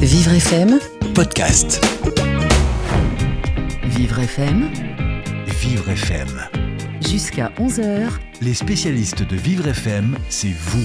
Vivre 0.00 0.34
FM, 0.34 0.78
Podcast. 1.16 1.84
Vivre 3.82 4.20
FM, 4.20 4.70
Vivre 5.60 5.88
FM. 5.90 6.28
jusqu'à 7.04 7.50
11h, 7.58 8.08
Les 8.40 8.54
spécialistes 8.54 9.24
de 9.24 9.34
Vivre 9.34 9.66
FM, 9.66 10.16
c'est 10.28 10.52
vous. 10.56 10.84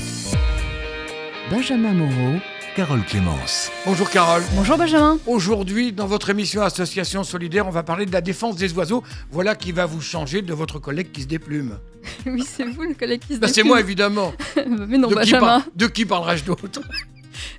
Benjamin 1.52 1.94
Moreau, 1.94 2.40
Carole 2.76 3.04
Clémence. 3.06 3.72
Bonjour 3.86 4.10
Carole. 4.10 4.42
Bonjour 4.56 4.80
Benjamin. 4.80 5.20
Aujourd'hui, 5.28 5.92
dans 5.94 6.08
votre 6.08 6.32
émission 6.32 6.64
Association 6.64 7.24
Solidaire, 7.24 7.68
on 7.68 7.72
va 7.72 7.84
parler 7.84 8.08
de 8.08 8.12
la 8.12 8.22
défense 8.22 8.56
des 8.56 8.74
oiseaux. 8.74 9.04
Voilà 9.30 9.54
qui 9.54 9.72
va 9.72 9.86
vous 9.86 10.02
changer 10.02 10.42
de 10.42 10.54
votre 10.56 10.80
collègue 10.80 11.12
qui 11.12 11.22
se 11.22 11.28
déplume. 11.28 11.78
Oui, 12.26 12.44
c'est 12.48 12.64
vous 12.66 12.82
le 12.84 12.96
collègue 12.96 13.22
qui 13.28 13.36
se 13.36 13.40
Bah, 13.40 13.48
c'est 13.48 13.56
déprime. 13.58 13.68
moi 13.68 13.80
évidemment. 13.80 14.34
Mais 14.88 14.98
non, 14.98 15.10
de, 15.10 15.14
qui 15.14 15.20
Benjamin. 15.20 15.40
par- 15.60 15.62
de 15.76 15.86
qui 15.88 16.06
parlerai-je 16.06 16.44
d'autre? 16.44 16.82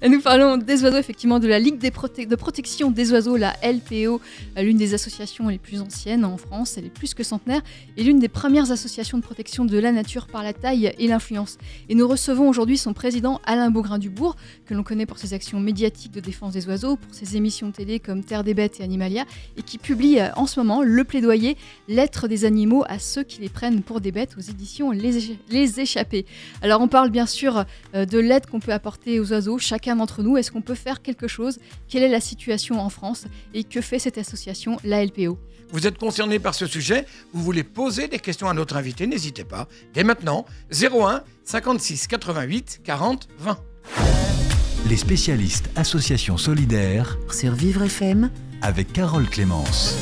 Nous 0.07 0.21
parlons 0.21 0.57
des 0.57 0.83
oiseaux, 0.85 0.99
effectivement, 0.99 1.39
de 1.39 1.49
la 1.49 1.59
Ligue 1.59 1.79
de 1.79 2.37
protection 2.37 2.91
des 2.91 3.13
oiseaux, 3.13 3.37
la 3.37 3.55
LPO, 3.63 4.21
l'une 4.57 4.77
des 4.77 4.95
associations 4.95 5.49
les 5.49 5.59
plus 5.59 5.81
anciennes 5.81 6.25
en 6.25 6.37
France, 6.37 6.77
elle 6.79 6.87
est 6.87 6.91
plus 6.91 7.15
que 7.15 7.23
centenaire, 7.23 7.63
et 7.97 8.05
l'une 8.05 8.19
des 8.19 8.29
premières 8.29 8.71
associations 8.71 9.19
de 9.19 9.23
protection 9.23 9.65
de 9.65 9.79
la 9.79 9.93
nature 9.93 10.27
par 10.27 10.43
la 10.43 10.53
taille 10.53 10.93
et 10.99 11.07
l'influence. 11.09 11.59
Et 11.89 11.95
nous 11.95 12.07
recevons 12.07 12.49
aujourd'hui 12.49 12.79
son 12.79 12.93
président 12.93 13.41
Alain 13.45 13.71
Beaugrain-Dubourg, 13.71 14.37
que 14.67 14.75
l'on 14.75 14.83
connaît 14.83 15.07
pour 15.07 15.19
ses 15.19 15.35
actions 15.35 15.61
médiatiques 15.61 16.13
de 16.13 16.21
défense 16.21 16.53
des 16.53 16.67
oiseaux, 16.67 16.97
pour 16.97 17.15
ses 17.15 17.37
émissions 17.37 17.71
télé 17.71 18.01
comme 18.01 18.25
Terre 18.25 18.45
des 18.45 18.55
bêtes 18.55 18.81
et 18.81 18.83
Animalia, 18.83 19.25
et 19.57 19.63
qui 19.63 19.79
publie 19.79 20.19
euh, 20.21 20.29
en 20.37 20.47
ce 20.47 20.61
moment 20.61 20.83
le 20.83 21.05
plaidoyer 21.05 21.57
Lettres 21.89 22.29
des 22.29 22.45
animaux 22.45 22.85
à 22.89 22.99
ceux 22.99 23.23
qui 23.23 23.41
les 23.41 23.49
prennent 23.49 23.83
pour 23.83 24.01
des 24.01 24.13
bêtes 24.13 24.37
aux 24.39 24.41
éditions 24.41 24.91
Les 24.91 25.81
Échappés. 25.81 26.27
Alors 26.63 26.81
on 26.81 26.89
parle 26.89 27.11
bien 27.11 27.27
sûr 27.27 27.65
euh, 27.95 28.05
de 28.05 28.19
l'aide 28.19 28.47
qu'on 28.47 28.61
peut 28.61 28.73
apporter 28.73 29.21
aux 29.21 29.33
oiseaux, 29.33 29.59
chacun 29.67 29.97
d'entre 29.97 30.23
nous. 30.23 30.37
Est-ce 30.37 30.51
qu'on 30.51 30.63
peut 30.63 30.75
faire 30.75 31.03
quelque 31.03 31.29
chose? 31.29 31.59
Quelle 31.89 32.03
est 32.03 32.09
la 32.09 32.21
situation 32.21 32.81
en 32.81 32.89
France? 32.89 33.27
Et 33.53 33.65
que 33.65 33.81
fait 33.81 33.99
cette 33.99 34.19
association, 34.19 34.79
la 34.85 35.05
LPO 35.05 35.39
Vous 35.71 35.87
êtes 35.87 35.99
concerné 35.99 36.39
par 36.39 36.55
ce 36.55 36.67
sujet 36.67 37.05
Vous 37.33 37.43
voulez 37.43 37.65
poser 37.65 38.09
des 38.09 38.19
questions 38.19 38.49
à 38.49 38.55
notre 38.55 38.77
invité 38.77 39.07
N'hésitez 39.07 39.45
pas. 39.45 39.69
Dès 39.93 40.05
maintenant, 40.05 40.47
01 40.73 41.23
56 41.45 42.07
88 42.07 42.81
40 42.85 43.29
20. 43.39 43.59
Les 44.89 44.97
spécialistes 44.97 45.69
Association 45.75 46.37
Solidaire 46.37 47.19
sur 47.31 47.53
Vivre 47.53 47.83
FM, 47.83 48.31
avec 48.63 48.93
Carole 48.93 49.29
Clémence. 49.29 49.97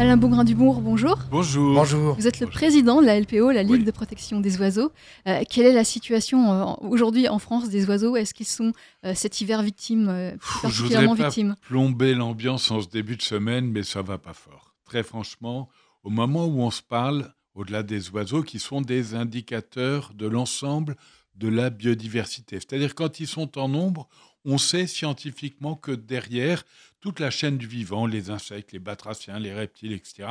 Alain 0.00 0.16
Beaugrain-Dubourg, 0.16 0.80
bonjour. 0.80 1.18
Bonjour. 1.30 1.74
Bonjour. 1.74 2.14
Vous 2.14 2.26
êtes 2.26 2.40
le 2.40 2.46
président 2.46 3.02
de 3.02 3.06
la 3.06 3.20
LPO, 3.20 3.50
la 3.50 3.62
Ligue 3.62 3.72
Oui. 3.72 3.84
de 3.84 3.90
protection 3.90 4.40
des 4.40 4.58
oiseaux. 4.58 4.92
Euh, 5.28 5.42
quelle 5.46 5.66
est 5.66 5.74
la 5.74 5.84
situation 5.84 6.50
euh, 6.50 6.64
aujourd'hui 6.80 7.28
en 7.28 7.38
France 7.38 7.68
des 7.68 7.84
oiseaux? 7.84 8.16
Est-ce 8.16 8.32
qu'ils 8.32 8.46
sont 8.46 8.72
euh, 9.04 9.12
cet 9.14 9.42
hiver 9.42 9.62
victimes, 9.62 10.08
euh, 10.08 10.30
Je 10.32 10.62
particulièrement 10.62 11.16
pas 11.16 11.24
victimes 11.24 11.54
plomber 11.60 12.14
l'ambiance 12.14 12.70
en 12.70 12.80
ce 12.80 12.88
début 12.88 13.16
de 13.16 13.22
semaine, 13.22 13.70
mais 13.70 13.82
ça 13.82 14.00
va 14.00 14.16
pas 14.16 14.32
fort. 14.32 14.74
Très 14.86 15.02
franchement, 15.02 15.68
au 16.02 16.08
moment 16.08 16.46
où 16.46 16.62
on 16.62 16.70
se 16.70 16.80
parle, 16.80 17.34
au-delà 17.54 17.82
des 17.82 18.08
oiseaux, 18.08 18.42
qui 18.42 18.58
sont 18.58 18.80
des 18.80 19.14
indicateurs 19.14 20.12
de 20.14 20.26
l'ensemble 20.26 20.96
de 21.36 21.48
la 21.48 21.68
biodiversité. 21.68 22.56
C'est-à-dire 22.56 22.94
quand 22.94 23.20
ils 23.20 23.26
sont 23.26 23.58
en 23.58 23.68
nombre, 23.68 24.08
on 24.46 24.56
sait 24.56 24.86
scientifiquement 24.86 25.74
que 25.74 25.92
derrière 25.92 26.64
toute 27.00 27.20
la 27.20 27.30
chaîne 27.30 27.58
du 27.58 27.66
vivant, 27.66 28.06
les 28.06 28.30
insectes, 28.30 28.72
les 28.72 28.78
batraciens, 28.78 29.38
les 29.38 29.52
reptiles, 29.52 29.92
etc., 29.92 30.28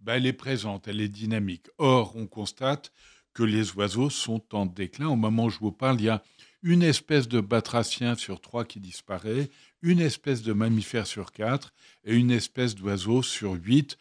ben, 0.00 0.14
elle 0.14 0.26
est 0.26 0.32
présente, 0.32 0.88
elle 0.88 1.00
est 1.00 1.08
dynamique. 1.08 1.66
Or, 1.78 2.16
on 2.16 2.26
constate 2.26 2.92
que 3.34 3.42
les 3.42 3.72
oiseaux 3.72 4.10
sont 4.10 4.42
en 4.54 4.66
déclin. 4.66 5.08
Au 5.08 5.16
moment 5.16 5.44
où 5.44 5.50
je 5.50 5.58
vous 5.58 5.72
parle, 5.72 6.00
il 6.00 6.04
y 6.04 6.08
a 6.08 6.22
une 6.62 6.82
espèce 6.82 7.28
de 7.28 7.40
batracien 7.40 8.14
sur 8.14 8.40
trois 8.40 8.64
qui 8.64 8.80
disparaît, 8.80 9.50
une 9.82 10.00
espèce 10.00 10.42
de 10.42 10.52
mammifère 10.52 11.06
sur 11.06 11.32
quatre 11.32 11.72
et 12.04 12.14
une 12.14 12.30
espèce 12.30 12.74
d'oiseau 12.74 13.22
sur 13.22 13.52
huit. 13.52 13.98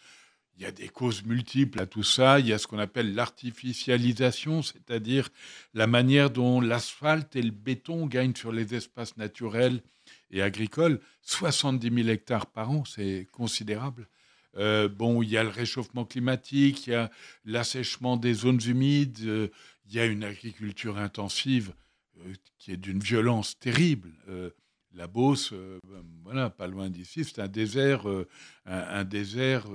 Il 0.58 0.64
y 0.64 0.66
a 0.66 0.72
des 0.72 0.90
causes 0.90 1.24
multiples 1.24 1.80
à 1.80 1.86
tout 1.86 2.04
ça. 2.04 2.40
Il 2.40 2.48
y 2.48 2.54
a 2.54 2.58
ce 2.58 2.68
qu'on 2.68 2.80
appelle 2.80 3.16
l'artificialisation, 3.16 4.62
c'est-à-dire 4.62 5.30
la 5.74 5.88
manière 5.88 6.30
dont 6.30 6.60
l'asphalte 6.60 7.36
et 7.38 7.42
le 7.42 7.52
béton 7.52 8.08
gagnent 8.08 8.36
sur 8.36 8.52
les 8.52 8.76
espaces 8.76 9.16
naturels 9.16 9.82
et 10.32 10.42
agricoles. 10.42 11.00
70 11.22 12.04
000 12.04 12.10
hectares 12.10 12.48
par 12.48 12.72
an, 12.72 12.86
c'est 12.86 13.28
considérable. 13.32 14.08
Euh, 14.58 14.90
bon, 14.90 15.22
il 15.22 15.30
y 15.30 15.38
a 15.38 15.44
le 15.44 15.50
réchauffement 15.50 16.06
climatique, 16.06 16.88
il 16.88 16.92
y 16.92 16.96
a 16.96 17.12
l'assèchement 17.46 18.18
des 18.18 18.34
zones 18.34 18.60
humides, 18.66 19.20
euh, 19.26 19.48
il 19.88 19.94
y 19.94 20.00
a 20.00 20.06
une 20.06 20.24
agriculture 20.24 20.98
intensive 20.98 21.74
euh, 22.20 22.34
qui 22.58 22.72
est 22.72 22.78
d'une 22.78 23.00
violence 23.00 23.58
terrible. 23.60 24.12
La 24.96 25.06
Beauce, 25.06 25.54
voilà, 26.24 26.50
pas 26.50 26.66
loin 26.66 26.90
d'ici, 26.90 27.24
c'est 27.24 27.40
un 27.40 27.48
désert, 27.48 28.08
un, 28.66 29.04
désert 29.04 29.68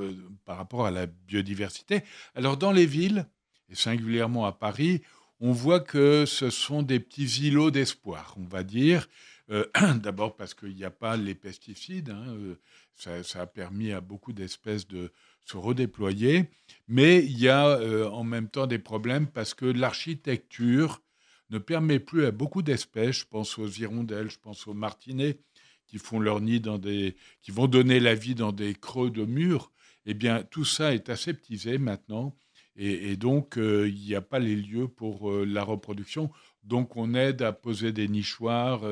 par 0.45 0.57
rapport 0.57 0.87
à 0.87 0.91
la 0.91 1.07
biodiversité. 1.07 2.03
Alors 2.35 2.57
dans 2.57 2.73
les 2.73 2.85
villes, 2.85 3.25
et 3.71 3.77
singulièrement 3.77 4.45
à 4.45 4.51
Paris, 4.51 5.03
on 5.39 5.53
voit 5.53 5.79
que 5.79 6.25
ce 6.27 6.51
sont 6.51 6.83
des 6.83 6.99
petits 6.99 7.47
îlots 7.47 7.71
d'espoir, 7.71 8.35
on 8.39 8.45
va 8.45 8.65
dire. 8.65 9.09
Euh, 9.51 9.67
D'abord 10.03 10.37
parce 10.37 10.55
qu'il 10.55 10.75
n'y 10.75 10.85
a 10.85 10.91
pas 10.91 11.17
les 11.17 11.35
pesticides, 11.35 12.11
hein, 12.11 12.25
euh, 12.29 13.23
ça, 13.23 13.41
a 13.41 13.47
permis 13.47 13.93
à 13.93 14.01
beaucoup 14.01 14.33
d'espèces 14.33 14.87
de 14.89 15.13
se 15.45 15.57
redéployer, 15.57 16.49
mais 16.89 17.23
il 17.25 17.39
y 17.39 17.49
a 17.49 17.69
euh, 17.69 18.09
en 18.09 18.25
même 18.25 18.49
temps 18.49 18.67
des 18.67 18.79
problèmes 18.79 19.27
parce 19.27 19.53
que 19.53 19.67
l'architecture 19.67 21.03
ne 21.51 21.59
permet 21.59 21.99
plus 21.99 22.25
à 22.25 22.31
beaucoup 22.31 22.63
d'espèces, 22.63 23.19
je 23.21 23.27
pense 23.27 23.59
aux 23.59 23.69
hirondelles, 23.69 24.31
je 24.31 24.39
pense 24.39 24.67
aux 24.67 24.73
martinets, 24.73 25.39
qui 25.87 25.99
font 25.99 26.19
leur 26.19 26.41
nid 26.41 26.61
dans 26.61 26.79
des, 26.79 27.15
qui 27.43 27.51
vont 27.51 27.67
donner 27.67 28.01
la 28.01 28.15
vie 28.15 28.35
dans 28.35 28.53
des 28.53 28.75
creux 28.75 29.11
de 29.11 29.25
murs. 29.25 29.71
Eh 30.07 30.15
bien, 30.15 30.43
tout 30.43 30.65
ça 30.65 30.95
est 30.95 31.11
aseptisé 31.11 31.77
maintenant, 31.77 32.35
et, 32.77 33.17
donc 33.17 33.55
il 33.57 33.95
n'y 33.95 34.15
a 34.15 34.21
pas 34.21 34.39
les 34.39 34.57
lieux 34.57 34.89
pour 34.89 35.31
la 35.33 35.63
reproduction. 35.63 36.31
Donc, 36.65 36.97
on 36.97 37.15
aide 37.15 37.43
à 37.43 37.53
poser 37.53 37.93
des 37.93 38.09
nichoirs. 38.09 38.83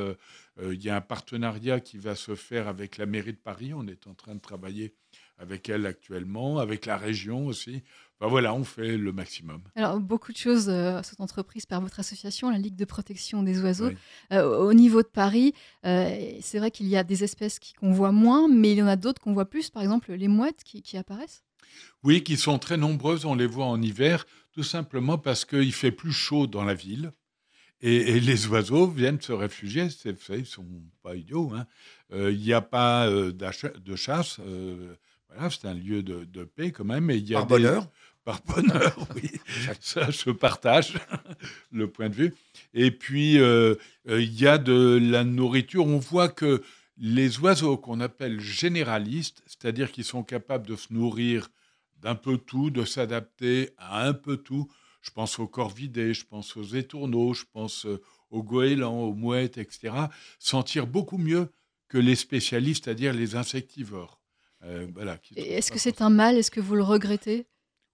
Il 0.61 0.83
y 0.85 0.91
a 0.91 0.97
un 0.97 1.01
partenariat 1.01 1.81
qui 1.81 1.97
va 1.97 2.15
se 2.15 2.35
faire 2.35 2.69
avec 2.69 2.99
la 2.99 3.07
mairie 3.07 3.33
de 3.33 3.39
Paris. 3.39 3.73
On 3.75 3.87
est 3.87 4.07
en 4.07 4.15
train 4.15 4.35
de 4.35 4.41
travailler 4.41 4.95
avec 5.39 5.69
elle 5.69 5.87
actuellement, 5.87 6.59
avec 6.59 6.87
la 6.87 6.97
région 6.97 7.47
aussi. 7.47 7.83
Enfin, 8.19 8.31
voilà, 8.31 8.55
on 8.55 8.63
fait 8.63 8.97
le 8.97 9.13
maximum. 9.13 9.63
Alors, 9.75 9.99
beaucoup 9.99 10.33
de 10.33 10.37
choses 10.37 10.69
euh, 10.69 11.03
sont 11.03 11.21
entreprises 11.21 11.67
par 11.67 11.81
votre 11.81 11.99
association, 11.99 12.51
la 12.51 12.59
Ligue 12.59 12.77
de 12.77 12.85
protection 12.85 13.43
des 13.43 13.61
oiseaux. 13.61 13.89
Oui. 13.89 13.97
Euh, 14.33 14.59
au 14.59 14.73
niveau 14.73 15.03
de 15.03 15.09
Paris, 15.09 15.55
euh, 15.85 16.39
c'est 16.41 16.59
vrai 16.59 16.71
qu'il 16.71 16.87
y 16.87 16.97
a 16.97 17.03
des 17.03 17.25
espèces 17.25 17.59
qu'on 17.81 17.93
voit 17.93 18.13
moins, 18.13 18.49
mais 18.49 18.73
il 18.73 18.79
y 18.79 18.83
en 18.83 18.87
a 18.87 18.97
d'autres 18.97 19.21
qu'on 19.21 19.33
voit 19.33 19.51
plus, 19.51 19.71
par 19.71 19.83
exemple 19.83 20.13
les 20.13 20.29
mouettes 20.29 20.63
qui, 20.65 20.83
qui 20.83 20.97
apparaissent. 20.97 21.43
Oui, 22.05 22.23
qui 22.23 22.37
sont 22.37 22.59
très 22.59 22.77
nombreuses. 22.77 23.25
On 23.25 23.35
les 23.35 23.47
voit 23.47 23.67
en 23.67 23.81
hiver, 23.81 24.27
tout 24.53 24.63
simplement 24.63 25.19
parce 25.19 25.45
qu'il 25.45 25.73
fait 25.73 25.93
plus 25.93 26.13
chaud 26.13 26.47
dans 26.47 26.65
la 26.65 26.75
ville. 26.75 27.11
Et, 27.83 27.97
et 28.17 28.21
les 28.21 28.47
oiseaux 28.49 28.87
viennent 28.87 29.21
se 29.21 29.33
réfugier. 29.33 29.89
C'est 29.91 30.17
ils 30.31 30.47
sont 30.47 30.67
pas 31.03 31.15
idiots. 31.17 31.53
hein. 31.55 31.67
Euh, 32.13 32.31
Il 32.33 32.41
n'y 32.41 32.53
a 32.53 32.61
pas 32.61 33.07
euh, 33.09 33.33
de 33.33 33.97
chasse. 33.97 34.39
euh, 34.41 34.95
voilà, 35.29 35.51
c'est 35.51 35.67
un 35.67 35.75
lieu 35.75 36.03
de, 36.03 36.25
de 36.25 36.45
paix 36.45 36.71
quand 36.73 36.85
même. 36.85 37.11
Et 37.11 37.17
il 37.17 37.29
y 37.29 37.35
a 37.35 37.39
Par 37.39 37.47
des- 37.47 37.55
bonheur? 37.65 37.89
Par 38.25 38.41
bonheur, 38.43 38.97
oui. 39.17 39.31
Ça, 39.81 40.09
je 40.11 40.31
partage 40.31 40.95
le 41.73 41.89
point 41.91 42.09
de 42.09 42.15
vue. 42.15 42.35
Et 42.73 42.93
puis, 42.93 43.35
il 43.35 44.41
y 44.41 44.47
a 44.47 44.59
de 44.59 44.99
la 45.03 45.25
nourriture. 45.25 45.87
On 45.87 45.99
voit 45.99 46.29
que 46.29 46.63
les 46.99 47.41
oiseaux 47.41 47.77
qu'on 47.77 47.99
appelle 47.99 48.39
généralistes, 48.39 49.43
c'est-à-dire 49.47 49.91
qui 49.91 50.05
sont 50.05 50.23
capables 50.23 50.67
de 50.69 50.77
se 50.77 50.93
nourrir 50.93 51.49
d'un 52.01 52.15
peu 52.15 52.37
tout, 52.39 52.71
de 52.71 52.85
s'adapter 52.85 53.71
à 53.77 54.07
un 54.07 54.13
peu 54.13 54.37
tout, 54.37 54.71
je 55.03 55.11
pense 55.11 55.39
aux 55.39 55.49
corvidés, 55.49 56.15
je 56.15 56.25
pense 56.25 56.57
aux 56.57 56.63
étourneaux, 56.63 57.35
je 57.35 57.45
pense 57.53 57.85
euh, 57.87 58.01
aux 58.31 58.43
goélands, 58.43 59.01
aux 59.03 59.15
mouettes, 59.15 59.59
etc., 59.59 59.95
s'en 60.39 60.63
tirent 60.63 60.87
beaucoup 60.87 61.19
mieux 61.19 61.51
que 61.89 61.99
les 61.99 62.15
spécialistes, 62.17 62.85
c'est-à-dire 62.85 63.13
les 63.13 63.35
insectivores. 63.35 64.21
Euh, 64.65 64.87
voilà, 64.95 65.19
Est-ce 65.37 65.73
que 65.73 65.79
c'est 65.79 66.01
un 66.01 66.09
mal? 66.09 66.39
Est-ce 66.39 66.51
que 66.51 66.61
vous 66.61 66.77
le 66.77 66.85
regrettez? 66.85 67.47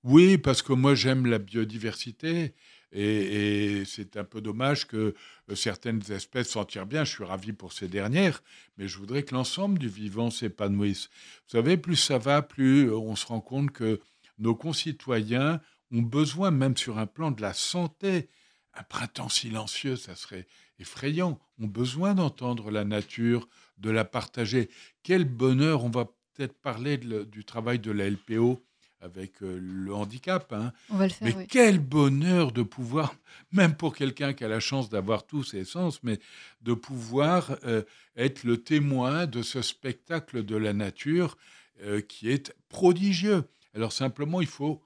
Oui, 0.05 0.39
parce 0.39 0.63
que 0.63 0.73
moi 0.75 0.95
j'aime 0.95 1.27
la 1.27 1.39
biodiversité 1.39 2.55
et, 2.93 3.81
et 3.81 3.85
c'est 3.85 4.17
un 4.17 4.25
peu 4.25 4.41
dommage 4.41 4.87
que 4.87 5.15
euh, 5.51 5.55
certaines 5.55 6.03
espèces 6.13 6.51
s'en 6.51 6.67
tirent 6.67 6.87
bien. 6.87 7.05
Je 7.05 7.11
suis 7.11 7.25
ravi 7.25 7.53
pour 7.53 7.73
ces 7.73 7.89
dernières, 7.89 8.43
mais 8.77 8.87
je 8.87 8.99
voudrais 8.99 9.23
que 9.23 9.35
l'ensemble 9.35 9.79
du 9.79 9.89
vivant 9.89 10.31
s'épanouisse. 10.31 11.09
Vous 11.47 11.59
savez, 11.59 11.79
plus 11.79 11.97
ça 11.97 12.19
va, 12.19 12.43
plus 12.43 12.93
on 12.93 13.17
se 13.17 13.27
rend 13.27 13.41
compte 13.41 13.71
que 13.73 13.99
nos 14.39 14.55
concitoyens 14.55 15.61
ont 15.93 16.03
besoin, 16.03 16.51
même 16.51 16.77
sur 16.77 16.99
un 16.99 17.07
plan 17.07 17.31
de 17.31 17.43
la 17.43 17.55
santé, 17.55 18.29
un 18.75 18.83
printemps 18.83 19.29
silencieux, 19.29 19.97
ça 19.97 20.15
serait 20.15 20.47
effrayant, 20.79 21.39
ont 21.61 21.67
besoin 21.67 22.15
d'entendre 22.15 22.71
la 22.71 22.85
nature, 22.85 23.49
de 23.79 23.91
la 23.91 24.05
partager. 24.05 24.69
Quel 25.03 25.25
bonheur, 25.25 25.85
on 25.85 25.91
va 25.91 26.07
peut-être 26.35 26.55
parler 26.61 26.99
de 26.99 27.25
du 27.25 27.45
travail 27.45 27.79
de 27.81 27.91
la 27.91 28.09
LPO 28.09 28.61
avec 29.01 29.43
euh, 29.43 29.59
le 29.61 29.95
handicap. 29.95 30.53
hein. 30.53 30.73
On 30.91 30.97
va 30.97 31.05
le 31.07 31.13
faire, 31.13 31.29
Mais 31.29 31.35
oui. 31.37 31.47
quel 31.49 31.79
bonheur 31.79 32.51
de 32.53 32.63
pouvoir, 32.63 33.15
même 33.53 33.75
pour 33.77 33.95
quelqu'un 33.95 34.33
qui 34.33 34.45
a 34.45 34.49
la 34.49 34.61
chance 34.61 34.89
d'avoir 34.89 35.25
tous 35.27 35.45
ses 35.45 35.65
sens, 35.65 36.03
mais 36.03 36.19
de 36.63 36.75
pouvoir 36.75 37.57
euh, 37.65 37.83
être 38.17 38.43
le 38.45 38.57
témoin 38.63 39.27
de 39.27 39.43
ce 39.43 39.63
spectacle 39.63 40.45
de 40.45 40.57
la 40.57 40.73
nature 40.73 41.37
euh, 41.83 42.01
qui 42.01 42.29
est 42.31 42.53
prodigieux. 42.69 43.45
Alors 43.75 43.93
simplement, 43.93 44.41
il 44.41 44.49
faut, 44.49 44.83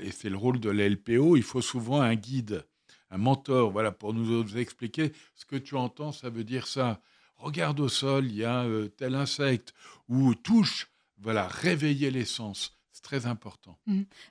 et 0.00 0.10
c'est 0.10 0.28
le 0.30 0.36
rôle 0.36 0.60
de 0.60 0.70
la 0.70 0.88
LPO, 0.88 1.36
il 1.36 1.42
faut 1.42 1.62
souvent 1.62 2.00
un 2.00 2.14
guide, 2.14 2.64
un 3.10 3.18
mentor, 3.18 3.70
voilà, 3.70 3.92
pour 3.92 4.14
nous 4.14 4.56
expliquer 4.56 5.12
ce 5.34 5.44
que 5.44 5.56
tu 5.56 5.76
entends, 5.76 6.12
ça 6.12 6.30
veut 6.30 6.44
dire 6.44 6.66
ça. 6.66 7.00
Regarde 7.36 7.80
au 7.80 7.88
sol, 7.88 8.26
il 8.26 8.36
y 8.36 8.44
a 8.44 8.64
euh, 8.64 8.88
tel 8.88 9.14
insecte, 9.14 9.74
ou 10.08 10.34
touche, 10.34 10.90
voilà, 11.18 11.48
réveiller 11.48 12.10
les 12.10 12.24
sens. 12.24 12.78
C'est 12.92 13.02
très 13.02 13.26
important. 13.26 13.78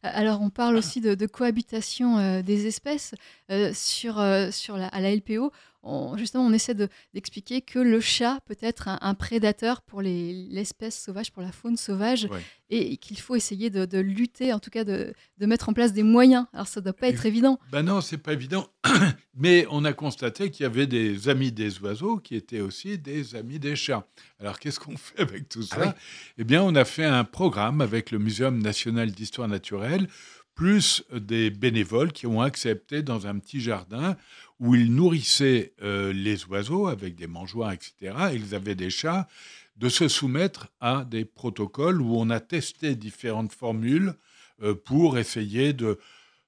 Alors, 0.01 0.41
on 0.41 0.49
parle 0.49 0.77
aussi 0.77 1.01
de, 1.01 1.25
cohabitation 1.25 2.19
euh, 2.19 2.41
des 2.41 2.67
espèces. 2.67 3.13
Euh, 3.49 3.73
sur, 3.73 4.23
sur 4.51 4.75
à 4.75 5.01
la 5.01 5.15
LPO, 5.15 5.51
on- 5.83 6.18
justement, 6.18 6.45
on 6.45 6.54
essaie 6.54 6.74
de- 6.75 6.89
d'expliquer 7.13 7.62
que 7.62 7.80
le 7.80 8.00
chat 8.00 8.39
peut 8.45 8.57
être 8.62 8.88
un, 8.88 8.98
un 9.01 9.13
prédateur 9.13 9.81
pour 9.81 10.01
les- 10.01 10.33
l'espèce 10.50 11.00
sauvage, 11.01 11.31
pour 11.31 11.42
la 11.42 11.51
faune 11.51 11.78
sauvage, 11.78 12.28
Ouais. 12.31 12.42
et, 12.69 12.98
qu'il 12.98 13.19
faut 13.19 13.36
essayer 13.36 13.69
de, 13.69 13.86
de 13.86 13.98
lutter, 14.00 14.54
en 14.54 14.60
tout 14.60 14.69
cas 14.69 14.83
de, 14.83 15.13
de 15.38 15.45
mettre 15.45 15.69
en 15.69 15.74
place 15.74 15.94
des 15.94 16.04
moyens. 16.04 16.45
Alors, 16.54 16.68
ça 16.68 16.80
ne 16.80 16.83
doit 16.86 16.94
pas 16.94 17.07
être 17.07 17.25
évident. 17.25 17.60
Ben 17.72 17.83
non, 17.83 18.01
c'est 18.01 18.18
pas 18.18 18.33
évident. 18.33 18.68
Mais 19.36 19.66
on 19.72 19.83
a 19.86 19.94
constaté 19.94 20.51
qu'il 20.51 20.63
y 20.63 20.66
avait 20.68 20.88
des 20.88 21.30
amis 21.30 21.51
des 21.51 21.80
oiseaux 21.80 22.18
qui 22.18 22.36
étaient 22.36 22.62
aussi 22.62 22.98
des 22.98 23.36
amis 23.36 23.60
des 23.60 23.75
chats. 23.75 24.06
Alors 24.39 24.60
qu'est-ce 24.60 24.80
qu'on 24.80 24.98
fait 24.98 25.19
avec 25.22 25.50
tout 25.50 25.63
ça? 25.63 25.78
Ah 25.80 25.86
oui. 25.88 25.92
Eh 26.39 26.44
bien, 26.44 26.62
on 26.63 26.75
a 26.75 26.86
fait 26.86 27.06
un 27.06 27.24
programme 27.24 27.81
avec 27.81 28.12
le 28.12 28.19
Muséum 28.19 28.62
national 28.62 29.12
d'histoire 29.12 29.48
naturelle, 29.48 30.07
plus 30.54 31.04
des 31.13 31.50
bénévoles 31.50 32.12
qui 32.12 32.28
ont 32.28 32.42
accepté 32.42 33.01
dans 33.01 33.25
un 33.25 33.39
petit 33.39 33.62
jardin 33.62 34.18
où 34.61 34.75
ils 34.75 34.93
nourrissaient 34.93 35.73
euh, 35.81 36.13
les 36.13 36.45
oiseaux 36.45 36.87
avec 36.87 37.15
des 37.15 37.27
mangeoires, 37.27 37.71
etc. 37.71 38.15
Ils 38.33 38.53
avaient 38.53 38.75
des 38.75 38.91
chats 38.91 39.27
de 39.75 39.89
se 39.89 40.07
soumettre 40.07 40.67
à 40.79 41.03
des 41.03 41.25
protocoles 41.25 41.99
où 41.99 42.15
on 42.15 42.29
a 42.29 42.39
testé 42.39 42.95
différentes 42.95 43.51
formules 43.51 44.13
euh, 44.61 44.75
pour 44.75 45.17
essayer 45.17 45.73
de 45.73 45.99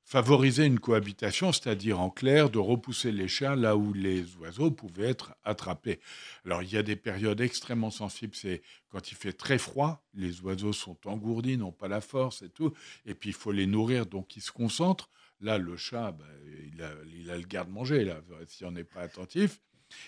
favoriser 0.05 0.65
une 0.65 0.79
cohabitation, 0.79 1.51
c'est-à-dire 1.51 1.99
en 1.99 2.11
clair 2.11 2.51
de 2.51 2.59
repousser 2.59 3.11
les 3.11 3.27
chats 3.27 3.55
là 3.55 3.75
où 3.75 3.93
les 3.93 4.35
oiseaux 4.35 4.69
pouvaient 4.69 5.09
être 5.09 5.33
attrapés. 5.43 5.99
Alors 6.45 6.61
il 6.61 6.71
y 6.71 6.77
a 6.77 6.83
des 6.83 6.95
périodes 6.95 7.41
extrêmement 7.41 7.89
sensibles, 7.89 8.35
c'est 8.35 8.61
quand 8.89 9.11
il 9.11 9.15
fait 9.15 9.33
très 9.33 9.57
froid, 9.57 10.03
les 10.13 10.41
oiseaux 10.41 10.73
sont 10.73 10.97
engourdis, 11.05 11.57
n'ont 11.57 11.71
pas 11.71 11.87
la 11.87 12.01
force 12.01 12.43
et 12.43 12.49
tout, 12.49 12.73
et 13.07 13.15
puis 13.15 13.31
il 13.31 13.35
faut 13.35 13.51
les 13.51 13.65
nourrir, 13.65 14.05
donc 14.05 14.35
ils 14.35 14.41
se 14.41 14.51
concentrent. 14.51 15.09
Là, 15.43 15.57
le 15.57 15.75
chat, 15.77 16.11
ben, 16.13 16.25
il, 16.73 16.81
a, 16.81 16.89
il 17.21 17.29
a 17.29 17.35
le 17.37 17.43
garde-manger, 17.43 18.05
là, 18.05 18.21
si 18.47 18.63
on 18.65 18.71
n'est 18.71 18.83
pas 18.85 19.01
attentif. 19.01 19.59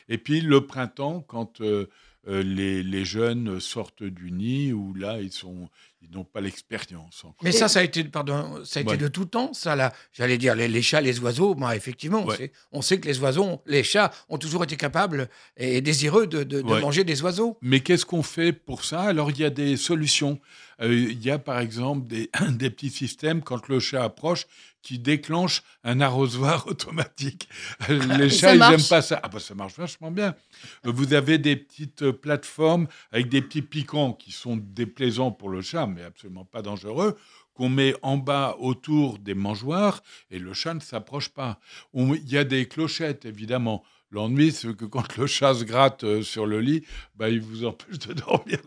Et 0.10 0.18
puis 0.18 0.42
le 0.42 0.66
printemps, 0.66 1.22
quand 1.22 1.62
euh, 1.62 1.88
euh, 2.28 2.42
les, 2.42 2.82
les 2.82 3.06
jeunes 3.06 3.60
sortent 3.60 4.02
du 4.02 4.32
nid, 4.32 4.74
où 4.74 4.96
là, 4.96 5.22
ils 5.22 5.32
sont, 5.32 5.70
ils 6.02 6.10
n'ont 6.10 6.24
pas 6.24 6.42
l'expérience 6.42 7.24
encore. 7.24 7.44
Mais 7.44 7.52
ça, 7.52 7.68
ça 7.68 7.82
a 7.82 7.84
été, 7.84 8.04
pardon, 8.04 8.64
ça 8.66 8.80
a 8.80 8.84
été 8.84 8.98
de 8.98 9.08
tout 9.08 9.26
temps, 9.26 9.54
ça, 9.54 9.76
là. 9.76 9.94
J'allais 10.12 10.40
dire, 10.40 10.56
les, 10.56 10.68
les 10.68 10.82
chats, 10.82 11.02
les 11.02 11.20
oiseaux, 11.20 11.54
bah, 11.54 11.76
effectivement, 11.76 12.24
on, 12.26 12.32
sait, 12.32 12.52
on 12.72 12.82
sait 12.82 13.00
que 13.00 13.08
les 13.08 13.20
oiseaux, 13.20 13.62
les 13.68 13.84
chats 13.84 14.12
ont 14.28 14.40
toujours 14.40 14.64
été 14.64 14.76
capables 14.76 15.30
et 15.56 15.82
désireux 15.82 16.26
de, 16.26 16.42
de- 16.44 16.62
de 16.62 16.68
Ouais. 16.68 16.82
manger 16.82 17.04
des 17.04 17.22
oiseaux. 17.22 17.60
Mais 17.62 17.82
qu'est-ce 17.82 18.08
qu'on 18.08 18.24
fait 18.24 18.54
pour 18.54 18.86
ça? 18.86 19.02
Alors, 19.02 19.30
il 19.30 19.38
y 19.40 19.46
a 19.46 19.52
des 19.52 19.78
solutions. 19.78 20.40
Euh, 20.82 20.92
il 20.96 21.22
y 21.24 21.30
a, 21.30 21.38
par 21.38 21.60
exemple, 21.60 22.08
des, 22.08 22.32
des 22.50 22.72
petits 22.72 22.90
systèmes, 22.90 23.44
quand 23.44 23.68
le 23.68 23.80
chat 23.80 24.04
approche, 24.04 24.48
qui 24.86 25.00
déclenchent 25.00 25.64
un 25.84 26.00
arrosoir 26.00 26.68
automatique. 26.68 27.50
Euh, 27.90 28.00
Les 28.18 28.30
chats, 28.30 28.54
ils 28.54 28.60
n'aiment 28.60 28.88
pas 28.88 29.02
ça. 29.02 29.20
Ah 29.24 29.28
bah, 29.30 29.40
ça 29.40 29.56
marche 29.56 29.76
vachement 29.76 30.12
bien. 30.12 30.36
Vous 30.84 31.14
avez 31.14 31.40
des 31.40 31.56
petites 31.56 32.04
euh, 32.04 32.14
plateformes 32.14 32.88
avec 33.12 33.28
des 33.28 33.42
petits 33.42 33.64
piquants 33.64 34.14
qui 34.14 34.32
sont 34.32 34.58
déplaisants 34.58 35.32
pour 35.32 35.50
le 35.50 35.62
chat, 35.62 35.88
mais 35.88 36.04
absolument 36.04 36.46
pas 36.46 36.62
dangereux, 36.62 37.18
qu'on 37.56 37.68
met 37.68 37.96
en 38.04 38.18
bas 38.18 38.58
autour 38.60 39.18
des 39.18 39.34
mangeoires, 39.34 40.04
et 40.30 40.38
le 40.38 40.54
chat 40.54 40.76
ne 40.76 40.80
s'approche 40.82 41.30
pas. 41.30 41.60
Il 41.96 42.30
y 42.30 42.38
a 42.38 42.44
des 42.44 42.68
clochettes, 42.68 43.26
évidemment. 43.26 43.84
L'ennui, 44.12 44.52
c'est 44.52 44.76
que 44.78 44.86
quand 44.86 45.18
le 45.18 45.26
chat 45.26 45.56
se 45.56 45.64
gratte 45.64 46.04
euh, 46.04 46.22
sur 46.22 46.46
le 46.46 46.62
lit, 46.62 46.84
bah, 47.16 47.30
il 47.30 47.42
vous 47.42 47.66
empêche 47.66 47.98
de 47.98 48.14
dormir. 48.28 48.60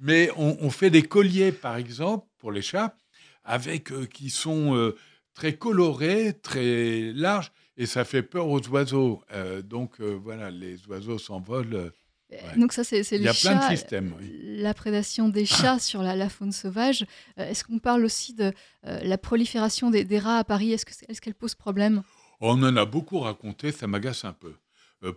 Mais 0.00 0.30
on, 0.38 0.56
on 0.60 0.70
fait 0.70 0.88
des 0.88 1.02
colliers, 1.02 1.52
par 1.52 1.76
exemple, 1.76 2.26
pour 2.38 2.52
les 2.52 2.62
chats, 2.62 2.96
avec 3.44 3.92
euh, 3.92 4.06
qui 4.06 4.30
sont 4.30 4.74
euh, 4.74 4.96
très 5.34 5.56
colorés, 5.56 6.34
très 6.42 7.12
larges, 7.14 7.50
et 7.76 7.86
ça 7.86 8.04
fait 8.04 8.22
peur 8.22 8.48
aux 8.48 8.60
oiseaux. 8.68 9.22
Euh, 9.32 9.62
donc 9.62 10.00
euh, 10.00 10.12
voilà, 10.22 10.50
les 10.50 10.86
oiseaux 10.88 11.18
s'envolent. 11.18 11.74
euh, 11.74 11.90
Ouais. 12.30 12.58
Donc, 12.58 12.72
ça, 12.72 12.82
c'est 12.82 13.02
c'est 13.02 13.16
Il 13.16 13.20
y 13.20 13.24
les 13.24 13.28
a 13.28 13.34
plein 13.34 13.58
de 13.68 13.76
systèmes. 13.76 14.14
oui. 14.18 14.30
la 14.56 14.72
prédation 14.72 15.28
des 15.28 15.44
chats 15.44 15.78
sur 15.90 16.02
la, 16.02 16.16
la 16.16 16.30
faune 16.30 16.50
sauvage. 16.52 17.04
Est-ce 17.36 17.62
qu'on 17.62 17.78
parle 17.78 18.06
aussi 18.06 18.32
de 18.32 18.52
la 18.82 19.18
prolifération 19.18 19.90
des, 19.90 20.04
des 20.04 20.18
rats 20.18 20.38
à 20.38 20.44
Paris? 20.44 20.72
Est-ce 20.72 20.86
que 20.86 20.94
c'est- 20.94 21.04
est-ce 21.10 21.20
qu'elle 21.20 21.34
pose 21.34 21.54
problème? 21.54 22.02
On 22.40 22.62
en 22.62 22.74
a 22.78 22.86
beaucoup 22.86 23.18
raconté, 23.20 23.70
ça 23.70 23.86
m'agace 23.86 24.24
un 24.24 24.32
peu. 24.32 24.54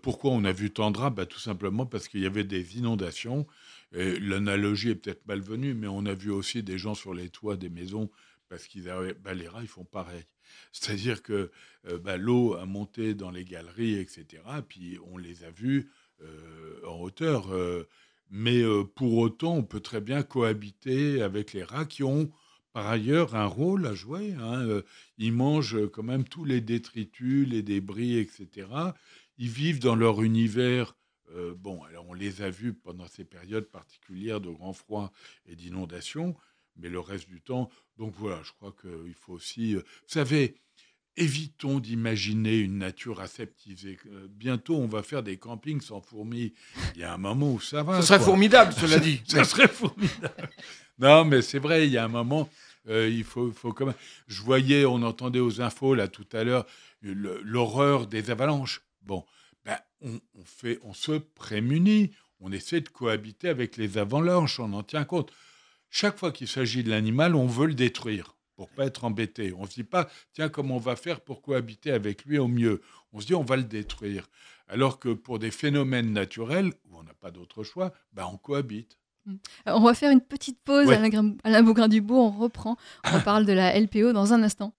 Pourquoi 0.01 0.31
on 0.31 0.43
a 0.43 0.51
vu 0.51 0.71
tant 0.71 0.91
de 0.91 0.97
rats? 0.97 1.09
Bah, 1.09 1.25
Tout 1.25 1.39
simplement 1.39 1.85
parce 1.85 2.09
qu'il 2.09 2.19
y 2.19 2.25
avait 2.25 2.43
des 2.43 2.77
inondations. 2.77 3.47
L'analogie 3.93 4.89
est 4.89 4.95
peut-être 4.95 5.25
malvenue, 5.27 5.73
mais 5.73 5.87
on 5.87 6.05
a 6.05 6.13
vu 6.13 6.31
aussi 6.31 6.63
des 6.63 6.77
gens 6.77 6.95
sur 6.95 7.13
les 7.13 7.29
toits 7.29 7.55
des 7.55 7.69
maisons 7.69 8.09
parce 8.55 8.67
qu'ils 8.67 8.89
bah, 9.21 9.33
les 9.33 9.49
rats, 9.49 9.61
ils 9.61 9.67
font 9.67 9.83
pareil. 9.83 10.23
C'est-à-dire 10.71 11.21
que 11.21 11.51
euh, 11.89 11.97
bah, 11.97 12.15
l'eau 12.15 12.53
a 12.53 12.65
monté 12.65 13.13
dans 13.13 13.29
les 13.29 13.43
galeries, 13.43 13.95
etc. 13.95 14.43
Puis 14.65 14.97
on 15.11 15.17
les 15.17 15.43
a 15.43 15.51
vus 15.51 15.91
euh, 16.21 16.79
en 16.87 17.01
hauteur. 17.01 17.53
euh, 17.53 17.85
mais 18.31 18.63
pour 18.95 19.17
autant, 19.17 19.55
on 19.57 19.63
peut 19.63 19.81
très 19.81 20.01
bien 20.01 20.23
cohabiter 20.23 21.21
avec 21.21 21.51
les 21.53 21.63
rats 21.63 21.85
qui 21.85 22.03
ont 22.03 22.31
par 22.73 22.87
ailleurs 22.87 23.35
un 23.35 23.45
rôle 23.45 23.85
à 23.85 23.93
jouer. 23.93 24.33
hein. 24.39 24.81
Ils 25.19 25.31
mangent 25.31 25.87
quand 25.91 26.01
même 26.01 26.23
tous 26.23 26.43
les 26.43 26.59
détritus, 26.59 27.47
les 27.47 27.61
débris, 27.61 28.17
etc. 28.17 28.67
Ils 29.37 29.49
vivent 29.49 29.79
dans 29.79 29.95
leur 29.95 30.23
univers. 30.23 30.97
bon, 31.57 31.83
alors 31.83 32.07
on 32.09 32.15
les 32.15 32.41
a 32.41 32.49
vus 32.49 32.73
pendant 32.73 33.07
ces 33.07 33.25
périodes 33.25 33.69
particulières 33.69 34.41
de 34.41 34.49
grand 34.49 34.73
froid 34.73 35.11
et 35.45 35.55
d'inondation, 35.55 36.35
mais 36.77 36.89
le 36.89 36.99
reste 36.99 37.27
du 37.29 37.41
temps. 37.41 37.69
Donc 37.97 38.13
voilà, 38.17 38.41
je 38.43 38.51
crois 38.53 38.73
qu'il 38.81 39.13
faut 39.13 39.33
aussi. 39.33 39.75
euh, 39.75 39.79
vous 39.79 40.07
savez, 40.13 40.55
évitons 41.17 41.79
d'imaginer 41.79 42.57
une 42.57 42.77
nature 42.77 43.21
aseptisée. 43.21 43.97
Euh, 44.07 44.27
bientôt, 44.29 44.75
on 44.77 44.87
va 44.87 45.03
faire 45.03 45.23
des 45.23 45.37
campings 45.37 45.81
sans 45.81 46.01
fourmis. 46.01 46.53
Il 46.95 47.01
y 47.01 47.03
a 47.03 47.13
un 47.13 47.17
moment 47.17 47.53
où 47.53 47.59
ça 47.61 47.83
va. 47.83 48.01
Ce 48.01 48.07
serait 48.07 48.17
quoi. 48.17 48.27
formidable, 48.27 48.73
cela 48.73 48.99
dit. 48.99 49.21
Ça 49.27 49.43
serait 49.43 49.67
formidable. 49.67 50.49
non, 50.99 51.25
mais 51.25 51.41
c'est 51.41 51.59
vrai, 51.59 51.87
il 51.87 51.93
y 51.93 51.97
a 51.97 52.03
un 52.05 52.09
moment, 52.09 52.49
euh, 52.87 53.09
il 53.09 53.23
faut, 53.23 53.51
faut 53.51 53.73
quand 53.73 53.85
même. 53.87 53.95
Je 54.27 54.41
voyais, 54.41 54.85
on 54.85 55.01
entendait 55.03 55.39
aux 55.39 55.61
infos 55.61 55.95
là 55.95 56.07
tout 56.07 56.27
à 56.33 56.43
l'heure 56.43 56.65
l'horreur 57.01 58.07
des 58.07 58.31
avalanches. 58.31 58.81
Bon, 59.03 59.23
ben, 59.63 59.77
on, 60.01 60.19
on 60.33 60.43
fait, 60.43 60.79
on 60.83 60.93
se 60.93 61.11
prémunit, 61.13 62.11
on 62.39 62.51
essaie 62.51 62.81
de 62.81 62.89
cohabiter 62.89 63.47
avec 63.47 63.77
les 63.77 63.97
avalanches, 63.99 64.59
on 64.59 64.73
en 64.73 64.81
tient 64.83 65.05
compte. 65.05 65.31
Chaque 65.97 66.19
fois 66.19 66.33
qu'il 66.33 66.49
s'agit 66.49 66.83
de 66.83 66.89
l'animal, 66.89 67.35
on 67.35 67.47
veut 67.47 67.67
le 67.67 67.73
détruire 67.73 68.35
pour 68.57 68.69
pas 68.69 68.85
être 68.85 69.05
embêté. 69.05 69.53
On 69.53 69.65
se 69.65 69.75
dit 69.75 69.85
pas, 69.85 70.09
tiens, 70.33 70.49
comment 70.49 70.75
on 70.75 70.79
va 70.79 70.97
faire 70.97 71.21
pour 71.21 71.41
cohabiter 71.41 71.89
avec 71.89 72.25
lui 72.25 72.37
au 72.37 72.49
mieux? 72.49 72.81
On 73.13 73.21
se 73.21 73.27
dit, 73.27 73.33
on 73.33 73.45
va 73.45 73.55
le 73.55 73.63
détruire. 73.63 74.27
Alors 74.67 74.99
que 74.99 75.07
pour 75.07 75.39
des 75.39 75.51
phénomènes 75.51 76.11
naturels, 76.11 76.73
où 76.83 76.97
on 76.97 77.03
n'a 77.03 77.13
pas 77.13 77.31
d'autre 77.31 77.63
choix, 77.63 77.93
ben, 78.11 78.27
on 78.29 78.35
cohabite. 78.35 78.99
Euh, 79.27 79.31
On 79.67 79.81
va 79.81 79.93
faire 79.93 80.11
une 80.11 80.21
petite 80.21 80.59
pause. 80.63 80.87
Ouais. 80.87 80.99
Alain, 81.43 81.63
Bougrain-Dubourg, 81.63 82.33
on 82.37 82.39
reprend. 82.39 82.77
On 83.13 83.19
parle 83.19 83.45
de 83.45 83.53
la 83.53 83.79
LPO 83.79 84.13
dans 84.13 84.33
un 84.33 84.43
instant. 84.43 84.73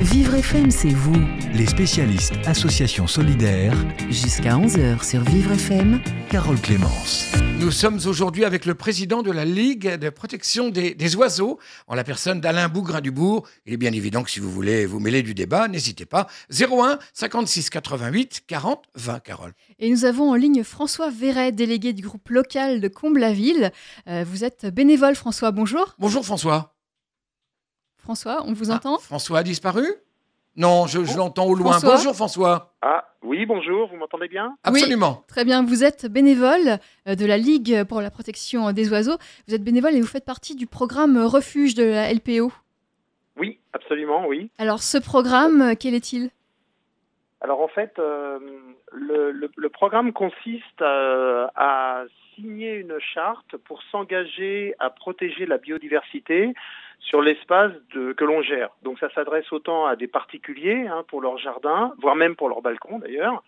Vivre 0.00 0.34
FM, 0.34 0.70
c'est 0.70 0.88
vous. 0.88 1.14
Les 1.54 1.66
spécialistes 1.66 2.32
Association 2.46 3.06
Solidaire, 3.06 3.74
Jusqu'à 4.10 4.56
11h 4.56 5.04
sur 5.04 5.20
Vivre 5.22 5.52
FM. 5.52 6.00
Carole 6.30 6.60
Clémence. 6.60 7.32
Nous 7.60 7.70
sommes 7.70 8.00
aujourd'hui 8.06 8.44
avec 8.44 8.66
le 8.66 8.74
président 8.74 9.22
de 9.22 9.30
la 9.30 9.44
Ligue 9.44 9.94
de 9.96 10.10
protection 10.10 10.70
des, 10.70 10.94
des 10.96 11.14
oiseaux, 11.14 11.60
en 11.86 11.94
la 11.94 12.02
personne 12.02 12.40
d'Alain 12.40 12.68
Bougrain-Dubourg. 12.68 13.46
Il 13.66 13.72
est 13.74 13.76
bien 13.76 13.92
évident 13.92 14.24
que 14.24 14.30
si 14.32 14.40
vous 14.40 14.50
voulez 14.50 14.84
vous 14.84 14.98
mêler 14.98 15.22
du 15.22 15.32
débat, 15.34 15.68
n'hésitez 15.68 16.04
pas. 16.04 16.26
01 16.50 16.98
56 17.12 17.70
88 17.70 18.42
40 18.48 18.82
20, 18.96 19.20
Carole. 19.20 19.52
Et 19.78 19.90
nous 19.90 20.04
avons 20.04 20.30
en 20.30 20.34
ligne 20.34 20.64
François 20.64 21.10
Verret, 21.10 21.52
délégué 21.52 21.92
du 21.92 22.02
groupe 22.02 22.28
local 22.30 22.80
de 22.80 22.88
Comble-la-Ville. 22.88 23.70
Euh, 24.08 24.24
vous 24.26 24.44
êtes 24.44 24.66
bénévole, 24.66 25.14
François. 25.14 25.50
Bonjour. 25.50 25.94
Bonjour 25.98 26.24
François. 26.24 26.74
François, 27.98 28.42
on 28.46 28.52
vous 28.52 28.70
Ah, 28.70 28.74
entend 28.76 28.98
François 28.98 29.38
a 29.38 29.42
disparu? 29.42 29.86
Non, 30.56 30.86
je, 30.86 31.04
je 31.04 31.16
l'entends 31.16 31.46
au 31.46 31.54
loin. 31.54 31.72
François 31.72 31.96
Bonjour 31.96 32.14
François. 32.14 32.74
Ah, 32.82 33.04
oui, 33.22 33.46
bonjour, 33.46 33.88
vous 33.88 33.96
m'entendez 33.96 34.28
bien? 34.28 34.56
Absolument. 34.64 35.22
Très 35.28 35.44
bien, 35.44 35.64
vous 35.64 35.82
êtes 35.84 36.06
bénévole 36.06 36.78
euh, 37.08 37.14
de 37.14 37.24
la 37.24 37.38
Ligue 37.38 37.84
pour 37.84 38.00
la 38.02 38.10
protection 38.10 38.72
des 38.72 38.90
oiseaux. 38.90 39.16
Vous 39.48 39.54
êtes 39.54 39.62
bénévole 39.64 39.94
et 39.94 40.00
vous 40.00 40.06
faites 40.06 40.24
partie 40.24 40.54
du 40.56 40.66
programme 40.66 41.16
Refuge 41.16 41.74
de 41.74 41.84
la 41.84 42.12
LPO. 42.12 42.52
Oui, 43.38 43.60
absolument, 43.72 44.26
oui. 44.26 44.50
Alors 44.58 44.82
ce 44.82 44.98
programme, 44.98 45.62
euh, 45.62 45.74
quel 45.78 45.94
est-il? 45.94 46.30
Alors 47.42 47.60
en 47.60 47.68
fait, 47.68 47.98
euh, 47.98 48.38
le, 48.92 49.32
le- 49.32 49.50
le 49.56 49.68
programme 49.68 50.12
consiste 50.12 50.80
euh, 50.80 51.46
à 51.56 52.04
signer 52.34 52.74
une 52.74 52.98
charte 53.00 53.56
pour 53.58 53.82
s'engager 53.90 54.74
à 54.78 54.90
protéger 54.90 55.44
la 55.46 55.58
biodiversité 55.58 56.54
sur 57.00 57.20
l'espace 57.20 57.72
que 57.92 58.24
l'on 58.24 58.42
gère. 58.42 58.70
Donc 58.82 58.98
ça 59.00 59.10
s'adresse 59.10 59.50
autant 59.52 59.86
à 59.86 59.96
des 59.96 60.06
particuliers 60.06 60.86
hein, 60.86 61.04
pour 61.08 61.20
leur 61.20 61.36
jardin, 61.36 61.92
voire 61.98 62.14
même 62.14 62.36
pour 62.36 62.48
leur 62.48 62.62
balcon 62.62 63.00
d'ailleurs, 63.00 63.42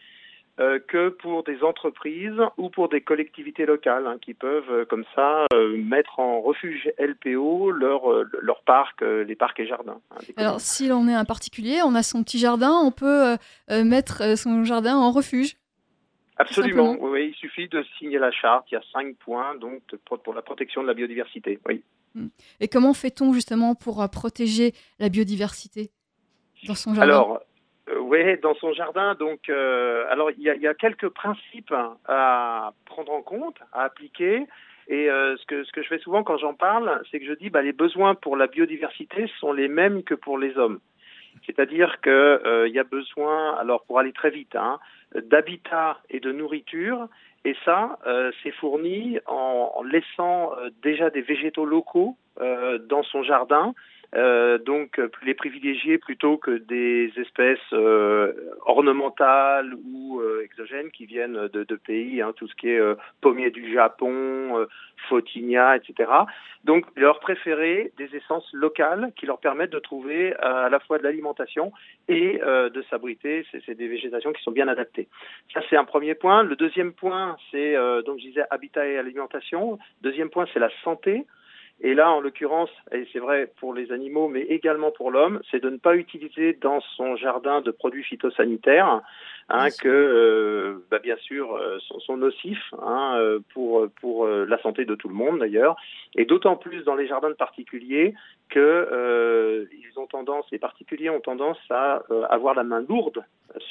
euh, 0.60 0.78
que 0.86 1.08
pour 1.08 1.42
des 1.42 1.64
entreprises 1.64 2.40
ou 2.58 2.70
pour 2.70 2.88
des 2.88 3.00
collectivités 3.00 3.66
locales 3.66 4.06
hein, 4.06 4.18
qui 4.22 4.34
peuvent 4.34 4.70
euh, 4.70 4.84
comme 4.84 5.04
ça 5.16 5.46
euh, 5.52 5.76
mettre 5.76 6.20
en 6.20 6.40
refuge 6.40 6.92
LPO 6.96 7.72
leur, 7.72 8.02
leur 8.40 8.62
parc, 8.62 9.00
les 9.02 9.34
parcs 9.34 9.58
et 9.58 9.66
jardins. 9.66 10.00
hein. 10.12 10.18
Alors 10.36 10.60
si 10.60 10.86
l'on 10.86 11.08
est 11.08 11.14
un 11.14 11.24
particulier, 11.24 11.80
on 11.84 11.96
a 11.96 12.04
son 12.04 12.22
petit 12.22 12.38
jardin, 12.38 12.70
on 12.70 12.92
peut 12.92 13.36
mettre 13.68 14.38
son 14.38 14.62
jardin 14.62 14.96
en 14.96 15.10
refuge. 15.10 15.56
Absolument, 16.36 16.92
simplement. 16.92 17.10
oui, 17.10 17.20
oui, 17.20 17.34
il 17.34 17.34
suffit 17.34 17.68
de 17.68 17.84
signer 17.98 18.20
la 18.20 18.30
charte, 18.30 18.66
il 18.70 18.74
y 18.74 18.78
a 18.78 18.82
cinq 18.92 19.16
points 19.16 19.56
donc 19.56 19.82
pour 20.22 20.34
la 20.34 20.42
protection 20.42 20.82
de 20.82 20.86
la 20.86 20.94
biodiversité. 20.94 21.58
Oui. 21.68 21.82
Et 22.60 22.68
comment 22.68 22.94
fait-on 22.94 23.32
justement 23.32 23.74
pour 23.74 24.08
protéger 24.08 24.72
la 25.00 25.08
biodiversité 25.08 25.90
dans 26.68 26.76
son 26.76 26.94
jardin? 26.94 27.12
Alors, 27.12 27.40
oui, 28.08 28.38
dans 28.42 28.54
son 28.54 28.72
jardin, 28.72 29.14
donc, 29.14 29.48
euh, 29.48 30.04
alors 30.10 30.30
il 30.30 30.42
y, 30.42 30.66
a, 30.66 30.74
quelques 30.74 31.08
principes 31.08 31.74
à 32.06 32.72
prendre 32.84 33.12
en 33.12 33.22
compte, 33.22 33.56
à 33.72 33.82
appliquer. 33.82 34.46
Et 34.88 35.10
euh, 35.10 35.36
ce, 35.36 35.46
que, 35.46 35.82
je 35.82 35.88
fais 35.88 35.98
souvent 35.98 36.22
quand 36.22 36.36
j'en 36.36 36.54
parle, 36.54 37.02
c'est 37.10 37.18
que 37.18 37.26
je 37.26 37.32
dis 37.32 37.48
bah, 37.48 37.62
les 37.62 37.72
besoins 37.72 38.14
pour 38.14 38.36
la 38.36 38.46
biodiversité 38.46 39.30
sont 39.40 39.52
les 39.52 39.68
mêmes 39.68 40.02
que 40.02 40.14
pour 40.14 40.38
les 40.38 40.56
hommes. 40.58 40.80
C'est-à-dire 41.46 42.00
qu'il 42.02 42.12
euh, 42.12 42.68
y 42.68 42.78
a 42.78 42.84
besoin, 42.84 43.56
alors 43.56 43.84
pour 43.84 43.98
aller 43.98 44.12
très 44.12 44.30
vite, 44.30 44.54
hein, 44.54 44.78
d'habitat 45.14 45.98
et 46.10 46.20
de 46.20 46.32
nourriture. 46.32 47.08
Et 47.46 47.56
ça, 47.66 47.98
c'est 48.42 48.52
fourni 48.52 49.18
en, 49.26 49.82
laissant 49.84 50.52
déjà 50.82 51.10
des 51.10 51.20
végétaux 51.20 51.66
locaux 51.66 52.16
dans 52.40 53.02
son 53.02 53.22
jardin 53.22 53.74
euh, 54.14 54.58
donc 54.58 55.00
les 55.24 55.34
privilégier 55.34 55.98
plutôt 55.98 56.36
que 56.36 56.52
des 56.52 57.12
espèces 57.16 57.58
euh, 57.72 58.32
ornementales 58.66 59.74
ou 59.74 60.20
euh, 60.20 60.42
exogènes 60.44 60.90
qui 60.90 61.06
viennent 61.06 61.48
de, 61.48 61.76
pays, 61.76 62.22
hein, 62.22 62.32
tout 62.36 62.46
ce 62.46 62.54
qui 62.54 62.68
est 62.68 62.80
pommier 63.20 63.50
du 63.50 63.72
Japon, 63.72 64.66
photinia, 65.08 65.76
etc. 65.76 66.10
Donc 66.64 66.86
leur 66.96 67.18
préférer 67.20 67.92
des 67.98 68.14
essences 68.16 68.48
locales 68.52 69.12
qui 69.16 69.26
leur 69.26 69.38
permettent 69.38 69.72
de 69.72 69.78
trouver 69.78 70.34
à 70.36 70.68
la 70.68 70.78
fois 70.80 70.98
de 70.98 71.02
l'alimentation 71.02 71.72
et 72.08 72.38
de 72.38 72.84
s'abriter. 72.88 73.44
C'est 73.66 73.74
des 73.74 73.88
végétations 73.88 74.32
qui 74.32 74.42
sont 74.42 74.52
bien 74.52 74.68
adaptées. 74.68 75.08
Ça 75.52 75.60
c'est 75.68 75.76
un 75.76 75.84
premier 75.84 76.14
point. 76.14 76.42
Le 76.42 76.56
deuxième 76.56 76.92
point, 76.92 77.36
c'est 77.50 77.74
donc 78.06 78.18
je 78.18 78.26
disais 78.26 78.44
habitat 78.50 78.86
et 78.86 78.98
alimentation. 78.98 79.78
Deuxième 80.02 80.30
point, 80.30 80.46
c'est 80.52 80.60
la 80.60 80.70
santé. 80.84 81.26
Et 81.86 81.92
là, 81.92 82.10
en 82.10 82.20
l'occurrence, 82.20 82.70
et 82.92 83.06
c'est 83.12 83.18
vrai 83.18 83.52
pour 83.60 83.74
les 83.74 83.92
animaux, 83.92 84.26
mais 84.26 84.40
également 84.40 84.90
pour 84.90 85.10
l'homme, 85.10 85.42
c'est 85.50 85.62
de 85.62 85.68
ne 85.68 85.76
pas 85.76 85.96
utiliser 85.96 86.54
dans 86.54 86.80
son 86.96 87.14
jardin 87.16 87.60
de 87.60 87.70
produits 87.70 88.02
phytosanitaires, 88.02 89.02
hein, 89.50 89.66
que 89.82 89.86
euh, 89.88 90.86
bah, 90.90 90.98
bien 90.98 91.18
sûr 91.18 91.54
euh, 91.54 91.78
sont, 91.80 92.00
sont 92.00 92.16
nocifs 92.16 92.72
hein, 92.80 93.16
euh, 93.18 93.40
pour 93.52 93.86
pour 94.00 94.24
euh, 94.24 94.46
la 94.48 94.56
santé 94.62 94.86
de 94.86 94.94
tout 94.94 95.08
le 95.08 95.14
monde 95.14 95.40
d'ailleurs, 95.40 95.76
et 96.16 96.24
d'autant 96.24 96.56
plus 96.56 96.84
dans 96.84 96.94
les 96.94 97.06
jardins 97.06 97.28
de 97.28 97.34
particuliers 97.34 98.14
que 98.48 98.60
euh, 98.60 99.66
ils 99.72 99.98
ont 100.00 100.06
tendance, 100.06 100.46
les 100.52 100.58
particuliers 100.58 101.10
ont 101.10 101.20
tendance 101.20 101.58
à 101.68 102.02
avoir 102.30 102.54
la 102.54 102.64
main 102.64 102.80
lourde 102.80 103.22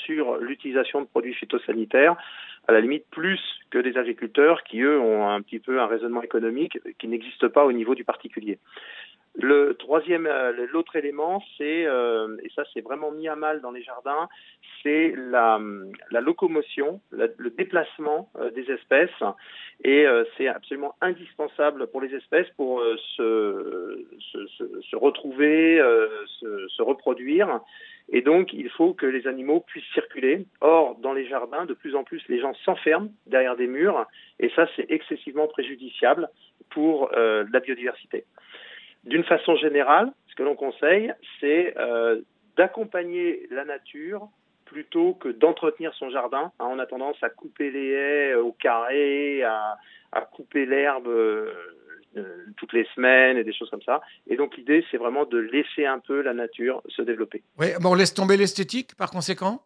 sur 0.06 0.38
l'utilisation 0.38 1.02
de 1.02 1.08
produits 1.08 1.34
phytosanitaires 1.34 2.16
à 2.68 2.72
la 2.72 2.82
limite 2.82 3.06
plus 3.12 3.42
que 3.72 3.80
des 3.80 3.98
agriculteurs 3.98 4.64
qui, 4.64 4.82
eux, 4.82 5.00
ont 5.00 5.28
un 5.28 5.42
petit 5.42 5.60
peu 5.60 5.80
un 5.82 5.88
raisonnement 5.88 6.22
économique 6.22 6.78
qui 7.00 7.08
n'existe 7.08 7.48
pas 7.50 7.66
au 7.66 7.72
niveau 7.72 7.96
du 7.96 8.04
particulier. 8.04 8.60
Le 9.36 9.74
troisième, 9.74 10.28
euh, 10.28 10.68
l'autre 10.72 10.96
élément, 10.96 11.44
c'est, 11.58 11.88
euh, 11.88 12.38
et 12.44 12.50
ça 12.56 12.64
c'est 12.72 12.82
vraiment 12.82 13.10
mis 13.10 13.28
à 13.28 13.36
mal 13.36 13.62
dans 13.62 13.72
les 13.72 13.82
jardins, 13.82 14.30
c'est 14.84 15.16
la, 15.18 15.60
la 16.12 16.22
locomotion, 16.22 17.02
le 17.10 17.50
déplacement 17.50 18.30
euh, 18.38 18.52
des 18.52 18.70
espèces, 18.70 19.24
et 19.84 20.06
euh, 20.06 20.24
c'est 20.38 20.48
absolument 20.48 20.94
indispensable 21.02 21.88
pour 21.88 22.02
les 22.02 22.14
espèces 22.14 22.50
pour 22.58 22.84
se, 23.18 24.06
se, 24.20 24.46
se, 24.46 24.82
se 24.82 24.96
retrouver, 24.96 25.82
se 26.40 26.82
reproduire. 26.84 27.60
Et 28.10 28.22
donc, 28.22 28.54
il 28.54 28.70
faut 28.70 28.94
que 28.94 29.06
les 29.06 29.28
animaux 29.28 29.62
puissent 29.62 29.92
circuler. 29.94 30.46
Or, 30.62 30.96
dans 30.96 31.14
les 31.14 31.26
jardins, 31.28 31.66
de 31.66 31.74
plus 31.74 31.96
en 31.96 32.04
plus, 32.04 32.22
les 32.28 32.40
gens 32.40 32.54
s'enferment 32.66 33.10
derrière 33.28 33.56
des 33.56 33.68
murs, 33.68 34.06
et 34.40 34.50
ça, 34.56 34.68
c'est 34.76 34.92
excessivement 34.92 35.48
préjudiciable 35.48 36.30
pour 36.70 37.12
euh, 37.14 37.46
la 37.52 37.60
biodiversité. 37.60 38.26
D'une 39.04 39.24
façon 39.24 39.56
générale, 39.56 40.12
ce 40.28 40.36
que 40.36 40.44
l'on 40.44 40.56
conseille, 40.56 41.14
c'est 41.40 41.78
euh, 41.78 42.22
d'accompagner 42.58 43.48
la 43.52 43.66
nature 43.66 44.28
plutôt 44.66 45.14
que 45.14 45.30
d'entretenir 45.30 45.94
son 45.94 46.10
jardin. 46.10 46.52
Hein, 46.60 46.68
on 46.70 46.80
a 46.80 46.86
tendance 46.86 47.22
à 47.22 47.30
couper 47.30 47.70
les 47.70 47.90
haies 47.90 48.36
au 48.36 48.54
carré, 48.54 49.44
à, 49.44 49.78
à 50.12 50.22
couper 50.22 50.66
l'herbe 50.66 51.08
euh, 51.08 51.52
euh, 51.52 51.83
toutes 52.58 52.74
les 52.74 52.86
semaines 52.96 53.38
et 53.38 53.44
des 53.44 53.54
choses 53.54 53.70
comme 53.70 53.82
ça. 53.82 54.02
Et 54.28 54.36
donc 54.36 54.56
l'idée, 54.58 54.86
c'est 54.92 54.98
vraiment 54.98 55.26
de 55.26 55.38
laisser 55.38 55.86
un 55.86 56.00
peu 56.00 56.22
la 56.22 56.34
nature 56.34 56.82
se 56.88 57.02
développer. 57.02 57.44
Oui, 57.60 57.68
bon, 57.82 57.92
on 57.92 57.96
laisse 57.96 58.14
tomber 58.14 58.38
l'esthétique 58.38 58.96
par 58.96 59.12
conséquent? 59.12 59.62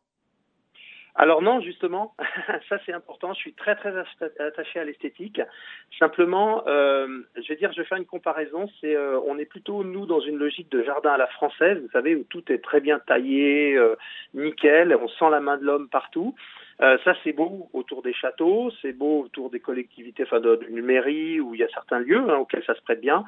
Alors 1.19 1.41
non, 1.41 1.61
justement, 1.61 2.15
ça 2.69 2.77
c'est 2.85 2.93
important. 2.93 3.33
Je 3.33 3.39
suis 3.39 3.53
très 3.53 3.75
très 3.75 3.91
attaché 4.39 4.79
à 4.79 4.83
l'esthétique. 4.83 5.41
Simplement, 5.97 6.63
euh, 6.67 7.07
je 7.35 7.47
vais 7.47 7.55
dire, 7.55 7.73
je 7.73 7.81
vais 7.81 7.87
faire 7.87 7.97
une 7.97 8.05
comparaison. 8.05 8.69
C'est, 8.79 8.95
euh, 8.95 9.19
on 9.25 9.39
est 9.39 9.45
plutôt 9.45 9.83
nous 9.83 10.05
dans 10.05 10.19
une 10.19 10.37
logique 10.37 10.69
de 10.71 10.83
jardin 10.83 11.13
à 11.13 11.17
la 11.17 11.25
française, 11.25 11.79
vous 11.81 11.89
savez, 11.91 12.15
où 12.15 12.23
tout 12.23 12.51
est 12.51 12.59
très 12.63 12.81
bien 12.81 12.99
taillé, 12.99 13.75
euh, 13.75 13.95
nickel. 14.35 14.95
On 14.95 15.07
sent 15.07 15.31
la 15.31 15.39
main 15.39 15.57
de 15.57 15.63
l'homme 15.63 15.89
partout. 15.89 16.35
Euh, 16.81 16.97
ça 17.03 17.15
c'est 17.23 17.33
beau 17.33 17.69
autour 17.73 18.03
des 18.03 18.13
châteaux, 18.13 18.71
c'est 18.81 18.93
beau 18.93 19.23
autour 19.23 19.49
des 19.49 19.59
collectivités, 19.59 20.23
enfin 20.23 20.39
d'une 20.39 20.81
mairie 20.81 21.39
où 21.39 21.55
il 21.55 21.59
y 21.59 21.63
a 21.63 21.69
certains 21.69 21.99
lieux 21.99 22.29
hein, 22.29 22.35
auxquels 22.35 22.63
ça 22.65 22.75
se 22.75 22.81
prête 22.81 23.01
bien. 23.01 23.25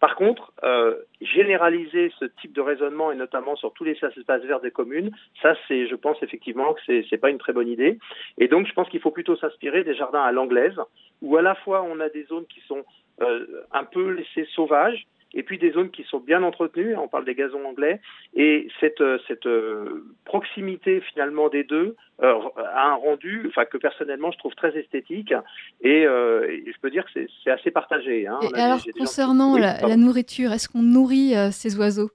Par 0.00 0.16
contre, 0.16 0.52
euh, 0.64 0.96
généraliser 1.20 2.12
ce 2.18 2.26
type 2.26 2.52
de 2.52 2.60
raisonnement 2.60 3.10
et 3.10 3.16
notamment 3.16 3.56
sur 3.56 3.72
tous 3.72 3.84
les 3.84 3.92
espaces 3.92 4.42
verts 4.42 4.60
des 4.60 4.70
communes, 4.70 5.10
ça 5.40 5.54
c'est, 5.66 5.86
je 5.88 5.94
pense 5.94 6.22
effectivement 6.22 6.74
que 6.74 6.80
c'est, 6.86 7.06
c'est 7.08 7.18
pas 7.18 7.30
une 7.30 7.38
très 7.38 7.54
bonne 7.54 7.68
idée. 7.68 7.98
Et 8.38 8.48
donc 8.48 8.66
je 8.66 8.72
pense 8.72 8.88
qu'il 8.88 9.00
faut 9.00 9.10
plutôt 9.10 9.36
s'inspirer 9.36 9.82
des 9.82 9.94
jardins 9.94 10.22
à 10.22 10.32
l'anglaise, 10.32 10.78
où 11.22 11.36
à 11.36 11.42
la 11.42 11.54
fois 11.54 11.82
on 11.82 12.00
a 12.00 12.10
des 12.10 12.24
zones 12.24 12.46
qui 12.46 12.60
sont 12.68 12.84
euh, 13.22 13.64
un 13.72 13.84
peu 13.84 14.10
laissées 14.10 14.48
sauvages, 14.54 15.06
et 15.34 15.42
puis 15.42 15.58
des 15.58 15.72
zones 15.72 15.90
qui 15.90 16.04
sont 16.04 16.18
bien 16.18 16.42
entretenues, 16.42 16.96
on 16.96 17.08
parle 17.08 17.24
des 17.24 17.34
gazons 17.34 17.64
anglais, 17.64 18.00
et 18.34 18.68
cette, 18.80 19.00
euh, 19.00 19.18
cette 19.28 19.46
euh, 19.46 20.04
proximité 20.24 21.00
finalement 21.00 21.48
des 21.48 21.64
deux 21.64 21.96
euh, 22.22 22.34
a 22.56 22.88
un 22.88 22.94
rendu, 22.94 23.44
enfin 23.48 23.64
que 23.64 23.78
personnellement 23.78 24.30
je 24.32 24.38
trouve 24.38 24.54
très 24.54 24.76
esthétique, 24.76 25.32
et, 25.80 26.06
euh, 26.06 26.48
et 26.50 26.64
je 26.66 26.80
peux 26.80 26.90
dire 26.90 27.04
que 27.04 27.20
c'est, 27.44 27.50
assez 27.50 27.70
partagé. 27.70 28.26
Hein. 28.26 28.38
Et 28.42 28.48
des- 28.48 28.60
alors, 28.60 28.78
des 28.78 28.92
gens 28.92 28.98
concernant 28.98 29.54
Oui, 29.54 29.60
la, 29.60 29.96
nourriture, 29.96 30.52
est-ce 30.52 30.68
qu'on 30.68 30.82
nourrit 30.82 31.36
euh, 31.36 31.50
ces 31.50 31.78
oiseaux? 31.78 32.10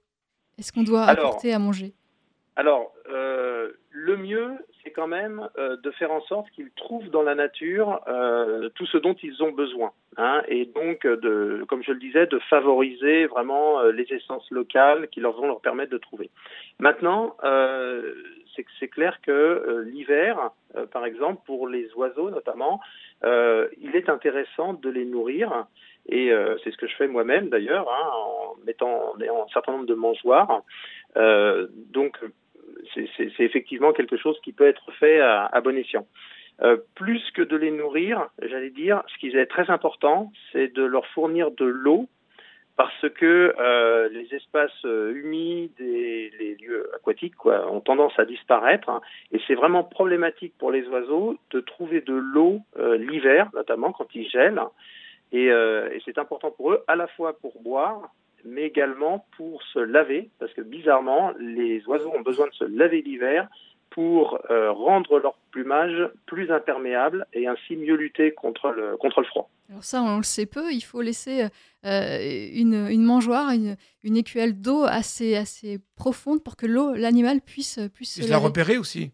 Est-ce 0.58 0.72
qu'on 0.72 0.82
doit 0.84 1.04
Alors, 1.04 1.26
apporter 1.26 1.52
à 1.52 1.58
manger? 1.58 1.92
Alors, 2.56 2.94
euh, 3.10 3.72
le 3.90 4.16
mieux, 4.16 4.52
quand 4.90 5.06
même 5.06 5.48
euh, 5.58 5.76
de 5.76 5.90
faire 5.92 6.12
en 6.12 6.20
sorte 6.22 6.50
qu'ils 6.50 6.70
trouvent 6.72 7.08
dans 7.10 7.22
la 7.22 7.34
nature 7.34 8.00
euh, 8.08 8.68
tout 8.70 8.86
ce 8.86 8.98
dont 8.98 9.14
ils 9.22 9.42
ont 9.42 9.52
besoin. 9.52 9.92
hein, 10.16 10.42
et 10.48 10.66
donc, 10.66 11.04
euh, 11.04 11.64
comme 11.66 11.82
je 11.82 11.92
le 11.92 11.98
disais, 11.98 12.26
de 12.26 12.38
favoriser 12.50 13.26
vraiment 13.26 13.82
les 13.84 14.04
essences 14.12 14.50
locales 14.50 15.08
qui 15.08 15.20
vont 15.20 15.46
leur 15.46 15.60
permettre 15.60 15.92
de 15.92 15.98
trouver. 15.98 16.30
Maintenant, 16.78 17.36
c'est 18.80 18.88
clair 18.88 19.20
que 19.22 19.84
l'hiver, 19.86 20.50
par 20.92 21.04
exemple, 21.04 21.42
pour 21.46 21.68
les 21.68 21.92
oiseaux 21.94 22.30
notamment, 22.30 22.80
il 23.22 23.94
est 23.94 24.08
intéressant 24.08 24.74
de 24.74 24.88
les 24.88 25.04
nourrir. 25.04 25.66
Et 26.08 26.30
c'est 26.62 26.70
ce 26.70 26.76
que 26.76 26.86
je 26.86 26.96
fais 26.96 27.08
moi-même 27.08 27.48
d'ailleurs, 27.48 27.88
hein, 27.90 28.10
en 28.14 28.56
mettant 28.64 29.14
un 29.20 29.48
certain 29.52 29.72
nombre 29.72 29.86
de 29.86 29.94
mangeoires. 29.94 30.62
Donc, 31.16 32.18
c'est 32.94 33.40
effectivement 33.40 33.92
quelque 33.92 34.16
chose 34.16 34.38
qui 34.42 34.52
peut 34.52 34.66
être 34.66 34.90
fait 34.92 35.20
à, 35.20 35.60
bon 35.62 35.76
escient. 35.76 36.06
Euh, 36.62 36.78
plus 36.94 37.22
que 37.32 37.42
de 37.42 37.56
les 37.56 37.70
nourrir, 37.70 38.28
j'allais 38.40 38.70
dire, 38.70 39.02
ce 39.08 39.18
qui 39.18 39.36
est 39.36 39.46
très 39.46 39.68
important, 39.70 40.32
c'est 40.52 40.72
de 40.72 40.82
leur 40.82 41.06
fournir 41.08 41.50
de 41.50 41.66
l'eau, 41.66 42.08
parce 42.76 43.08
que 43.14 43.54
euh, 43.58 44.08
les 44.10 44.34
espaces 44.34 44.84
euh, 44.84 45.12
humides 45.14 45.78
et 45.80 46.30
les 46.38 46.54
lieux 46.56 46.90
aquatiques 46.94 47.44
ont 47.44 47.80
tendance 47.80 48.18
à 48.18 48.24
disparaître, 48.24 48.88
hein, 48.88 49.00
et 49.32 49.40
c'est 49.46 49.54
vraiment 49.54 49.84
problématique 49.84 50.54
pour 50.58 50.70
les 50.70 50.86
oiseaux 50.88 51.36
de 51.50 51.60
trouver 51.60 52.00
de 52.00 52.14
l'eau 52.14 52.60
l'hiver, 52.98 53.50
notamment 53.54 53.92
quand 53.92 54.14
il 54.14 54.28
gèle, 54.28 54.60
et, 55.32 55.50
euh, 55.50 55.90
et 55.92 56.00
c'est 56.04 56.18
important 56.18 56.50
pour 56.50 56.72
eux 56.72 56.84
à 56.86 56.96
la 56.96 57.06
fois 57.08 57.38
pour 57.38 57.60
boire, 57.60 58.10
mais 58.46 58.62
également 58.62 59.26
pour 59.36 59.62
se 59.62 59.78
laver, 59.78 60.30
parce 60.38 60.52
que 60.54 60.62
bizarrement, 60.62 61.32
les 61.38 61.84
oiseaux 61.86 62.12
ont 62.14 62.22
besoin 62.22 62.46
de 62.46 62.52
se 62.52 62.64
laver 62.64 63.02
l'hiver 63.02 63.48
pour 63.90 64.38
euh, 64.50 64.72
rendre 64.72 65.18
leur 65.18 65.36
plumage 65.50 66.10
plus 66.26 66.50
imperméable 66.50 67.26
et 67.32 67.46
ainsi 67.46 67.76
mieux 67.76 67.94
lutter 67.94 68.32
contre 68.32 68.70
le, 68.70 68.96
contre 68.96 69.20
le 69.20 69.26
froid. 69.26 69.48
Alors 69.70 69.84
ça, 69.84 70.02
on 70.02 70.18
le 70.18 70.22
sait 70.22 70.46
peu, 70.46 70.72
il 70.72 70.82
faut 70.82 71.00
laisser 71.00 71.46
euh, 71.84 72.50
une, 72.52 72.88
une, 72.90 73.02
mangeoire, 73.02 73.50
une, 73.50 73.76
une 74.02 74.16
écuelle 74.16 74.60
d'eau 74.60 74.84
assez, 74.84 75.34
assez 75.34 75.78
profonde 75.96 76.42
pour 76.42 76.56
que 76.56 76.66
l'eau, 76.66 76.94
l'animal 76.94 77.40
puisse, 77.40 77.80
puisse 77.94 78.22
se 78.22 78.30
la 78.30 78.38
repérer 78.38 78.76
aussi 78.76 79.12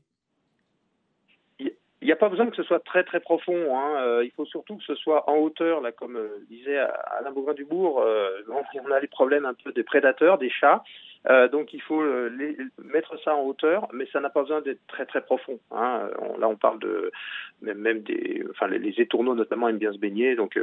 il 2.03 2.07
n'y 2.07 2.13
a 2.13 2.17
pas 2.17 2.29
besoin 2.29 2.51
que 2.51 2.57
ce 2.57 2.65
soit 2.65 2.81
très 2.81 3.05
très 3.05 3.21
profond. 3.21 3.79
Hein. 3.79 3.97
Euh, 4.01 4.25
il 4.25 4.33
faut 4.33 4.45
surtout 4.45 4.77
que 4.77 4.83
ce 4.83 4.97
soit 4.97 5.31
en 5.31 5.37
hauteur, 5.37 5.81
là, 5.81 5.93
comme 5.93 6.17
euh, 6.17 6.45
disait 6.51 6.77
Alain 6.77 7.31
Bougrain-Dubourg. 7.31 8.01
Euh, 8.01 8.43
on 8.49 8.91
a 8.91 9.01
les 9.01 9.07
problèmes 9.07 9.47
un 9.47 9.55
peu 9.55 9.73
des 9.73 9.85
prédateurs, 9.85 10.39
des 10.39 10.51
chats. 10.51 10.83
Euh, 11.31 11.47
donc 11.47 11.73
il 11.73 11.81
faut 11.81 12.03
les, 12.31 12.57
mettre 12.83 13.17
ça 13.23 13.37
en 13.37 13.43
hauteur, 13.43 13.87
mais 13.93 14.09
ça 14.13 14.19
n'a 14.19 14.29
pas 14.29 14.43
besoin 14.43 14.61
d'être 14.61 14.85
très 14.89 15.07
très 15.07 15.21
profond. 15.21 15.61
Hein. 15.71 16.11
On, 16.19 16.37
là, 16.39 16.49
on 16.49 16.57
parle 16.57 16.81
de 16.81 17.13
même, 17.61 17.79
même 17.79 18.03
des, 18.03 18.45
enfin 18.51 18.67
les, 18.67 18.81
les, 18.81 19.01
étourneaux 19.01 19.37
notamment 19.37 19.69
aiment 19.69 19.79
bien 19.79 19.93
se 19.93 19.99
baigner, 19.99 20.35
donc 20.35 20.59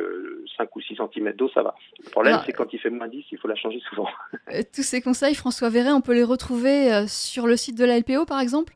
5 0.58 0.76
ou 0.76 0.82
6 0.82 0.98
cm 0.98 1.32
d'eau, 1.32 1.48
ça 1.54 1.64
va. 1.64 1.76
Le 2.04 2.12
problème, 2.12 2.38
c'est 2.46 2.52
quand 2.52 2.74
il 2.74 2.80
fait 2.80 2.90
moins 2.90 3.08
10, 3.08 3.24
il 3.32 3.38
faut 3.38 3.48
la 3.48 3.56
changer 3.56 3.80
souvent. 3.90 4.10
Tous 4.76 4.84
ces 4.84 5.02
conseils, 5.02 5.34
François 5.34 5.70
Verret, 5.70 5.94
on 5.94 6.02
peut 6.02 6.14
les 6.14 6.26
retrouver 6.26 7.08
sur 7.08 7.48
le 7.48 7.56
site 7.56 7.78
de 7.78 7.86
la 7.86 7.98
LPO, 7.98 8.26
par 8.26 8.42
exemple? 8.42 8.74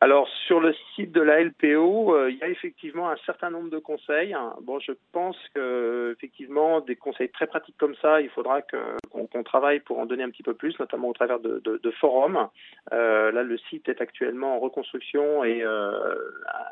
Alors 0.00 0.28
sur 0.46 0.60
le 0.60 0.74
site 0.94 1.12
de 1.12 1.20
la 1.20 1.42
LPO, 1.42 2.14
euh, 2.14 2.30
il 2.30 2.38
y 2.38 2.42
a 2.42 2.48
effectivement 2.48 3.10
un 3.10 3.16
certain 3.26 3.50
nombre 3.50 3.68
de 3.68 3.78
conseils. 3.78 4.34
Bon, 4.62 4.80
je 4.80 4.92
pense 5.12 5.36
que 5.54 6.14
effectivement 6.16 6.80
des 6.80 6.96
conseils 6.96 7.28
très 7.28 7.46
pratiques 7.46 7.76
comme 7.78 7.94
ça, 8.00 8.20
il 8.20 8.30
faudra 8.30 8.62
qu'on 8.62 9.42
travaille 9.42 9.80
pour 9.80 9.98
en 9.98 10.06
donner 10.06 10.22
un 10.22 10.30
petit 10.30 10.42
peu 10.42 10.54
plus, 10.54 10.78
notamment 10.78 11.08
au 11.08 11.12
travers 11.12 11.38
de, 11.38 11.60
de, 11.64 11.78
de 11.82 11.90
forums. 11.90 12.48
Euh, 12.92 13.30
là, 13.30 13.42
le 13.42 13.58
site 13.68 13.88
est 13.88 14.00
actuellement 14.00 14.56
en 14.56 14.60
reconstruction 14.60 15.44
et 15.44 15.62
euh, 15.62 15.92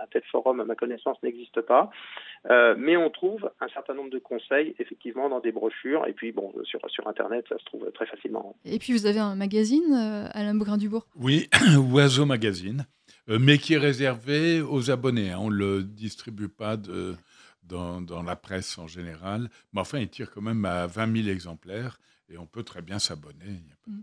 un 0.03 0.07
tel 0.11 0.23
forum, 0.31 0.61
à 0.61 0.65
ma 0.65 0.75
connaissance, 0.75 1.23
n'existe 1.23 1.61
pas. 1.61 1.91
Euh, 2.51 2.75
mais 2.79 2.97
on 2.97 3.11
trouve 3.11 3.51
un 3.61 3.69
certain 3.69 3.95
nombre 3.95 4.11
de 4.11 4.19
conseils 4.19 4.75
effectivement 4.79 5.29
dans 5.29 5.41
des 5.41 5.53
brochures 5.53 6.07
et 6.07 6.13
puis 6.13 6.33
bon 6.33 6.53
sur 6.65 6.81
sur 6.89 7.07
internet, 7.09 7.45
ça 7.49 7.59
se 7.59 7.65
trouve 7.65 7.91
très 7.93 8.07
facilement. 8.07 8.57
Et 8.65 8.79
puis 8.79 8.93
vous 8.93 9.07
avez 9.07 9.19
un 9.19 9.35
magazine, 9.35 9.93
euh, 9.93 10.29
Alain 10.33 10.55
Bougrain-Dubourg. 10.55 11.07
Oui, 11.17 11.49
Oiseau 11.93 12.25
Magazine. 12.25 12.87
Euh, 13.29 13.39
mais 13.39 13.59
qui 13.59 13.75
est 13.75 13.79
réservé 13.79 14.61
aux 14.63 14.91
abonnés. 14.91 15.31
Hein. 15.31 15.39
On 15.41 15.51
ne 15.51 15.57
le 15.57 15.83
distribue 15.83 16.49
pas 16.49 16.77
de, 16.77 17.15
dans, 17.63 18.01
dans, 18.01 18.23
la 18.23 18.37
presse 18.37 18.79
en 18.79 18.87
général. 18.87 19.51
Mais 19.73 19.81
enfin, 19.81 19.99
il 19.99 20.09
tire 20.09 20.31
quand 20.31 20.41
même 20.41 20.65
à 20.65 20.87
20 20.87 21.23
000 21.25 21.29
exemplaires 21.29 22.01
et 22.31 22.39
on 22.39 22.47
peut 22.47 22.63
très 22.63 22.83
bien 22.83 22.99
s'abonner. 22.99 23.63
Mm. 23.87 24.01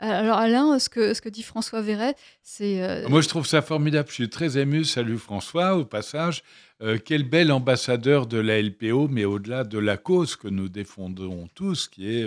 Alors 0.00 0.38
Alain, 0.38 0.78
ce 0.78 0.88
que, 0.88 1.14
ce 1.14 1.22
que 1.22 1.28
dit 1.28 1.42
François 1.42 1.80
Verret, 1.80 2.16
c'est... 2.42 2.82
Euh, 2.82 3.08
Moi, 3.08 3.20
je 3.20 3.28
trouve 3.28 3.46
ça 3.46 3.62
formidable. 3.62 4.08
Je 4.08 4.14
suis 4.14 4.28
très 4.28 4.58
ému. 4.58 4.84
Salut 4.84 5.18
François, 5.18 5.76
au 5.76 5.84
passage. 5.84 6.42
Euh, 6.82 6.98
quel 7.02 7.22
bel 7.22 7.52
ambassadeur 7.52 8.26
de 8.26 8.38
la 8.38 8.60
LPO, 8.60 9.08
mais 9.08 9.24
au-delà 9.24 9.64
de 9.64 9.78
la 9.78 9.96
cause 9.96 10.36
que 10.36 10.48
nous 10.48 10.68
défendons 10.68 11.48
tous, 11.54 11.88
qui 11.88 12.08
est 12.08 12.26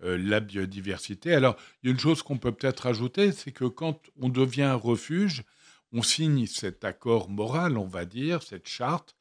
la 0.00 0.40
biodiversité. 0.40 1.32
Alors, 1.32 1.56
il 1.82 1.86
y 1.86 1.90
a 1.90 1.92
une 1.92 2.00
chose 2.00 2.22
qu'on 2.22 2.36
peut 2.36 2.52
peut-être 2.52 2.86
ajouter, 2.86 3.32
c'est 3.32 3.52
que 3.52 3.64
quand 3.64 3.98
on 4.20 4.28
devient 4.28 4.64
un 4.64 4.74
refuge, 4.74 5.42
on 5.92 6.02
signe 6.02 6.46
cet 6.46 6.84
accord 6.84 7.30
moral, 7.30 7.78
on 7.78 7.86
va 7.86 8.04
dire, 8.04 8.42
cette 8.42 8.68
charte, 8.68 9.16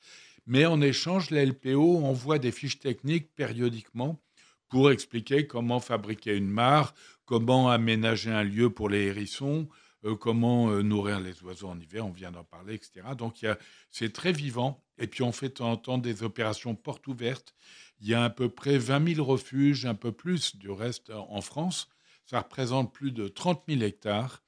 mais 0.47 0.65
en 0.65 0.81
échange, 0.81 1.31
la 1.31 1.43
LPO 1.43 2.03
envoie 2.05 2.37
des 2.37 2.51
fiches 2.51 2.79
techniques 2.79 3.33
périodiquement 3.33 4.21
pour 4.69 4.91
expliquer 4.91 5.47
comment 5.47 5.79
fabriquer 5.79 6.35
une 6.35 6.49
mare, 6.49 6.93
comment 7.25 7.69
aménager 7.69 8.31
un 8.31 8.43
lieu 8.43 8.69
pour 8.69 8.89
les 8.89 9.05
hérissons, 9.05 9.67
euh, 10.05 10.15
comment 10.15 10.69
euh, 10.69 10.83
nourrir 10.83 11.19
les 11.19 11.41
oiseaux 11.43 11.69
en 11.69 11.79
hiver, 11.79 12.05
on 12.05 12.11
vient 12.11 12.31
d'en 12.31 12.43
parler, 12.43 12.75
etc. 12.75 13.07
Donc 13.17 13.45
c'est 13.89 14.13
très 14.13 14.31
vivant. 14.31 14.83
Et 14.97 15.07
puis 15.07 15.23
on 15.23 15.31
fait 15.31 15.49
de 15.49 15.53
temps 15.55 15.71
en 15.71 15.77
temps 15.77 15.97
des 15.97 16.23
opérations 16.23 16.75
portes 16.75 17.07
ouvertes. 17.07 17.55
Il 17.99 18.07
y 18.07 18.13
a 18.13 18.23
à 18.23 18.29
peu 18.29 18.49
près 18.49 18.77
20 18.77 19.15
000 19.15 19.25
refuges, 19.25 19.85
un 19.85 19.95
peu 19.95 20.11
plus 20.11 20.55
du 20.57 20.69
reste 20.69 21.09
en 21.09 21.41
France. 21.41 21.89
Ça 22.25 22.39
représente 22.39 22.93
plus 22.93 23.11
de 23.11 23.27
30 23.27 23.63
000 23.67 23.81
hectares. 23.81 24.44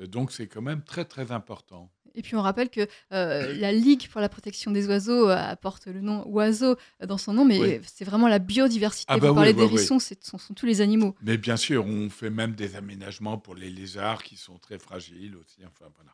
Euh, 0.00 0.06
donc 0.06 0.32
c'est 0.32 0.46
quand 0.46 0.62
même 0.62 0.82
très 0.82 1.04
très 1.04 1.32
important. 1.32 1.90
Et 2.14 2.22
puis 2.22 2.34
on 2.34 2.42
rappelle 2.42 2.70
que 2.70 2.88
euh, 3.12 3.54
la 3.54 3.72
Ligue 3.72 4.08
pour 4.08 4.20
la 4.20 4.28
protection 4.28 4.72
des 4.72 4.88
oiseaux 4.88 5.28
euh, 5.28 5.36
apporte 5.36 5.86
le 5.86 6.00
nom 6.00 6.26
oiseau 6.26 6.76
dans 7.06 7.18
son 7.18 7.32
nom, 7.32 7.44
mais 7.44 7.80
c'est 7.84 8.04
vraiment 8.04 8.28
la 8.28 8.40
biodiversité. 8.40 9.06
Ah 9.08 9.18
bah 9.18 9.28
Vous 9.28 9.34
parlez 9.34 9.52
des 9.52 9.62
hérissons, 9.62 9.98
ce 9.98 10.14
sont, 10.20 10.38
tous 10.54 10.66
les 10.66 10.80
animaux. 10.80 11.14
Mais 11.22 11.36
bien 11.36 11.56
sûr, 11.56 11.84
on 11.86 12.10
fait 12.10 12.30
même 12.30 12.54
des 12.54 12.74
aménagements 12.74 13.38
pour 13.38 13.54
les 13.54 13.70
lézards 13.70 14.22
qui 14.24 14.36
sont 14.36 14.58
très 14.58 14.78
fragiles 14.78 15.36
aussi. 15.36 15.60
Enfin 15.64 15.90
voilà. 15.94 16.10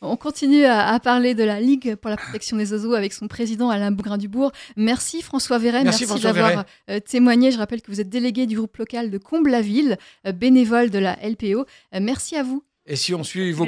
On 0.00 0.16
continue 0.18 0.64
à, 0.66 0.98
parler 1.00 1.34
de 1.34 1.44
la 1.44 1.60
Ligue 1.60 1.94
pour 1.94 2.10
la 2.10 2.18
protection 2.18 2.58
des 2.58 2.72
oiseaux 2.72 2.92
avec 2.92 3.14
son 3.14 3.26
président 3.26 3.70
Alain 3.70 3.90
Bougrain-Dubourg. 3.90 4.52
Merci 4.76 5.22
François 5.22 5.58
Verret, 5.58 5.84
merci, 5.84 6.04
d'avoir 6.20 6.64
euh, 6.90 7.00
témoigné. 7.00 7.50
Je 7.50 7.56
rappelle 7.56 7.80
que 7.80 7.90
vous 7.90 8.00
êtes 8.02 8.10
délégué 8.10 8.46
du 8.46 8.56
groupe 8.56 8.76
local 8.76 9.10
de 9.10 9.16
Comble-la-Ville, 9.16 9.96
bénévole 10.34 10.90
de 10.90 10.98
la 10.98 11.16
LPO. 11.26 11.64
merci 11.98 12.36
à 12.36 12.42
vous. 12.42 12.62
Et 12.86 12.96
si 12.96 13.14
on 13.14 13.24
suit 13.24 13.52
vos 13.52 13.66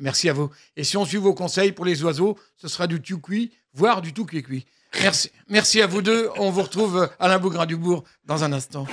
Merci 0.00 0.28
à 0.28 0.32
vous. 0.32 0.50
Et 0.76 0.84
si 0.84 0.96
on 0.96 1.04
suit 1.04 1.18
vos 1.18 1.34
conseils 1.34 1.72
pour 1.72 1.84
les 1.84 2.02
oiseaux, 2.02 2.36
ce 2.56 2.68
sera 2.68 2.86
du 2.86 3.00
tout 3.00 3.20
cuit, 3.20 3.52
voire 3.74 4.02
du 4.02 4.12
tout 4.12 4.24
cuit-cuit. 4.24 4.66
Merci, 5.02 5.30
merci 5.48 5.82
à 5.82 5.86
vous 5.86 6.00
deux. 6.00 6.30
On 6.38 6.50
vous 6.50 6.62
retrouve 6.62 7.08
Alain 7.18 7.38
Bougrain-Dubourg 7.38 8.04
dans 8.24 8.44
un 8.44 8.52
instant. 8.52 8.86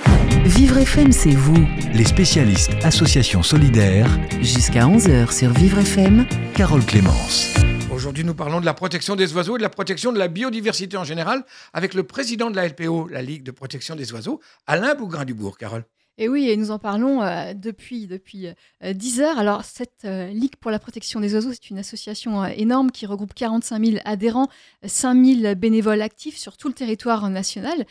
Vivre 0.44 0.76
FM, 0.76 1.12
c'est 1.12 1.30
vous. 1.30 1.66
Les 1.94 2.04
spécialistes 2.04 2.72
Association 2.82 3.42
Solidaire. 3.42 4.06
Jusqu'à 4.40 4.86
11h 4.86 5.36
sur 5.36 5.52
Vivre 5.52 5.78
FM. 5.78 6.26
Carole 6.54 6.84
Clémence. 6.84 7.54
Aujourd'hui, 7.90 8.24
nous 8.24 8.34
parlons 8.34 8.60
de 8.60 8.66
la 8.66 8.74
protection 8.74 9.16
des 9.16 9.32
oiseaux 9.34 9.56
et 9.56 9.58
de 9.58 9.62
la 9.62 9.70
protection 9.70 10.12
de 10.12 10.18
la 10.18 10.28
biodiversité 10.28 10.96
en 10.96 11.04
général 11.04 11.44
avec 11.72 11.94
le 11.94 12.02
président 12.02 12.50
de 12.50 12.56
la 12.56 12.68
LPO, 12.68 13.08
la 13.08 13.22
Ligue 13.22 13.44
de 13.44 13.50
protection 13.50 13.96
des 13.96 14.12
oiseaux, 14.12 14.40
Alain 14.66 14.94
Bougrain-Dubourg. 14.94 15.56
Carole. 15.56 15.84
Et 16.16 16.28
oui, 16.28 16.48
et 16.48 16.56
nous 16.56 16.70
en 16.70 16.78
parlons 16.78 17.22
euh, 17.22 17.54
depuis, 17.54 18.06
depuis 18.06 18.46
euh, 18.84 18.92
10 18.92 19.20
heures. 19.20 19.38
Alors, 19.38 19.64
cette 19.64 20.04
euh, 20.04 20.28
Ligue 20.28 20.54
pour 20.56 20.70
la 20.70 20.78
protection 20.78 21.18
des 21.18 21.34
oiseaux, 21.34 21.52
c'est 21.52 21.70
une 21.70 21.78
association 21.78 22.44
euh, 22.44 22.48
énorme 22.56 22.92
qui 22.92 23.04
regroupe 23.04 23.34
45 23.34 23.84
000 23.84 23.98
adhérents, 24.04 24.48
5 24.84 25.24
000 25.42 25.54
bénévoles 25.56 26.02
actifs 26.02 26.36
sur 26.36 26.56
tout 26.56 26.68
le 26.68 26.74
territoire 26.74 27.28
national. 27.30 27.84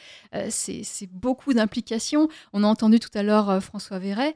c'est 0.50 1.10
beaucoup 1.12 1.54
d'implications. 1.54 2.30
On 2.54 2.64
a 2.64 2.68
entendu 2.68 3.00
tout 3.00 3.10
à 3.14 3.24
l'heure 3.24 3.62
François 3.62 4.00
Verret 4.00 4.36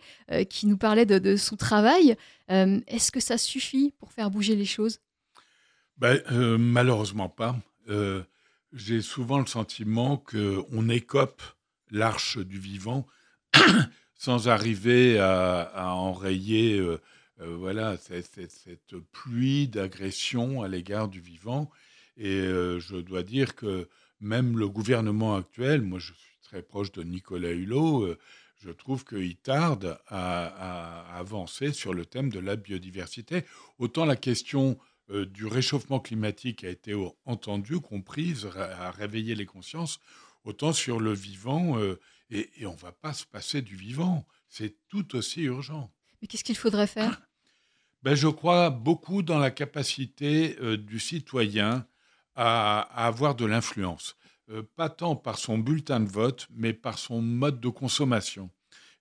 qui 0.50 0.68
nous 0.68 0.78
parlait 0.78 1.06
de, 1.06 1.36
son 1.36 1.56
travail. 1.56 2.16
Est-ce 2.50 3.12
que 3.12 3.20
ça 3.20 3.38
suffit 3.38 3.94
pour 4.00 4.12
faire 4.12 4.32
bouger 4.32 4.56
les 4.56 4.66
choses? 4.66 5.00
Ben, 5.98 6.20
Malheureusement 6.58 7.30
pas. 7.30 7.56
J'ai 8.74 9.02
souvent 9.02 9.40
le 9.40 9.46
sentiment 9.46 10.18
qu'on 10.18 10.90
écope 10.90 11.42
l'arche 11.92 12.38
du 12.38 12.60
vivant 12.60 13.06
sans 14.18 14.48
arriver 14.48 15.20
à, 15.20 15.94
enrayer 15.94 16.80
euh, 16.80 17.00
euh, 17.42 17.56
voilà, 17.56 17.98
cette, 17.98 18.98
pluie 19.12 19.68
d'agression 19.68 20.64
à 20.64 20.68
l'égard 20.68 21.08
du 21.08 21.22
vivant. 21.22 21.70
Et 22.18 22.40
euh, 22.42 22.80
je 22.80 22.98
dois 22.98 23.24
dire 23.24 23.56
que 23.56 23.88
même 24.20 24.58
le 24.58 24.68
gouvernement 24.68 25.36
actuel, 25.36 25.82
moi 25.82 26.00
je 26.00 26.14
suis 26.14 26.38
très 26.42 26.64
proche 26.64 26.92
de 26.92 27.04
Nicolas 27.04 27.52
Hulot, 27.52 28.16
je 28.56 28.72
trouve 28.72 29.06
qu'il 29.06 29.36
tarde 29.36 30.00
à, 30.08 31.16
avancer 31.16 31.72
sur 31.72 31.94
le 31.94 32.06
thème 32.06 32.32
de 32.32 32.40
la 32.40 32.56
biodiversité. 32.56 33.44
Autant 33.78 34.06
la 34.06 34.16
question 34.16 34.80
du 35.10 35.46
réchauffement 35.46 36.00
climatique 36.00 36.64
a 36.64 36.70
été 36.70 36.96
entendue, 37.26 37.80
comprise, 37.80 38.50
a 38.56 38.90
réveillé 38.90 39.36
les 39.36 39.46
consciences, 39.46 40.00
autant 40.44 40.74
sur 40.74 41.00
le 41.00 41.14
vivant, 41.14 41.78
et, 42.30 42.50
on 42.66 42.74
ne 42.74 42.78
va 42.80 42.92
pas 42.92 43.14
se 43.14 43.26
passer 43.26 43.62
du 43.62 43.76
vivant. 43.76 44.28
C'est 44.50 44.78
tout 44.88 45.16
aussi 45.16 45.44
urgent. 45.44 45.92
Mais 46.22 46.28
qu'est-ce 46.28 46.44
qu'il 46.44 46.58
faudrait 46.58 46.88
faire? 46.88 47.22
Ben, 48.04 48.14
Je 48.14 48.28
crois 48.28 48.70
beaucoup 48.70 49.24
dans 49.24 49.40
la 49.40 49.50
capacité 49.50 50.56
euh, 50.62 50.78
du 50.78 51.00
citoyen 51.00 51.88
à, 52.36 52.82
avoir 53.06 53.34
de 53.34 53.46
l'influence. 53.46 54.16
Euh, 54.50 54.62
pas 54.76 54.90
tant 54.90 55.16
par 55.16 55.40
son 55.40 55.58
bulletin 55.58 56.00
de 56.00 56.10
vote, 56.10 56.48
mais 56.52 56.74
par 56.74 57.00
son 57.00 57.22
mode 57.22 57.60
de 57.60 57.70
consommation. 57.70 58.52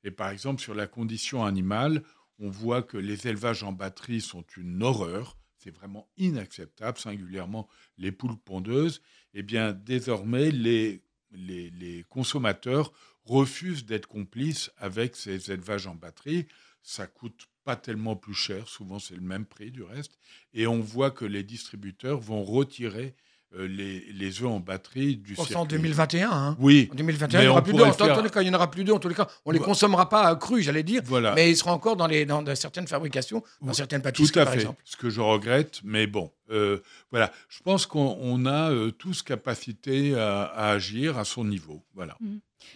Et 0.02 0.10
par 0.10 0.30
exemple, 0.30 0.62
sur 0.62 0.74
la 0.74 0.86
condition 0.86 1.44
animale, 1.44 2.02
on 2.38 2.48
voit 2.48 2.82
que 2.82 2.96
les 2.96 3.28
élevages 3.28 3.62
en 3.62 3.72
batterie 3.72 4.22
sont 4.22 4.44
une 4.56 4.82
horreur. 4.82 5.36
C'est 5.58 5.70
vraiment 5.70 6.08
inacceptable, 6.16 6.98
singulièrement 6.98 7.68
les 7.98 8.12
poules 8.12 8.38
pondeuses. 8.38 9.02
Eh 9.34 9.42
bien, 9.42 9.72
désormais, 9.72 10.50
les, 10.50 11.02
les, 11.32 11.70
les 11.70 12.02
consommateurs 12.04 12.92
refusent 13.26 13.84
d'être 13.84 14.06
complices 14.06 14.70
avec 14.78 15.16
ces 15.16 15.50
élevages 15.50 15.86
en 15.86 15.94
batterie. 15.94 16.46
Ça 16.82 17.06
coûte 17.06 17.46
pas 17.64 17.76
tellement 17.76 18.14
plus 18.14 18.34
cher, 18.34 18.68
souvent 18.68 18.98
c'est 19.00 19.16
le 19.16 19.20
même 19.20 19.44
prix 19.44 19.72
du 19.72 19.82
reste, 19.82 20.18
et 20.54 20.68
on 20.68 20.80
voit 20.80 21.10
que 21.10 21.24
les 21.24 21.42
distributeurs 21.42 22.20
vont 22.20 22.44
retirer 22.44 23.16
euh, 23.56 23.66
les, 23.66 24.00
les 24.12 24.42
œufs 24.42 24.48
en 24.48 24.60
batterie 24.60 25.16
du 25.16 25.34
Pour 25.34 25.46
ça, 25.48 25.54
en 25.58 25.62
circuit. 25.62 25.78
2021. 25.78 26.30
Hein. 26.30 26.56
Oui, 26.60 26.88
En 26.92 26.94
2021, 26.94 27.38
Mais 27.38 27.44
il 27.44 27.46
n'y 27.46 27.50
aura 27.50 27.60
on 27.60 27.62
plus 27.64 27.72
d'œufs. 27.72 27.88
En 27.88 27.92
faire- 27.92 28.16
tous 28.18 28.22
les 28.24 28.30
cas, 28.30 28.42
il 28.42 28.44
n'y 28.44 28.50
en 28.50 28.54
aura 28.54 28.70
plus 28.70 28.84
d'œufs. 28.84 28.94
En 28.96 28.98
tous 29.00 29.08
les 29.08 29.14
cas, 29.16 29.28
on 29.44 29.50
ne 29.50 29.54
les 29.54 29.58
Voilà. 29.58 29.72
consommera 29.72 30.08
pas 30.08 30.28
à 30.28 30.36
cru, 30.36 30.62
j'allais 30.62 30.82
dire. 30.84 31.02
voilà. 31.04 31.34
Mais 31.34 31.50
ils 31.50 31.56
seront 31.56 31.70
encore 31.72 31.96
dans, 31.96 32.06
les, 32.08 32.24
dans, 32.24 32.42
dans 32.42 32.54
certaines 32.56 32.86
fabrications, 32.88 33.42
dans 33.60 33.68
Oui, 33.68 33.74
certaines 33.74 34.00
Tout 34.00 34.04
pâtisseries, 34.04 34.40
à 34.40 34.44
par 34.44 34.52
fait, 34.54 34.60
exemple. 34.60 34.82
ce 34.84 34.96
que 34.96 35.10
je 35.10 35.20
regrette, 35.20 35.80
mais 35.84 36.06
bon, 36.06 36.32
euh, 36.50 36.80
voilà. 37.10 37.32
Je 37.48 37.60
pense 37.62 37.86
qu'on 37.86 38.16
on 38.20 38.46
a 38.46 38.70
euh, 38.72 38.90
tous 38.92 39.22
capacité 39.22 40.14
à, 40.16 40.42
à 40.44 40.70
agir 40.72 41.16
à 41.18 41.24
son 41.24 41.44
niveau. 41.44 41.84
Voilà. 41.94 42.16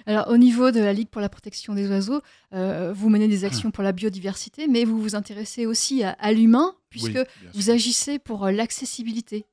Alors, 0.06 0.28
au 0.28 0.36
niveau 0.36 0.70
de 0.70 0.80
la 0.80 0.92
Ligue 0.92 1.08
pour 1.08 1.20
la 1.20 1.28
protection 1.28 1.74
des 1.74 1.88
oiseaux, 1.88 2.20
euh, 2.52 2.92
vous 2.92 3.08
menez 3.08 3.28
des 3.28 3.44
actions 3.44 3.70
pour 3.70 3.82
la 3.82 3.92
biodiversité, 3.92 4.68
mais 4.68 4.84
vous 4.84 5.00
vous 5.00 5.14
intéressez 5.14 5.66
aussi 5.66 6.02
à, 6.02 6.10
à 6.12 6.32
l'humain, 6.32 6.74
puisque 6.90 7.14
Oui, 7.16 7.50
vous 7.54 7.62
sûr. 7.62 7.74
agissez 7.74 8.18
pour 8.18 8.44
euh, 8.46 8.50
l'accessibilité. 8.52 9.46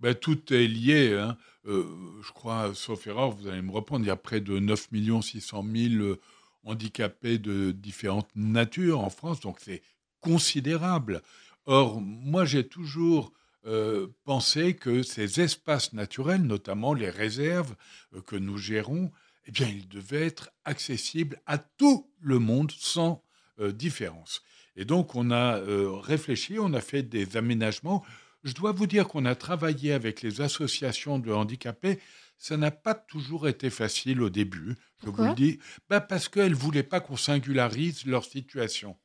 Ben, 0.00 0.14
tout 0.14 0.52
est 0.52 0.66
lié. 0.66 1.16
hein. 1.18 1.36
Euh, 1.66 1.84
je 2.22 2.32
crois, 2.32 2.72
sauf 2.74 3.06
erreur, 3.06 3.30
vous 3.30 3.46
allez 3.48 3.62
me 3.62 3.70
reprendre, 3.70 4.04
il 4.04 4.08
y 4.08 4.10
a 4.10 4.16
près 4.16 4.40
de 4.40 4.58
9 4.58 4.88
600 5.22 5.64
000 5.74 5.94
euh, 6.02 6.20
handicapés 6.64 7.38
de 7.38 7.70
différentes 7.70 8.30
natures 8.34 9.00
en 9.00 9.10
France, 9.10 9.40
donc 9.40 9.58
c'est 9.60 9.82
considérable. 10.20 11.22
Or, 11.66 12.00
moi, 12.00 12.44
j'ai 12.44 12.66
toujours 12.66 13.32
euh, 13.66 14.08
pensé 14.24 14.74
que 14.74 15.02
ces 15.04 15.40
espaces 15.40 15.92
naturels, 15.92 16.42
notamment 16.42 16.94
les 16.94 17.10
réserves 17.10 17.76
euh, 18.14 18.20
que 18.22 18.34
nous 18.34 18.58
gérons, 18.58 19.12
eh 19.46 19.50
bien, 19.50 19.68
ils 19.68 19.88
devaient 19.88 20.26
être 20.26 20.50
accessibles 20.64 21.40
à 21.46 21.58
tout 21.58 22.10
le 22.20 22.38
monde 22.38 22.70
sans 22.76 23.24
euh, 23.60 23.72
différence. 23.72 24.42
Et 24.76 24.84
donc, 24.84 25.14
on 25.14 25.30
a 25.30 25.58
euh, 25.58 25.90
réfléchi, 25.90 26.58
on 26.58 26.72
a 26.74 26.80
fait 26.80 27.02
des 27.02 27.36
aménagements. 27.36 28.04
Je 28.44 28.54
dois 28.54 28.72
vous 28.72 28.86
dire 28.86 29.08
qu'on 29.08 29.24
a 29.24 29.34
travaillé 29.34 29.92
avec 29.92 30.22
les 30.22 30.40
associations 30.40 31.18
de 31.18 31.32
handicapés. 31.32 31.98
Ça 32.38 32.56
n'a 32.56 32.70
pas 32.70 32.94
toujours 32.94 33.46
été 33.46 33.70
facile 33.70 34.20
au 34.22 34.30
début, 34.30 34.74
je 35.04 35.10
vous 35.10 35.24
le 35.24 35.34
dis, 35.34 35.60
bah 35.88 36.00
parce 36.00 36.28
qu'elles 36.28 36.50
ne 36.52 36.56
voulaient 36.56 36.82
pas 36.82 36.98
qu'on 36.98 37.16
singularise 37.16 38.04
leur 38.04 38.24
situation. 38.24 38.96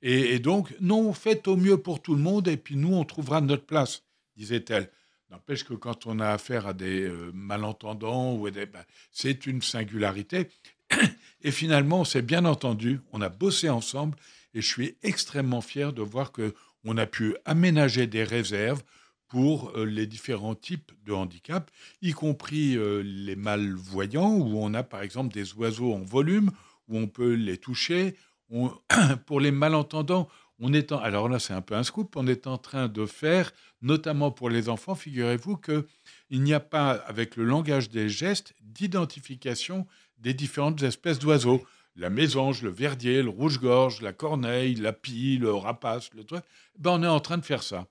Et, 0.00 0.34
et 0.34 0.38
donc, 0.38 0.74
non, 0.80 1.12
faites 1.12 1.46
au 1.46 1.56
mieux 1.56 1.76
pour 1.76 2.00
tout 2.00 2.14
le 2.14 2.22
monde 2.22 2.48
et 2.48 2.56
puis 2.56 2.76
nous, 2.76 2.94
on 2.94 3.04
trouvera 3.04 3.42
notre 3.42 3.66
place, 3.66 4.04
disait-elle. 4.36 4.90
N'empêche 5.30 5.64
que 5.64 5.74
quand 5.74 6.06
on 6.06 6.20
a 6.20 6.28
affaire 6.28 6.66
à 6.66 6.72
des 6.72 7.02
euh, 7.02 7.30
malentendants, 7.34 8.36
bah, 8.38 8.84
c'est 9.10 9.46
une 9.46 9.60
singularité. 9.60 10.48
Et 11.42 11.50
finalement, 11.50 12.00
on 12.00 12.04
s'est 12.04 12.22
bien 12.22 12.44
entendu, 12.44 13.00
on 13.12 13.20
a 13.20 13.28
bossé 13.28 13.68
ensemble 13.68 14.16
et 14.54 14.60
je 14.62 14.66
suis 14.66 14.96
extrêmement 15.02 15.60
fier 15.60 15.92
de 15.92 16.02
voir 16.02 16.32
que 16.32 16.54
on 16.84 16.96
a 16.96 17.06
pu 17.06 17.36
aménager 17.44 18.06
des 18.06 18.24
réserves 18.24 18.82
pour 19.28 19.72
euh, 19.76 19.84
les 19.84 20.06
différents 20.06 20.54
types 20.54 20.92
de 21.04 21.12
handicap, 21.12 21.70
y 22.00 22.12
compris 22.12 22.76
euh, 22.76 23.02
les 23.02 23.36
malvoyants, 23.36 24.34
où 24.36 24.58
on 24.58 24.72
a 24.74 24.82
par 24.82 25.02
exemple 25.02 25.34
des 25.34 25.54
oiseaux 25.54 25.92
en 25.92 26.02
volume, 26.02 26.50
où 26.88 26.96
on 26.98 27.08
peut 27.08 27.34
les 27.34 27.58
toucher. 27.58 28.16
Pour 29.26 29.40
les 29.40 29.50
malentendants, 29.50 30.28
on 30.58 30.72
est 30.72 30.92
alors 30.92 31.28
là 31.28 31.38
c'est 31.38 31.52
un 31.52 31.60
peu 31.60 31.74
un 31.74 31.82
scoop, 31.82 32.16
on 32.16 32.26
est 32.26 32.46
en 32.46 32.58
train 32.58 32.88
de 32.88 33.06
faire, 33.06 33.52
notamment 33.82 34.30
pour 34.30 34.50
les 34.50 34.68
enfants, 34.68 34.94
figurez-vous 34.94 35.56
que 35.56 35.86
il 36.30 36.42
n'y 36.42 36.54
a 36.54 36.60
pas, 36.60 36.92
avec 36.92 37.36
le 37.36 37.44
langage 37.44 37.88
des 37.90 38.08
gestes, 38.08 38.54
d'identification 38.62 39.86
des 40.18 40.34
différentes 40.34 40.82
espèces 40.82 41.18
d'oiseaux. 41.18 41.62
La 41.94 42.10
mésange, 42.10 42.62
le 42.62 42.70
verdier, 42.70 43.22
le 43.22 43.30
rouge-gorge, 43.30 44.02
la 44.02 44.12
corneille, 44.12 44.74
la 44.74 44.92
pie, 44.92 45.38
le 45.38 45.54
rapace, 45.54 46.10
le 46.14 46.24
truc. 46.24 46.42
Ben, 46.78 46.90
on 46.90 47.02
est 47.02 47.06
en 47.06 47.20
train 47.20 47.38
de 47.38 47.44
faire 47.44 47.62
ça. 47.62 47.86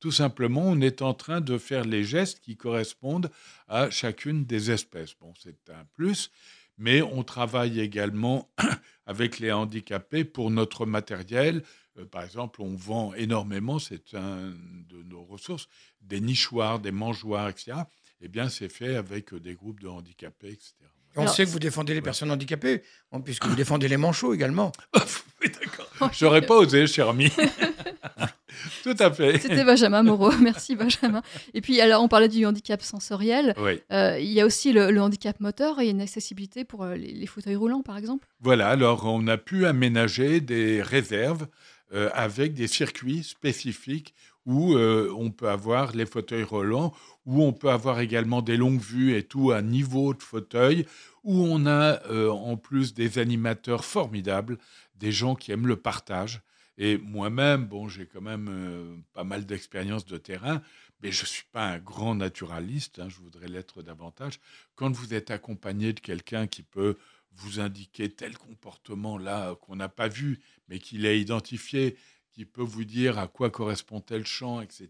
Tout 0.00 0.12
simplement, 0.12 0.62
on 0.64 0.80
est 0.80 1.02
en 1.02 1.12
train 1.12 1.40
de 1.40 1.58
faire 1.58 1.84
les 1.84 2.04
gestes 2.04 2.38
qui 2.40 2.56
correspondent 2.56 3.30
à 3.66 3.90
chacune 3.90 4.44
des 4.44 4.70
espèces. 4.70 5.14
Bon, 5.20 5.32
c'est 5.36 5.70
un 5.70 5.84
plus, 5.96 6.30
mais 6.76 7.02
on 7.02 7.24
travaille 7.24 7.80
également 7.80 8.48
avec 9.06 9.40
les 9.40 9.50
handicapés 9.50 10.24
pour 10.24 10.52
notre 10.52 10.86
matériel. 10.86 11.64
Euh, 11.98 12.04
par 12.04 12.22
exemple, 12.22 12.62
on 12.62 12.74
vend 12.74 13.12
énormément, 13.14 13.78
c'est 13.78 14.14
un 14.14 14.52
de 14.88 15.02
nos 15.04 15.22
ressources, 15.24 15.68
des 16.02 16.20
nichoirs, 16.20 16.78
des 16.78 16.92
mangeoires, 16.92 17.48
etc. 17.48 17.72
Eh 18.20 18.28
bien, 18.28 18.48
c'est 18.48 18.68
fait 18.68 18.96
avec 18.96 19.32
euh, 19.32 19.40
des 19.40 19.54
groupes 19.54 19.80
de 19.80 19.88
handicapés, 19.88 20.48
etc. 20.48 20.74
On 21.16 21.22
Alors, 21.22 21.34
sait 21.34 21.44
que 21.44 21.50
vous 21.50 21.58
défendez 21.58 21.94
les 21.94 22.02
personnes 22.02 22.30
handicapées, 22.30 22.82
puisque 23.24 23.46
vous 23.46 23.56
défendez 23.56 23.88
les 23.88 23.96
manchots 23.96 24.34
également. 24.34 24.72
oui, 25.42 25.50
d'accord. 25.50 26.10
J'aurais 26.12 26.42
pas 26.42 26.56
osé, 26.56 26.86
cher 26.86 27.08
ami. 27.08 27.30
Tout 28.82 28.96
à 28.98 29.10
fait. 29.10 29.38
C'était 29.38 29.64
Benjamin 29.64 30.02
Moreau. 30.02 30.30
Merci, 30.40 30.76
Benjamin. 30.76 31.22
Et 31.54 31.60
puis, 31.60 31.80
alors, 31.80 32.02
on 32.02 32.08
parlait 32.08 32.28
du 32.28 32.44
handicap 32.46 32.82
sensoriel. 32.82 33.54
Oui. 33.58 33.80
Euh, 33.90 34.18
il 34.20 34.30
y 34.30 34.40
a 34.40 34.46
aussi 34.46 34.72
le, 34.72 34.90
le 34.90 35.00
handicap 35.00 35.40
moteur 35.40 35.80
et 35.80 35.88
une 35.88 36.00
accessibilité 36.00 36.64
pour 36.64 36.84
les, 36.86 37.12
les 37.12 37.26
fauteuils 37.26 37.56
roulants, 37.56 37.82
par 37.82 37.96
exemple? 37.96 38.28
Voilà, 38.40 38.68
alors 38.68 39.06
on 39.06 39.26
a 39.28 39.38
pu 39.38 39.66
aménager 39.66 40.40
des 40.40 40.82
réserves 40.82 41.46
euh, 41.94 42.10
avec 42.12 42.52
des 42.52 42.66
circuits 42.66 43.24
spécifiques 43.24 44.14
où 44.44 44.74
euh, 44.74 45.10
on 45.16 45.30
peut 45.30 45.48
avoir 45.48 45.92
les 45.92 46.04
fauteuils 46.04 46.42
roulants, 46.42 46.94
où 47.24 47.42
on 47.42 47.54
peut 47.54 47.70
avoir 47.70 48.00
également 48.00 48.42
des 48.42 48.58
longues 48.58 48.80
vues 48.80 49.16
et 49.16 49.22
tout 49.22 49.52
à 49.52 49.62
niveau 49.62 50.12
de 50.12 50.22
fauteuil, 50.22 50.84
où 51.24 51.46
on 51.46 51.64
a 51.64 52.02
euh, 52.10 52.30
en 52.30 52.58
plus 52.58 52.92
des 52.92 53.18
animateurs 53.18 53.86
formidables, 53.86 54.58
des 54.96 55.12
gens 55.12 55.34
qui 55.34 55.50
aiment 55.50 55.66
le 55.66 55.76
partage. 55.76 56.42
Et 56.76 56.98
moi-même, 56.98 57.64
bon, 57.64 57.88
j'ai 57.88 58.06
quand 58.06 58.20
même 58.20 59.02
pas 59.12 59.24
mal 59.24 59.46
d'expérience 59.46 60.04
de 60.04 60.16
terrain, 60.16 60.62
mais 61.02 61.10
je 61.10 61.22
ne 61.22 61.26
suis 61.26 61.46
pas 61.50 61.66
un 61.66 61.78
grand 61.78 62.14
naturaliste, 62.14 62.98
hein, 62.98 63.08
je 63.08 63.16
voudrais 63.16 63.48
l'être 63.48 63.82
davantage. 63.82 64.40
Quand 64.74 64.90
vous 64.90 65.14
êtes 65.14 65.30
accompagné 65.30 65.92
de 65.92 66.00
quelqu'un 66.00 66.46
qui 66.46 66.62
peut 66.62 66.96
vous 67.38 67.60
indiquer 67.60 68.10
tel 68.10 68.36
comportement 68.36 69.18
là 69.18 69.54
qu'on 69.62 69.76
n'a 69.76 69.88
pas 69.88 70.08
vu, 70.08 70.40
mais 70.68 70.78
qu'il 70.78 71.06
a 71.06 71.14
identifié, 71.14 71.96
qui 72.38 72.44
peut 72.44 72.62
vous 72.62 72.84
dire 72.84 73.18
à 73.18 73.26
quoi 73.26 73.50
correspond 73.50 74.00
tel 74.00 74.24
champ, 74.24 74.60
etc. 74.60 74.88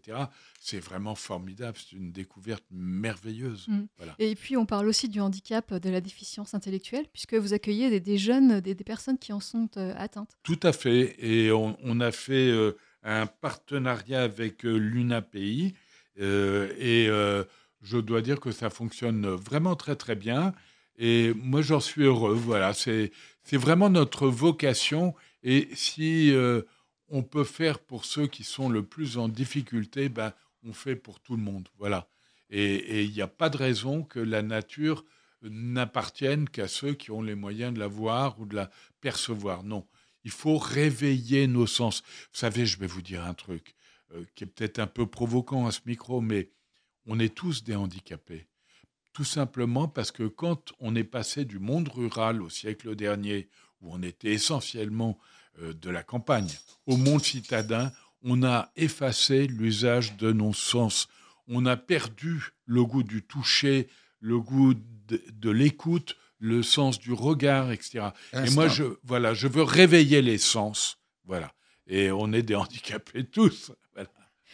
C'est 0.59 0.79
vraiment 0.79 1.15
formidable, 1.15 1.77
c'est 1.79 1.95
une 1.95 2.11
découverte 2.11 2.63
merveilleuse. 2.69 3.67
Mm. 3.67 3.85
Voilà. 3.97 4.15
Et 4.19 4.35
puis, 4.35 4.55
on 4.55 4.67
parle 4.67 4.87
aussi 4.87 5.09
du 5.09 5.19
handicap 5.19 5.73
de 5.73 5.89
la 5.89 5.99
déficience 5.99 6.53
intellectuelle, 6.53 7.07
puisque 7.11 7.33
vous 7.33 7.53
accueillez 7.53 7.89
des, 7.89 7.99
des 7.99 8.19
jeunes, 8.19 8.59
des, 8.59 8.75
des 8.75 8.83
personnes 8.83 9.17
qui 9.17 9.33
en 9.33 9.39
sont 9.39 9.67
euh, 9.77 9.95
atteintes. 9.97 10.29
Tout 10.43 10.59
à 10.61 10.71
fait. 10.71 11.15
Et 11.17 11.51
on, 11.51 11.75
on 11.81 11.99
a 12.01 12.11
fait 12.11 12.51
euh, 12.51 12.77
un 13.01 13.25
partenariat 13.25 14.21
avec 14.21 14.63
euh, 14.63 14.77
l'UNAPI. 14.77 15.73
et 16.17 17.09
je 17.81 17.97
dois 17.97 18.21
dire 18.21 18.39
que 18.39 18.51
ça 18.51 18.69
fonctionne 18.69 19.25
vraiment 19.25 19.75
très, 19.75 19.95
très 19.95 20.15
bien. 20.15 20.53
Et 20.99 21.33
moi, 21.33 21.61
j'en 21.61 21.79
suis 21.79 22.03
heureux. 22.03 22.35
Voilà, 22.35 22.73
c'est 22.73 23.11
vraiment 23.53 23.89
notre 23.89 24.27
vocation. 24.27 25.15
Et 25.41 25.69
si 25.73 26.31
euh, 26.33 26.61
on 27.07 27.23
peut 27.23 27.45
faire 27.45 27.79
pour 27.79 28.05
ceux 28.05 28.27
qui 28.27 28.43
sont 28.43 28.69
le 28.69 28.83
plus 28.83 29.17
en 29.17 29.29
difficulté, 29.29 30.09
ben, 30.09 30.33
on 30.63 30.73
fait 30.73 30.97
pour 30.97 31.21
tout 31.21 31.37
le 31.37 31.41
monde. 31.41 31.69
Voilà. 31.77 32.09
Et 32.49 32.75
et 32.75 33.03
il 33.03 33.13
n'y 33.13 33.21
a 33.21 33.27
pas 33.27 33.49
de 33.49 33.57
raison 33.57 34.03
que 34.03 34.19
la 34.19 34.41
nature 34.41 35.05
n'appartienne 35.41 36.49
qu'à 36.49 36.67
ceux 36.67 36.93
qui 36.93 37.11
ont 37.11 37.21
les 37.21 37.35
moyens 37.35 37.73
de 37.73 37.79
la 37.79 37.87
voir 37.87 38.39
ou 38.39 38.45
de 38.45 38.55
la 38.55 38.69
percevoir. 38.99 39.63
Non. 39.63 39.87
Il 40.25 40.31
faut 40.31 40.57
réveiller 40.57 41.47
nos 41.47 41.65
sens. 41.65 42.01
Vous 42.01 42.39
savez, 42.39 42.65
je 42.65 42.77
vais 42.77 42.87
vous 42.87 43.01
dire 43.01 43.23
un 43.23 43.33
truc 43.33 43.73
euh, 44.13 44.25
qui 44.35 44.43
est 44.43 44.47
peut-être 44.47 44.79
un 44.79 44.87
peu 44.87 45.05
provoquant 45.05 45.65
à 45.65 45.71
ce 45.71 45.79
micro, 45.85 46.19
mais 46.19 46.49
on 47.05 47.19
est 47.19 47.33
tous 47.33 47.63
des 47.63 47.75
handicapés. 47.75 48.48
Tout 49.19 49.25
simplement 49.25 49.89
parce 49.89 50.13
que 50.13 50.23
quand 50.23 50.71
on 50.79 50.95
est 50.95 51.03
passé 51.03 51.43
du 51.43 51.59
monde 51.59 51.89
rural 51.89 52.41
au 52.41 52.49
siècle 52.49 52.95
dernier, 52.95 53.49
où 53.81 53.93
on 53.93 54.01
était 54.01 54.31
essentiellement 54.31 55.19
euh, 55.61 55.73
de 55.73 55.89
la 55.89 56.03
campagne, 56.03 56.47
au 56.85 56.95
monde 56.95 57.21
citadin, 57.21 57.91
on 58.23 58.43
a 58.43 58.71
effacé 58.77 59.45
l'usage 59.45 60.15
de 60.15 60.31
nos 60.31 60.53
sens. 60.53 61.09
On 61.49 61.65
a 61.65 61.75
perdu 61.75 62.53
le 62.65 62.85
goût 62.85 63.03
du 63.03 63.21
toucher, 63.21 63.89
le 64.21 64.39
goût 64.39 64.73
de, 64.73 65.21
de 65.33 65.49
l'écoute, 65.49 66.15
le 66.37 66.63
sens 66.63 66.97
du 66.97 67.11
regard, 67.11 67.73
etc. 67.73 68.11
Et 68.31 68.49
moi, 68.51 68.69
je, 68.69 68.85
voilà, 69.03 69.33
je 69.33 69.49
veux 69.49 69.63
réveiller 69.63 70.21
les 70.21 70.37
sens. 70.37 70.97
Voilà. 71.25 71.51
Et 71.87 72.09
on 72.09 72.31
est 72.31 72.43
des 72.43 72.55
handicapés 72.63 73.25
tous. 73.25 73.73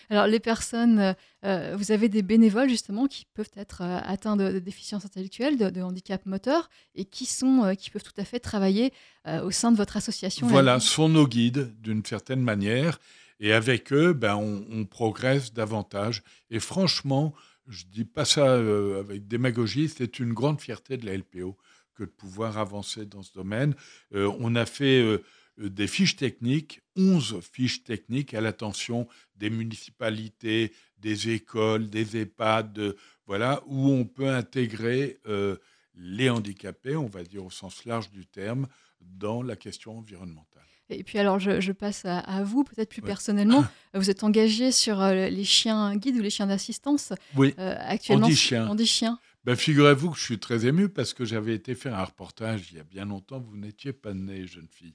Alors, 0.10 0.28
les 0.28 0.40
personnes, 0.40 1.16
euh, 1.46 1.76
vous 1.78 1.92
avez 1.92 2.10
des 2.10 2.22
bénévoles 2.22 2.70
justement 2.70 3.08
qui 3.08 3.26
peuvent 3.34 3.52
être 3.56 3.82
euh, 3.82 4.00
atteints 4.04 4.36
de, 4.36 4.52
de 4.52 4.60
déficience 4.60 5.06
intellectuelle, 5.06 5.58
de, 5.58 5.70
de 5.70 5.82
handicap 5.82 6.26
moteur, 6.26 6.70
et 6.96 7.06
qui, 7.06 7.26
sont, 7.26 7.64
euh, 7.64 7.74
qui 7.74 7.90
peuvent 7.90 8.04
tout 8.04 8.20
à 8.20 8.26
fait 8.26 8.40
travailler 8.40 8.94
euh, 9.28 9.42
au 9.44 9.52
sein 9.52 9.72
de 9.72 9.78
votre 9.78 9.98
association. 9.98 10.48
Voilà, 10.48 10.80
sont 10.80 11.10
nos 11.10 11.28
guides 11.28 11.74
d'une 11.82 12.06
certaine 12.06 12.42
manière. 12.42 13.00
Et 13.40 13.52
avec 13.52 13.92
eux, 13.92 14.14
ben, 14.14 14.36
on, 14.36 14.66
on 14.72 14.86
progresse 14.86 15.54
davantage. 15.54 16.24
Et 16.50 16.60
franchement, 16.60 17.34
je 17.68 17.86
dis 17.86 18.06
pas 18.06 18.26
ça 18.26 18.48
euh, 18.48 19.00
avec 19.00 19.28
démagogie, 19.28 19.90
c'est 19.90 20.20
une 20.20 20.34
grande 20.34 20.62
fierté 20.62 20.98
de 20.98 21.06
la 21.06 21.18
LPO 21.18 21.58
que 21.96 22.04
de 22.04 22.10
pouvoir 22.10 22.58
avancer 22.58 23.06
dans 23.06 23.24
ce 23.24 23.34
domaine. 23.34 23.74
Euh, 24.14 24.32
on 24.40 24.56
a 24.56 24.66
fait 24.66 25.02
euh, 25.02 25.24
des 25.58 25.88
fiches 25.88 26.16
techniques, 26.16 26.82
11 26.98 27.40
fiches 27.42 27.84
techniques 27.84 28.34
à 28.34 28.42
l'attention 28.42 29.08
des 29.36 29.50
municipalités, 29.50 30.72
des 31.00 31.30
écoles, 31.30 31.90
des 31.90 32.18
EHPAD, 32.18 32.74
de- 32.74 32.98
voilà, 33.28 33.62
où 33.68 33.90
on 33.90 34.06
peut 34.06 34.30
intégrer 34.30 35.20
euh, 35.28 35.58
les 35.96 36.30
handicapés, 36.30 36.96
on 36.96 37.08
va 37.08 37.24
dire 37.24 37.46
au 37.46 37.50
sens 37.50 37.86
large 37.86 38.12
du 38.12 38.26
terme, 38.26 38.68
dans 39.02 39.42
la 39.44 39.56
question 39.56 39.98
environnementale. 39.98 40.64
Et 40.90 41.04
puis 41.04 41.18
alors, 41.18 41.40
je, 41.40 41.62
je 41.62 41.72
passe 41.72 42.06
à, 42.06 42.20
à 42.20 42.44
vous, 42.44 42.64
peut-être 42.64 42.90
plus 42.90 43.02
Ouais. 43.02 43.08
personnellement. 43.08 43.66
Vous 43.96 44.10
êtes 44.12 44.24
engagé 44.24 44.72
sur 44.72 45.02
euh, 45.02 45.30
les 45.30 45.44
chiens 45.44 45.96
guides 45.96 46.18
ou 46.18 46.22
les 46.22 46.30
chiens 46.30 46.46
d'assistance 46.48 47.12
Oui, 47.36 47.56
euh, 47.58 47.76
actuellement. 47.80 48.28
Handi-chiens. 48.28 48.68
Handi-chiens. 48.68 49.18
ben, 49.46 49.56
figurez-vous 49.56 50.12
que 50.12 50.18
je 50.20 50.24
suis 50.24 50.38
très 50.38 50.68
ému 50.68 50.90
parce 50.90 51.14
que 51.16 51.26
j'avais 51.26 51.56
été 51.56 51.74
faire 51.74 51.96
un 51.98 52.04
reportage 52.04 52.68
il 52.72 52.78
y 52.78 52.80
a 52.80 52.84
bien 52.84 53.06
longtemps, 53.06 53.40
vous 53.40 53.58
n'étiez 53.58 53.94
pas 53.94 54.14
née, 54.14 54.46
jeune 54.46 54.68
fille, 54.70 54.94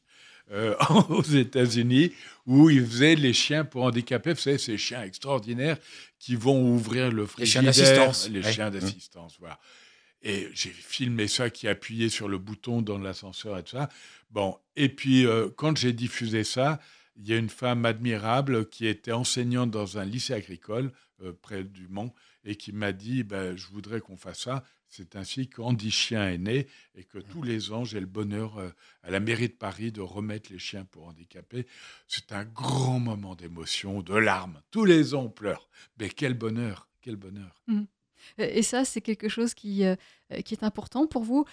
euh, 0.50 0.74
aux 1.08 1.22
États-Unis, 1.22 2.12
où 2.46 2.70
ils 2.70 2.84
faisaient 2.84 3.14
les 3.14 3.32
chiens 3.32 3.64
pour 3.64 3.84
handicapés, 3.84 4.32
vous 4.32 4.40
savez, 4.40 4.58
ces 4.58 4.78
chiens 4.78 5.02
extraordinaires 5.02 5.78
qui 6.18 6.34
vont 6.36 6.74
ouvrir 6.74 7.10
le 7.10 7.26
Les 7.38 7.46
chiens 7.46 7.62
frigidaire. 7.62 8.06
d'assistance, 8.06 8.28
Les 8.30 8.42
ouais. 8.42 8.52
chiens 8.52 8.70
d'assistance, 8.70 9.36
voilà. 9.38 9.58
Et 10.22 10.48
j'ai 10.52 10.70
filmé 10.70 11.28
ça, 11.28 11.48
qui 11.48 11.66
appuyait 11.66 12.10
sur 12.10 12.28
le 12.28 12.38
bouton 12.38 12.82
dans 12.82 12.98
l'ascenseur 12.98 13.56
et 13.58 13.62
tout 13.62 13.76
ça. 13.76 13.88
Bon, 14.30 14.58
et 14.76 14.88
puis 14.90 15.24
euh, 15.26 15.48
quand 15.56 15.76
j'ai 15.76 15.92
diffusé 15.94 16.44
ça, 16.44 16.78
il 17.16 17.26
y 17.28 17.32
a 17.32 17.36
une 17.36 17.48
femme 17.48 17.84
admirable 17.86 18.68
qui 18.68 18.86
était 18.86 19.12
enseignante 19.12 19.70
dans 19.70 19.98
un 19.98 20.04
lycée 20.04 20.34
agricole 20.34 20.92
euh, 21.22 21.32
près 21.40 21.64
du 21.64 21.88
Mont 21.88 22.12
et 22.44 22.56
qui 22.56 22.72
m'a 22.72 22.92
dit 22.92 23.22
ben, 23.22 23.56
Je 23.56 23.66
voudrais 23.68 24.00
qu'on 24.00 24.16
fasse 24.16 24.40
ça. 24.40 24.64
C'est 24.90 25.14
ainsi 25.14 25.48
qu'Andy 25.48 25.92
Chien 25.92 26.28
est 26.28 26.38
né 26.38 26.66
et 26.96 27.04
que 27.04 27.18
tous 27.18 27.42
les 27.42 27.70
ans, 27.70 27.84
j'ai 27.84 28.00
le 28.00 28.06
bonheur 28.06 28.58
euh, 28.58 28.70
à 29.04 29.10
la 29.12 29.20
mairie 29.20 29.48
de 29.48 29.54
Paris 29.54 29.92
de 29.92 30.00
remettre 30.00 30.52
les 30.52 30.58
chiens 30.58 30.84
pour 30.84 31.06
handicapés. 31.06 31.66
C'est 32.08 32.32
un 32.32 32.44
grand 32.44 32.98
moment 32.98 33.36
d'émotion, 33.36 34.02
de 34.02 34.14
larmes. 34.14 34.60
Tous 34.72 34.84
les 34.84 35.14
ans, 35.14 35.26
on 35.26 35.30
pleure. 35.30 35.68
Mais 36.00 36.08
quel 36.08 36.34
bonheur, 36.34 36.88
quel 37.02 37.14
bonheur. 37.14 37.62
Euh, 37.68 37.84
Et 38.38 38.62
ça, 38.62 38.84
c'est 38.84 39.00
quelque 39.00 39.28
chose 39.28 39.54
qui, 39.54 39.84
euh, 39.84 39.94
qui 40.44 40.54
est 40.54 40.64
important 40.64 41.06
pour 41.06 41.22
vous. 41.22 41.44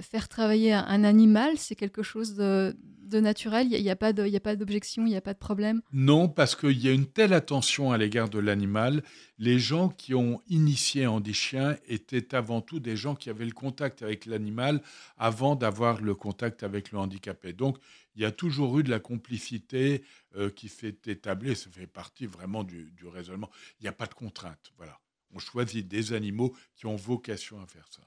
Faire 0.00 0.28
travailler 0.28 0.72
un 0.72 1.04
animal, 1.04 1.56
c'est 1.56 1.76
quelque 1.76 2.02
chose 2.02 2.34
de, 2.34 2.76
de 3.10 3.20
naturel. 3.20 3.66
Il 3.70 3.82
n'y 3.82 3.88
a, 3.88 3.92
a 3.92 3.94
a 3.94 4.40
pas 4.40 4.56
d'objection, 4.56 5.04
il 5.04 5.10
n'y 5.10 5.16
a 5.16 5.20
pas 5.20 5.34
de 5.34 5.38
problème? 5.38 5.82
Non, 5.92 6.28
parce 6.28 6.56
qu'il 6.56 6.78
y 6.80 6.88
a 6.88 6.92
une 6.92 7.06
telle 7.06 7.32
attention 7.32 7.92
à 7.92 7.98
l'égard 7.98 8.30
de 8.30 8.38
l'animal. 8.38 9.02
Les 9.38 9.58
gens 9.58 9.88
qui 9.88 10.14
ont 10.14 10.40
initié 10.48 11.06
Andy 11.06 11.34
Chien 11.34 11.76
étaient 11.88 12.34
avant 12.34 12.60
tout 12.60 12.80
des 12.80 12.96
gens 12.96 13.14
qui 13.14 13.28
avaient 13.30 13.44
le 13.44 13.52
contact 13.52 14.02
avec 14.02 14.26
l'animal 14.26 14.80
avant 15.18 15.56
d'avoir 15.56 16.00
le 16.00 16.14
contact 16.14 16.62
avec 16.62 16.92
le 16.92 16.98
handicapé. 16.98 17.52
Donc, 17.52 17.78
il 18.16 18.22
y 18.22 18.24
a 18.24 18.32
toujours 18.32 18.78
eu 18.78 18.82
de 18.82 18.90
la 18.90 18.98
complicité 18.98 20.02
euh, 20.36 20.50
qui 20.50 20.68
s'est 20.68 20.98
établie. 21.06 21.54
Ça 21.56 21.70
fait 21.70 21.86
partie 21.86 22.26
vraiment 22.26 22.64
du, 22.64 22.90
du 22.92 23.06
raisonnement. 23.06 23.50
Il 23.80 23.84
n'y 23.84 23.88
a 23.88 23.92
pas 23.92 24.06
de 24.06 24.14
contrainte. 24.14 24.72
Voilà. 24.76 24.98
On 25.32 25.38
choisit 25.38 25.86
des 25.86 26.12
animaux 26.12 26.54
qui 26.74 26.86
ont 26.86 26.96
vocation 26.96 27.60
à 27.62 27.66
faire 27.66 27.86
ça. 27.88 28.00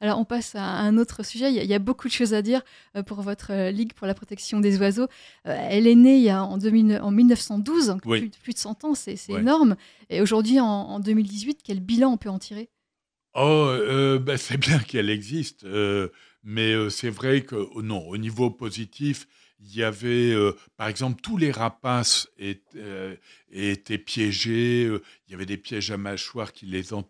Alors, 0.00 0.18
on 0.18 0.24
passe 0.24 0.54
à 0.54 0.62
un 0.62 0.98
autre 0.98 1.24
sujet. 1.24 1.50
Il 1.50 1.54
y 1.56 1.60
a, 1.60 1.62
il 1.62 1.68
y 1.70 1.74
a 1.74 1.78
beaucoup 1.78 2.08
de 2.08 2.12
choses 2.12 2.34
à 2.34 2.42
dire 2.42 2.60
euh, 2.96 3.02
pour 3.02 3.22
votre 3.22 3.52
euh, 3.52 3.70
Ligue 3.70 3.94
pour 3.94 4.06
la 4.06 4.14
protection 4.14 4.60
des 4.60 4.78
oiseaux. 4.78 5.08
Euh, 5.46 5.56
elle 5.70 5.86
est 5.86 5.94
née 5.94 6.16
il 6.16 6.22
y 6.24 6.30
a 6.30 6.44
en, 6.44 6.58
2000 6.58 7.00
en 7.02 7.10
1912, 7.10 7.86
donc 7.86 8.02
Oui. 8.04 8.20
plus, 8.20 8.30
plus 8.40 8.52
de 8.52 8.58
100 8.58 8.84
ans, 8.84 8.94
c'est 8.94 9.16
énorme. 9.30 9.76
Et 10.10 10.20
aujourd'hui, 10.20 10.60
en, 10.60 10.66
en 10.66 11.00
2018, 11.00 11.60
quel 11.64 11.80
bilan 11.80 12.12
on 12.12 12.16
peut 12.18 12.28
en 12.28 12.38
tirer? 12.38 12.68
Oh, 13.34 13.68
euh, 13.70 14.18
ben, 14.18 14.36
c'est 14.38 14.58
bien 14.58 14.78
qu'elle 14.78 15.08
existe, 15.10 15.64
euh, 15.64 16.08
mais 16.42 16.90
c'est 16.90 17.10
vrai 17.10 17.42
que 17.42 17.56
oh 17.56 17.82
non, 17.82 18.06
au 18.08 18.16
niveau 18.18 18.50
positif, 18.50 19.26
il 19.60 19.74
y 19.76 19.82
avait, 19.82 20.32
euh, 20.32 20.52
par 20.76 20.88
exemple, 20.88 21.20
tous 21.20 21.36
les 21.36 21.50
rapaces 21.50 22.28
étaient, 22.38 22.62
euh, 22.78 23.16
étaient 23.50 23.98
piégés. 23.98 24.84
euh, 24.86 25.02
il 25.26 25.32
y 25.32 25.34
avait 25.34 25.46
des 25.46 25.56
pièges 25.56 25.90
à 25.90 25.96
mâchoire 25.96 26.52
qui 26.52 26.66
les 26.66 26.92
am- 26.92 27.02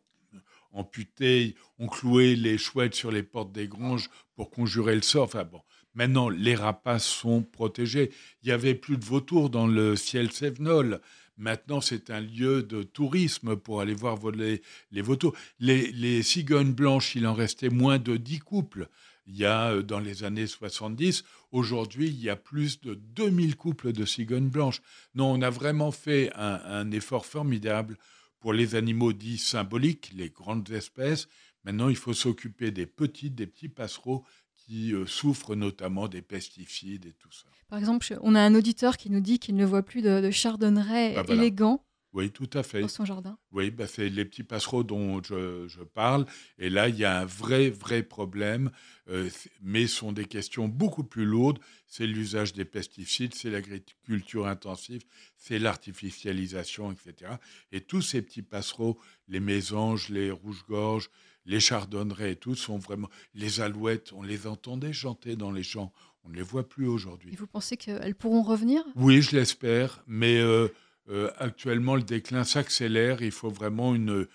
amputaient. 0.73 1.55
On 1.79 1.87
clouait 1.89 2.35
les 2.35 2.59
chouettes 2.59 2.95
sur 2.95 3.11
les 3.11 3.23
portes 3.23 3.53
des 3.53 3.69
granges 3.69 4.09
pour 4.37 4.51
conjurer 4.51 4.95
le 4.95 5.03
sort. 5.03 5.25
Enfin 5.25 5.45
bon, 5.45 5.61
maintenant 5.95 6.29
les 6.29 6.55
rapaces 6.55 7.07
sont 7.07 7.43
protégés. 7.43 8.11
Il 8.43 8.49
y 8.49 8.53
avait 8.53 8.75
plus 8.75 8.97
de 8.97 9.05
vautours 9.05 9.51
dans 9.51 9.67
le 9.67 9.97
ciel 9.97 10.31
sévenol. 10.33 11.01
Maintenant, 11.41 11.81
c'est 11.81 12.11
un 12.11 12.21
lieu 12.21 12.65
de 12.65 12.83
tourisme 12.83 13.55
pour 13.57 13.81
aller 13.81 13.95
voir 13.95 14.17
voler 14.17 14.61
les 14.91 15.03
vautours. 15.03 15.37
Les, 15.61 15.93
les 15.93 16.25
cigognes 16.25 16.73
blanches, 16.73 17.15
il 17.15 17.29
en 17.29 17.35
restait 17.35 17.69
moins 17.69 17.99
de 17.99 18.17
10 18.17 18.41
couples. 18.41 18.89
Il 19.31 19.37
y 19.37 19.45
a, 19.45 19.73
euh, 19.73 19.83
dans 19.83 20.01
les 20.01 20.25
années 20.25 20.47
70, 20.47 21.23
aujourd'hui, 21.53 22.09
il 22.09 22.19
y 22.21 22.31
a 22.31 22.37
plus 22.37 22.81
de 22.81 22.95
2000 22.95 23.57
couples 23.57 23.93
de 23.93 24.05
cigognes 24.05 24.49
blanches. 24.49 24.81
Non, 25.15 25.31
on 25.33 25.43
a 25.43 25.51
vraiment 25.51 25.91
fait 25.93 26.33
un, 26.35 26.61
un 26.65 26.91
effort 26.91 27.27
formidable 27.27 27.97
pour 28.41 28.53
les 28.53 28.75
animaux 28.75 29.13
dits 29.13 29.39
symboliques, 29.39 30.13
les 30.15 30.31
grandes 30.31 30.71
espèces. 30.71 31.29
Maintenant, 31.65 31.89
il 31.89 31.97
faut 31.97 32.15
s'occuper 32.15 32.71
des 32.71 32.87
petites, 32.87 33.35
des 33.35 33.47
petits 33.47 33.69
passereaux 33.69 34.25
qui 34.57 34.95
euh, 34.95 35.07
souffrent 35.07 35.55
notamment 35.57 36.09
des 36.09 36.23
pesticides 36.23 37.07
et 37.07 37.13
tout 37.13 37.33
ça. 37.33 37.47
Par 37.69 37.79
exemple, 37.79 38.17
on 38.23 38.35
a 38.35 38.41
un 38.41 38.55
auditeur 38.55 38.97
qui 38.97 39.11
nous 39.11 39.21
dit 39.21 39.39
qu'il 39.39 39.57
ne 39.57 39.65
voit 39.67 39.83
plus 39.83 40.01
de, 40.03 40.21
de 40.21 40.31
chardonneret 40.31 41.15
Ah, 41.17 41.23
voilà. 41.23 41.43
élégant 41.43 41.85
Oui, 42.15 42.31
tout 42.31 42.49
à 42.55 42.63
fait. 42.63 42.81
dans 42.81 42.89
son 42.89 43.05
jardin. 43.05 43.39
Oui, 43.53 43.71
bah, 43.71 43.87
c'est 43.87 44.09
les 44.09 44.25
petits 44.25 44.43
passereaux 44.43 44.83
dont 44.83 45.23
je, 45.23 45.69
je 45.69 45.83
parle. 45.83 46.25
Et 46.59 46.71
là, 46.71 46.89
il 46.89 46.97
y 46.97 47.05
a 47.05 47.21
un 47.21 47.25
vrai, 47.27 47.69
vrai 47.69 48.03
problème, 48.03 48.71
euh, 49.09 49.29
mais 49.61 49.87
ce 49.87 49.97
sont 49.97 50.13
des 50.13 50.25
questions 50.25 50.69
beaucoup 50.69 51.05
plus 51.05 51.27
lourdes. 51.27 51.59
C'est 51.87 52.07
l'usage 52.07 52.55
des 52.55 52.65
pesticides, 52.65 53.35
c'est 53.35 53.51
l'agriculture 53.51 54.47
intensive, 54.47 55.03
c'est 55.37 55.59
l'artificialisation, 55.59 56.93
etc. 56.93 57.33
Et 57.73 57.83
tous 57.83 58.03
ces 58.03 58.23
petits 58.23 58.43
passereaux, 58.43 58.99
les 59.29 59.41
mésanges, 59.41 60.09
les 60.09 60.31
rouges-gorges, 60.31 61.11
les 61.45 61.61
chardonnerets 61.61 62.33
et 62.33 62.37
tout, 62.37 62.55
sont 62.55 62.79
vraiment... 62.79 63.09
Les 63.35 63.61
alouettes, 63.61 64.13
on 64.13 64.23
les 64.23 64.47
entendait 64.47 64.93
chanter 64.93 65.37
dans 65.37 65.51
les 65.51 65.63
champs. 65.63 65.93
On 66.25 66.31
ne 66.31 66.37
les 66.37 66.43
voit 66.43 66.69
plus 66.69 66.87
aujourd'hui. 66.87 67.33
Et 67.33 67.37
vous 67.37 67.47
pensez 67.47 67.77
qu'elles 67.77 68.15
pourront 68.15 68.43
revenir? 68.43 68.83
Oui, 68.97 69.23
je 69.23 69.37
l'espère, 69.37 70.03
mais 70.07 70.39
euh, 70.41 70.69
euh, 71.11 71.31
actuellement 71.39 71.97
le 71.97 72.03
déclin 72.03 72.45
s'accélère. 72.45 73.23
Il 73.23 73.31
faut 73.31 73.51
vraiment 73.51 73.95
une, 73.95 74.27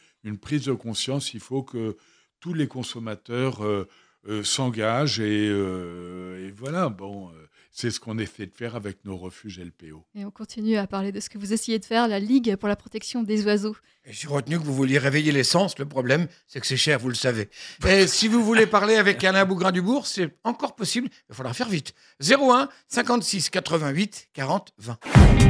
prise 0.42 0.66
de 0.66 0.74
conscience. 0.74 1.34
Il 1.34 1.40
faut 1.40 1.64
que 1.64 1.98
tous 2.40 2.54
les 2.54 2.68
consommateurs 2.68 3.64
euh, 3.64 3.88
euh, 4.28 4.44
s'engagent 4.44 5.20
et, 5.20 5.48
et 5.48 6.52
voilà. 6.52 6.90
Bon, 6.90 7.32
c'est 7.74 7.90
ce 7.90 8.00
qu'on 8.00 8.20
essaie 8.20 8.46
de 8.46 8.54
faire 8.56 8.76
avec 8.76 9.04
nos 9.04 9.18
refuges 9.18 9.60
LPO. 9.60 10.06
Et 10.16 10.24
on 10.24 10.32
continue 10.32 10.78
à 10.78 10.86
parler 10.86 11.12
de 11.12 11.20
ce 11.20 11.28
que 11.30 11.40
vous 11.40 11.54
essayez 11.54 11.80
de 11.80 11.86
faire, 11.86 12.08
la 12.08 12.20
Ligue 12.20 12.56
pour 12.56 12.70
la 12.70 12.76
protection 12.76 13.24
des 13.24 13.46
oiseaux. 13.46 13.76
J'ai 14.06 14.28
retenu 14.28 14.60
que 14.60 14.64
vous 14.64 14.76
vouliez 14.76 15.00
réveiller 15.00 15.32
l'essence. 15.32 15.80
Le 15.80 15.86
problème, 15.86 16.28
c'est 16.46 16.60
que 16.60 16.68
c'est 16.68 16.78
cher, 16.78 17.00
vous 17.00 17.10
le 17.10 17.16
savez. 17.16 17.50
Et 17.88 18.06
si 18.06 18.28
vous 18.28 18.44
voulez 18.44 18.68
parler 18.68 18.96
avec 18.96 19.24
Alain 19.24 19.44
Bougrain-Dubourg, 19.44 20.06
c'est 20.06 20.36
encore 20.44 20.76
possible. 20.76 21.10
Il 21.30 21.36
faudra 21.36 21.54
faire 21.54 21.70
vite. 21.70 21.94
01 22.22 22.70
56 22.90 23.50
88 23.50 24.30
40 24.34 24.74
20. 24.78 24.98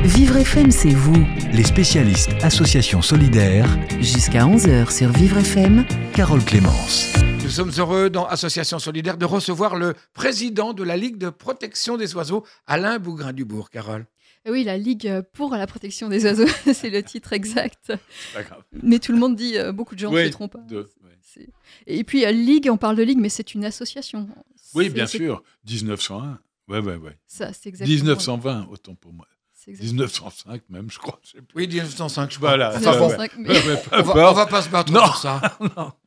Vivre 0.04 0.38
FM, 0.38 0.72
c'est 0.72 0.90
vous. 0.90 1.26
Les 1.52 1.64
spécialistes 1.64 2.32
Association 2.42 3.02
Solidaire, 3.02 3.68
Jusqu'à 4.00 4.46
11h 4.46 4.96
sur 4.96 5.12
Vivre 5.12 5.38
FM. 5.40 5.86
Carole 6.14 6.44
Clémence. 6.46 7.14
Nous 7.54 7.58
sommes 7.58 7.72
heureux 7.78 8.10
dans 8.10 8.26
Association 8.26 8.80
Solidaire 8.80 9.16
de 9.16 9.26
recevoir 9.26 9.76
le 9.76 9.94
président 10.16 10.74
de 10.74 10.82
la 10.82 10.98
Ligue 10.98 11.20
de 11.20 11.30
protection 11.30 11.98
des 11.98 12.16
oiseaux, 12.16 12.44
Alain 12.66 12.98
Bougrain-Dubourg. 12.98 13.70
Carole. 13.70 14.08
Et 14.44 14.50
oui, 14.50 14.64
la 14.64 14.76
Ligue 14.80 15.22
pour 15.34 15.52
la 15.56 15.68
protection 15.68 16.10
des 16.10 16.26
oiseaux, 16.26 16.48
c'est 16.74 16.90
le 16.90 17.04
titre 17.04 17.32
exact. 17.32 17.94
Pas 18.34 18.42
grave. 18.42 18.64
Mais 18.82 18.98
tout 18.98 19.12
le 19.12 19.20
monde 19.20 19.36
dit, 19.36 19.56
euh, 19.60 19.72
beaucoup 19.72 19.94
de 19.94 20.00
gens 20.00 20.12
Oui, 20.12 20.26
se 20.26 20.30
trompent. 20.32 20.58
de- 20.68 20.90
ouais. 21.04 21.12
C'est- 21.22 21.50
Et 21.86 22.04
puis, 22.04 22.26
euh, 22.26 22.32
Ligue, 22.32 22.70
on 22.72 22.78
parle 22.78 22.96
de 22.96 23.04
Ligue, 23.04 23.20
mais 23.20 23.30
c'est 23.30 23.54
une 23.54 23.66
association. 23.66 24.28
Oui, 24.74 24.90
bien 24.90 25.06
sûr. 25.06 25.44
1901. 25.70 26.40
Ouais, 26.70 26.80
ouais, 26.80 26.96
ouais. 26.96 27.20
Ça, 27.28 27.54
c'est 27.54 27.70
exactement. 27.70 27.96
1920, 27.96 28.68
autant 28.72 28.96
pour 28.96 29.14
moi. 29.14 29.28
C'est 29.64 29.72
exactement- 29.72 29.92
1905 30.04 30.62
même, 30.70 30.90
je 30.92 31.00
crois. 31.00 31.20
je 31.24 31.30
sais 31.32 31.42
plus. 31.42 31.56
Oui, 31.56 31.68
1905, 31.68 32.32
je 32.32 32.38
crois. 32.38 32.50
Voilà. 32.50 32.70
Enfin 32.76 32.98
bon, 32.98 33.08
1905, 33.08 33.32
mais- 33.38 33.50
Ouais, 33.50 33.68
ouais, 33.68 33.82
peu 33.82 33.98
on 34.00 34.02
va, 34.04 34.32
on 34.32 34.34
va 34.34 34.46
pas 34.46 34.62
se 34.62 34.70
battre 34.70 34.92
Non. 34.92 35.02
pour 35.04 35.18
ça. 35.18 35.42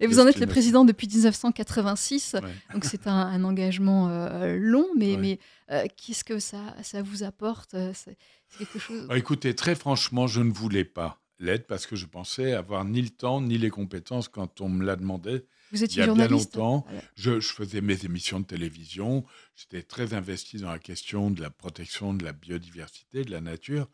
Et 0.00 0.06
vous 0.06 0.18
en 0.20 0.26
êtes 0.26 0.38
le 0.38 0.46
président 0.46 0.84
depuis 0.84 1.06
1986, 1.08 2.34
Ouais. 2.34 2.40
donc 2.72 2.84
c'est 2.84 3.06
un, 3.06 3.12
un 3.14 3.44
engagement 3.44 4.08
euh, 4.08 4.56
long, 4.58 4.86
mais, 4.96 5.12
Ouais. 5.12 5.16
mais 5.18 5.38
euh, 5.70 5.84
qu'est-ce 5.96 6.24
que 6.24 6.38
ça, 6.38 6.74
ça 6.82 7.02
vous 7.02 7.22
apporte 7.22 7.74
euh, 7.74 7.92
C'est 7.94 8.16
quelque 8.58 8.78
chose. 8.78 9.06
Ah, 9.10 9.16
écoutez, 9.18 9.54
très 9.54 9.74
franchement, 9.74 10.26
je 10.26 10.40
ne 10.40 10.52
voulais 10.52 10.84
pas 10.84 11.18
l'aide 11.38 11.66
parce 11.66 11.86
que 11.86 11.96
je 11.96 12.06
pensais 12.06 12.52
avoir 12.52 12.84
ni 12.84 13.00
le 13.02 13.08
temps 13.10 13.40
ni 13.40 13.58
les 13.58 13.70
compétences 13.70 14.28
quand 14.28 14.60
on 14.60 14.68
me 14.68 14.84
l'a 14.84 14.96
demandé. 14.96 15.44
Vous 15.72 15.78
Il 15.78 15.84
étiez 15.84 16.00
y 16.00 16.04
a 16.04 16.06
bien 16.12 16.26
longtemps, 16.28 16.84
Voilà. 16.88 17.02
je, 17.14 17.40
je 17.40 17.48
faisais 17.52 17.80
mes 17.80 18.04
émissions 18.04 18.40
de 18.40 18.44
télévision, 18.46 19.24
j'étais 19.56 19.82
très 19.82 20.14
investi 20.14 20.58
dans 20.58 20.70
la 20.70 20.78
question 20.78 21.30
de 21.30 21.40
la 21.40 21.50
protection 21.50 22.12
de 22.14 22.24
la 22.24 22.32
biodiversité, 22.32 23.24
de 23.24 23.30
la 23.30 23.40
nature, 23.40 23.88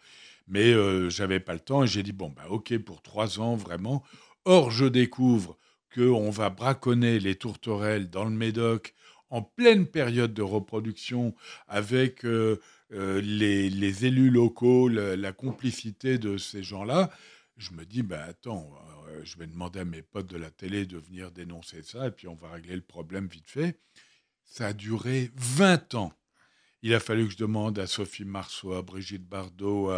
mais 0.49 0.73
euh, 0.73 1.11
j'avais 1.11 1.41
pas 1.41 1.55
le 1.55 1.61
temps 1.61 1.85
et 1.85 1.87
j'ai 1.87 2.03
dit 2.03 2.13
bon 2.13 2.31
bah 2.31 2.47
ok 2.49 2.79
pour 2.79 3.03
trois 3.03 3.41
ans 3.41 3.57
vraiment. 3.57 4.03
Or 4.45 4.71
je 4.71 4.87
découvre 4.87 5.59
qu'on 5.95 6.31
va 6.31 6.51
braconner 6.51 7.19
les 7.19 7.35
tourterelles 7.35 8.09
dans 8.11 8.25
le 8.25 8.31
Médoc 8.31 8.95
en 9.31 9.43
pleine 9.43 9.87
période 9.87 10.33
de 10.35 10.43
reproduction 10.43 11.35
avec 11.69 12.25
euh, 12.25 12.61
euh, 12.93 13.21
les, 13.21 13.69
les 13.71 14.07
élus 14.07 14.31
locaux, 14.31 14.89
la, 14.89 15.17
la 15.17 15.33
complicité 15.33 16.17
de 16.19 16.39
ces 16.39 16.63
gens-là. 16.63 17.11
Je 17.57 17.73
me 17.73 17.85
dis, 17.85 18.03
ben 18.03 18.21
attends, 18.21 18.71
euh, 19.09 19.21
je 19.25 19.39
vais 19.39 19.47
demander 19.47 19.81
à 19.81 19.85
mes 19.85 20.03
potes 20.03 20.27
de 20.27 20.37
la 20.37 20.51
télé 20.51 20.87
de 20.87 20.99
venir 20.99 21.31
dénoncer 21.31 21.83
ça, 21.83 22.07
et 22.07 22.11
puis 22.11 22.29
on 22.29 22.35
va 22.35 22.51
régler 22.51 22.77
le 22.77 22.83
problème 22.83 23.27
vite 23.27 23.49
fait. 23.49 23.79
Ça 24.45 24.69
a 24.69 24.73
duré 24.73 25.31
20 25.35 25.95
ans. 25.95 26.13
Il 26.83 26.95
a 26.95 27.01
fallu 27.01 27.27
que 27.27 27.33
je 27.33 27.39
demande 27.39 27.79
à 27.79 27.87
Sophie 27.87 28.25
Marceau, 28.25 28.75
à 28.75 28.83
Brigitte 28.83 29.27
Bardot, 29.27 29.91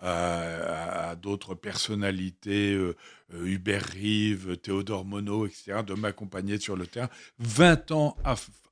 à, 0.00 1.16
d'autres 1.16 1.54
personnalités, 1.54 2.74
euh, 2.74 2.94
euh, 3.32 3.46
Hubert 3.46 3.84
Rive, 3.84 4.58
Théodore 4.58 5.06
Monod, 5.06 5.48
etc., 5.48 5.82
de 5.86 5.94
m'accompagner 5.94 6.60
sur 6.60 6.76
le 6.76 6.86
terrain 6.86 7.08
20 7.38 7.90
ans 7.92 8.16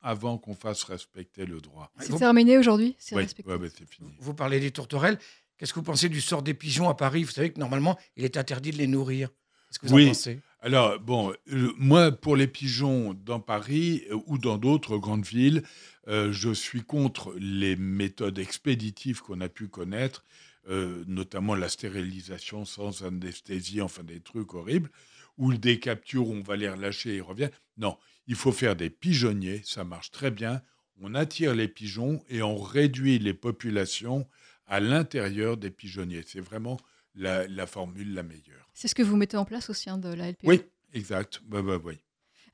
avant 0.02 0.36
qu'on 0.36 0.54
fasse 0.54 0.82
respecter 0.82 1.46
le 1.46 1.60
droit. 1.60 1.90
C'est 2.00 2.18
terminé 2.18 2.58
aujourd'hui 2.58 2.96
C'est 2.98 3.16
oui, 3.16 3.26
c'est 3.28 3.88
fini. 3.88 4.14
Vous 4.20 4.34
parlez 4.34 4.60
des 4.60 4.70
tourterelles. 4.70 5.18
Qu'est-ce 5.56 5.72
que 5.72 5.78
vous 5.78 5.84
pensez 5.84 6.08
du 6.08 6.20
sort 6.20 6.42
des 6.42 6.52
pigeons 6.52 6.88
à 6.88 6.94
Paris? 6.94 7.22
Vous 7.22 7.30
savez 7.30 7.50
que 7.50 7.60
normalement, 7.60 7.98
il 8.16 8.24
est 8.24 8.36
interdit 8.36 8.72
de 8.72 8.76
les 8.76 8.88
nourrir. 8.88 9.30
Qu'est-ce 9.74 9.78
que 9.80 9.86
vous 9.86 9.94
oui. 9.94 10.04
en 10.04 10.08
pensez? 10.08 10.40
Alors, 10.60 10.98
bon, 10.98 11.34
moi, 11.76 12.10
pour 12.10 12.36
les 12.36 12.46
pigeons 12.46 13.12
dans 13.12 13.40
Paris 13.40 14.02
euh, 14.10 14.16
ou 14.26 14.38
dans 14.38 14.56
d'autres 14.56 14.96
grandes 14.96 15.26
villes, 15.26 15.62
euh, 16.08 16.32
je 16.32 16.54
suis 16.54 16.82
contre 16.82 17.34
les 17.38 17.76
méthodes 17.76 18.38
expéditives 18.38 19.20
qu'on 19.20 19.42
a 19.42 19.50
pu 19.50 19.68
connaître, 19.68 20.24
euh, 20.70 21.04
notamment 21.06 21.54
la 21.54 21.68
stérilisation 21.68 22.64
sans 22.64 23.04
anesthésie, 23.04 23.82
enfin 23.82 24.04
des 24.04 24.20
trucs 24.20 24.54
horribles, 24.54 24.90
ou 25.36 25.52
des 25.52 25.78
captures 25.80 26.28
où 26.28 26.32
on 26.32 26.42
va 26.42 26.56
les 26.56 26.70
relâcher 26.70 27.10
et 27.10 27.16
ils 27.16 27.22
reviennent. 27.22 27.50
Non, 27.76 27.98
il 28.26 28.34
faut 28.34 28.52
faire 28.52 28.74
des 28.74 28.88
pigeonniers, 28.88 29.60
ça 29.64 29.84
marche 29.84 30.12
très 30.12 30.30
bien. 30.30 30.62
On 31.00 31.14
attire 31.14 31.54
les 31.54 31.68
pigeons 31.68 32.22
et 32.30 32.40
on 32.40 32.56
réduit 32.56 33.18
les 33.18 33.34
populations 33.34 34.26
à 34.66 34.80
l'intérieur 34.80 35.58
des 35.58 35.70
pigeonniers. 35.70 36.22
C'est 36.26 36.40
vraiment 36.40 36.78
la, 37.14 37.66
formule 37.66 38.14
la 38.14 38.22
meilleure. 38.22 38.68
C'est 38.72 38.88
ce 38.88 38.94
que 38.94 39.02
vous 39.02 39.16
mettez 39.16 39.36
en 39.36 39.44
place 39.44 39.70
au 39.70 39.74
sein 39.74 39.98
de 39.98 40.08
la 40.12 40.30
LPO 40.30 40.48
Oui, 40.48 40.62
exact. 40.92 41.40
oui. 41.50 41.98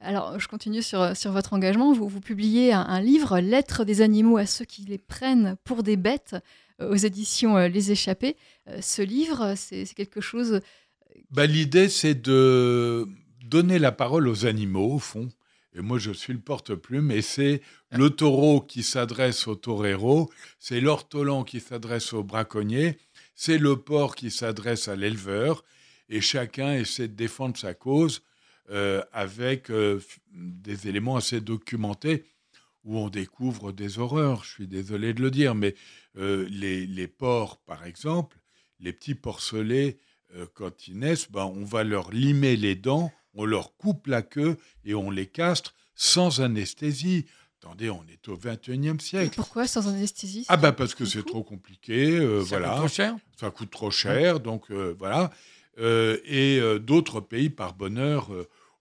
Alors, 0.01 0.39
je 0.39 0.49
continue 0.49 0.83
sur, 0.83 1.15
sur 1.15 1.31
votre 1.31 1.53
engagement. 1.53 1.93
Vous, 1.93 2.09
vous 2.09 2.21
publiez 2.21 2.73
un, 2.73 3.01
livre, 3.01 3.39
Lettres 3.39 3.85
des 3.85 4.01
animaux 4.01 4.39
à 4.39 4.47
ceux 4.47 4.65
qui 4.65 4.83
les 4.83 4.99
prennent 4.99 5.57
pour 5.65 5.83
des 5.83 5.97
bêtes, 5.97 6.37
euh, 6.81 6.91
aux 6.91 6.97
éditions 6.97 7.59
euh, 7.59 7.69
Les 7.69 7.93
Échappés. 7.93 8.37
Euh, 8.69 8.81
ce 8.81 9.03
livre, 9.03 9.55
c'est 9.57 9.85
quelque 9.95 10.23
chose. 10.23 10.61
Bah, 11.31 11.45
L'idée, 11.45 11.91
c'est 11.91 12.15
de 12.15 13.07
donner 13.45 13.79
la 13.79 13.93
parole 13.93 14.27
aux 14.27 14.47
animaux, 14.47 14.95
au 14.95 14.99
fond. 14.99 15.29
Et 15.75 15.83
moi, 15.83 15.99
je 15.99 16.11
suis 16.11 16.33
le 16.33 16.41
porte-plume, 16.41 17.13
et 17.13 17.23
c'est 17.23 17.61
le 17.93 18.11
taureau 18.11 18.61
qui 18.61 18.83
s'adresse 18.83 19.47
au 19.47 19.55
torero, 19.55 20.29
c'est 20.59 20.81
l'ortolan 20.81 21.45
qui 21.45 21.61
s'adresse 21.61 22.13
au 22.13 22.25
braconnier, 22.25 22.99
c'est 23.43 23.57
le 23.57 23.77
porc 23.77 24.17
qui 24.17 24.31
s'adresse 24.31 24.87
à 24.89 24.97
l'éleveur, 24.97 25.65
et 26.11 26.21
chacun 26.21 26.75
essaie 26.75 27.09
de 27.09 27.15
défendre 27.15 27.57
sa 27.57 27.73
cause 27.73 28.23
euh, 28.69 29.03
avec 29.15 29.71
euh, 29.71 29.99
des 30.35 30.89
éléments 30.89 31.17
assez 31.17 31.41
documentés 31.41 32.25
où 32.85 32.99
on 32.99 33.09
découvre 33.09 33.73
des 33.73 33.99
horreurs. 33.99 34.45
Je 34.45 34.51
suis 34.51 34.67
désolé 34.67 35.15
de 35.15 35.23
le 35.23 35.31
dire, 35.31 35.55
mais 35.55 35.75
euh, 36.19 36.47
les, 36.51 37.09
porcs, 37.09 37.57
par 37.65 37.87
exemple, 37.87 38.37
les 38.79 38.93
petits 38.93 39.15
porcelets, 39.15 39.97
quand 40.53 40.87
ils 40.87 40.99
naissent, 40.99 41.31
ben, 41.31 41.47
on 41.47 41.65
va 41.65 41.83
leur 41.83 42.11
limer 42.11 42.57
les 42.57 42.75
dents, 42.75 43.11
on 43.33 43.47
leur 43.47 43.75
coupe 43.79 44.07
la 44.07 44.21
queue 44.21 44.59
et 44.85 44.95
on 44.95 45.11
les 45.11 45.27
castre 45.27 45.75
sans 45.95 46.43
anesthésie. 46.43 47.25
Attendez, 47.63 47.91
on 47.91 48.03
est 48.11 48.27
au 48.29 48.39
21e 48.39 49.01
siècle. 49.01 49.35
pourquoi 49.37 49.67
sans 49.67 49.87
anesthésie 49.87 50.47
Ah 50.49 50.57
ben 50.57 50.73
parce 50.73 50.95
que 50.95 51.05
c'est 51.05 51.27
trop 51.27 51.43
compliqué, 51.43 52.17
euh, 52.19 52.43
ça 52.43 52.59
voilà. 52.59 52.69
Coûte 52.69 52.79
trop 52.79 52.89
cher. 52.89 53.17
Ça 53.39 53.51
coûte 53.51 53.71
trop 53.71 53.91
cher, 53.91 54.41
donc 54.41 54.71
euh, 54.71 54.95
voilà. 54.99 55.31
Euh, 55.79 56.17
et 56.25 56.59
d'autres 56.81 57.21
pays, 57.21 57.51
par 57.51 57.75
bonheur, 57.75 58.31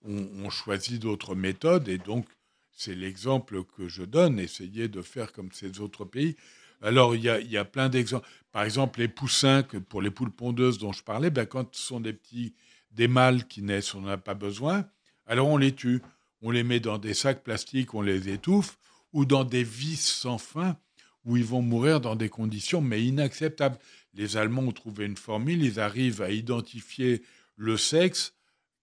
ont, 0.05 0.49
choisi 0.49 0.97
d'autres 0.97 1.35
méthodes, 1.35 1.89
et 1.89 1.97
donc 1.97 2.25
c'est 2.71 2.95
l'exemple 2.95 3.65
que 3.65 3.89
je 3.89 4.03
donne. 4.03 4.39
Essayez 4.39 4.87
de 4.87 5.01
faire 5.01 5.33
comme 5.33 5.51
ces 5.51 5.81
autres 5.81 6.05
pays. 6.05 6.37
Alors 6.81 7.15
il 7.15 7.21
y 7.21 7.29
a, 7.29 7.41
y 7.41 7.57
a, 7.57 7.65
plein 7.65 7.89
d'exemples. 7.89 8.25
Par 8.53 8.63
exemple, 8.63 9.01
les 9.01 9.09
poussins, 9.09 9.61
que 9.61 9.75
pour 9.75 10.01
les 10.01 10.09
poules 10.09 10.31
pondeuses 10.31 10.77
dont 10.77 10.93
je 10.93 11.03
parlais, 11.03 11.29
ben, 11.29 11.45
quand 11.45 11.75
ce 11.75 11.81
sont 11.85 11.99
des 11.99 12.13
petits, 12.13 12.53
des 12.91 13.09
mâles 13.09 13.45
qui 13.45 13.61
naissent, 13.61 13.93
on 13.93 14.01
n'en 14.01 14.11
a 14.11 14.17
pas 14.17 14.35
besoin. 14.35 14.85
Alors 15.27 15.49
on 15.49 15.57
les 15.57 15.75
tue 15.75 16.01
on 16.41 16.51
les 16.51 16.63
met 16.63 16.79
dans 16.79 16.97
des 16.97 17.13
sacs 17.13 17.43
plastiques, 17.43 17.93
on 17.93 18.01
les 18.01 18.29
étouffe, 18.29 18.77
ou 19.13 19.25
dans 19.25 19.43
des 19.43 19.63
vis 19.63 19.99
sans 19.99 20.37
fin, 20.37 20.77
où 21.25 21.37
ils 21.37 21.45
vont 21.45 21.61
mourir 21.61 21.99
dans 21.99 22.15
des 22.15 22.29
conditions 22.29 22.81
mais 22.81 23.03
inacceptables. 23.03 23.77
Les 24.13 24.37
Allemands 24.37 24.63
ont 24.63 24.71
trouvé 24.71 25.05
une 25.05 25.17
formule, 25.17 25.63
ils 25.63 25.79
arrivent 25.79 26.21
à 26.21 26.31
identifier 26.31 27.23
le 27.55 27.77
sexe 27.77 28.33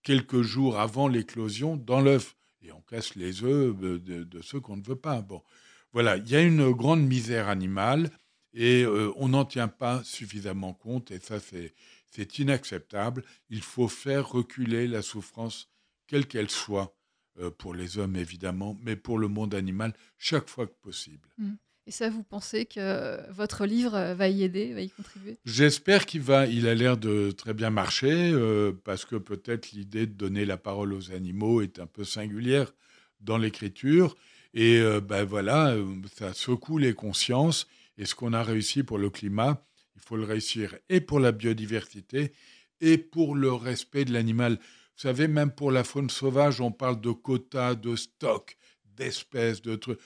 quelques 0.02 0.42
jours 0.42 0.78
avant 0.78 1.08
l'éclosion 1.08 1.76
dans 1.76 2.00
l'œuf. 2.00 2.36
Et 2.62 2.72
on 2.72 2.80
casse 2.80 3.14
les 3.16 3.42
œufs 3.42 3.76
de, 3.76 4.40
ceux 4.42 4.60
qu'on 4.60 4.76
ne 4.76 4.82
veut 4.82 4.96
pas. 4.96 5.20
Bon, 5.20 5.42
voilà, 5.92 6.16
il 6.16 6.28
y 6.28 6.36
a 6.36 6.42
une 6.42 6.70
grande 6.70 7.02
misère 7.02 7.48
animale 7.48 8.10
et 8.52 8.82
euh, 8.82 9.12
on 9.16 9.28
n'en 9.28 9.44
tient 9.44 9.68
pas 9.68 10.02
suffisamment 10.04 10.74
compte 10.74 11.10
et 11.10 11.20
ça 11.20 11.38
c'est 11.40 12.38
inacceptable. 12.38 13.24
Il 13.50 13.62
faut 13.62 13.88
faire 13.88 14.28
reculer 14.28 14.86
la 14.86 15.02
souffrance, 15.02 15.70
quelle 16.06 16.26
qu'elle 16.26 16.50
soit, 16.50 16.95
pour 17.58 17.74
les 17.74 17.98
hommes 17.98 18.16
évidemment, 18.16 18.78
mais 18.82 18.96
pour 18.96 19.18
le 19.18 19.28
monde 19.28 19.54
animal 19.54 19.92
chaque 20.18 20.48
fois 20.48 20.66
que 20.66 20.74
possible. 20.82 21.28
Mmh. 21.38 21.52
Et 21.88 21.92
ça, 21.92 22.10
vous 22.10 22.24
pensez 22.24 22.66
que 22.66 23.30
votre 23.30 23.64
livre 23.64 23.94
euh, 23.94 24.14
va 24.14 24.28
y 24.28 24.42
aider, 24.42 24.74
va 24.74 24.80
y 24.80 24.90
contribuer? 24.90 25.38
J'espère 25.44 26.04
qu'il 26.04 26.20
va. 26.20 26.46
Il 26.46 26.66
a 26.66 26.74
l'air 26.74 26.96
de 26.96 27.30
très 27.30 27.54
bien 27.54 27.70
marcher 27.70 28.32
euh, 28.32 28.72
parce 28.84 29.04
que 29.04 29.14
peut-être 29.14 29.70
l'idée 29.70 30.06
de 30.06 30.12
donner 30.12 30.44
la 30.44 30.56
parole 30.56 30.92
aux 30.92 31.12
animaux 31.12 31.62
est 31.62 31.78
un 31.78 31.86
peu 31.86 32.02
singulière 32.02 32.72
dans 33.20 33.38
l'écriture. 33.38 34.16
Et 34.52 34.80
ben 35.02 35.22
voilà, 35.24 35.76
ça 36.14 36.32
secoue 36.32 36.78
les 36.78 36.94
consciences. 36.94 37.66
Et 37.98 38.06
ce 38.06 38.14
qu'on 38.14 38.32
a 38.32 38.42
réussi 38.42 38.82
pour 38.82 38.96
le 38.96 39.10
climat, 39.10 39.62
il 39.96 40.00
faut 40.00 40.16
le 40.16 40.24
réussir 40.24 40.74
et 40.88 41.02
pour 41.02 41.20
la 41.20 41.30
biodiversité 41.30 42.32
et 42.80 42.96
pour 42.96 43.34
le 43.34 43.52
respect 43.52 44.06
de 44.06 44.14
l'animal. 44.14 44.58
Vous 44.96 45.02
savez, 45.02 45.28
même 45.28 45.50
pour 45.50 45.70
la 45.70 45.84
faune 45.84 46.08
sauvage, 46.08 46.60
on 46.60 46.72
parle 46.72 47.00
de 47.00 47.10
quotas, 47.10 47.74
de 47.74 47.96
stocks, 47.96 48.56
d'espèces, 48.96 49.60
de 49.60 49.76
trucs. 49.76 50.00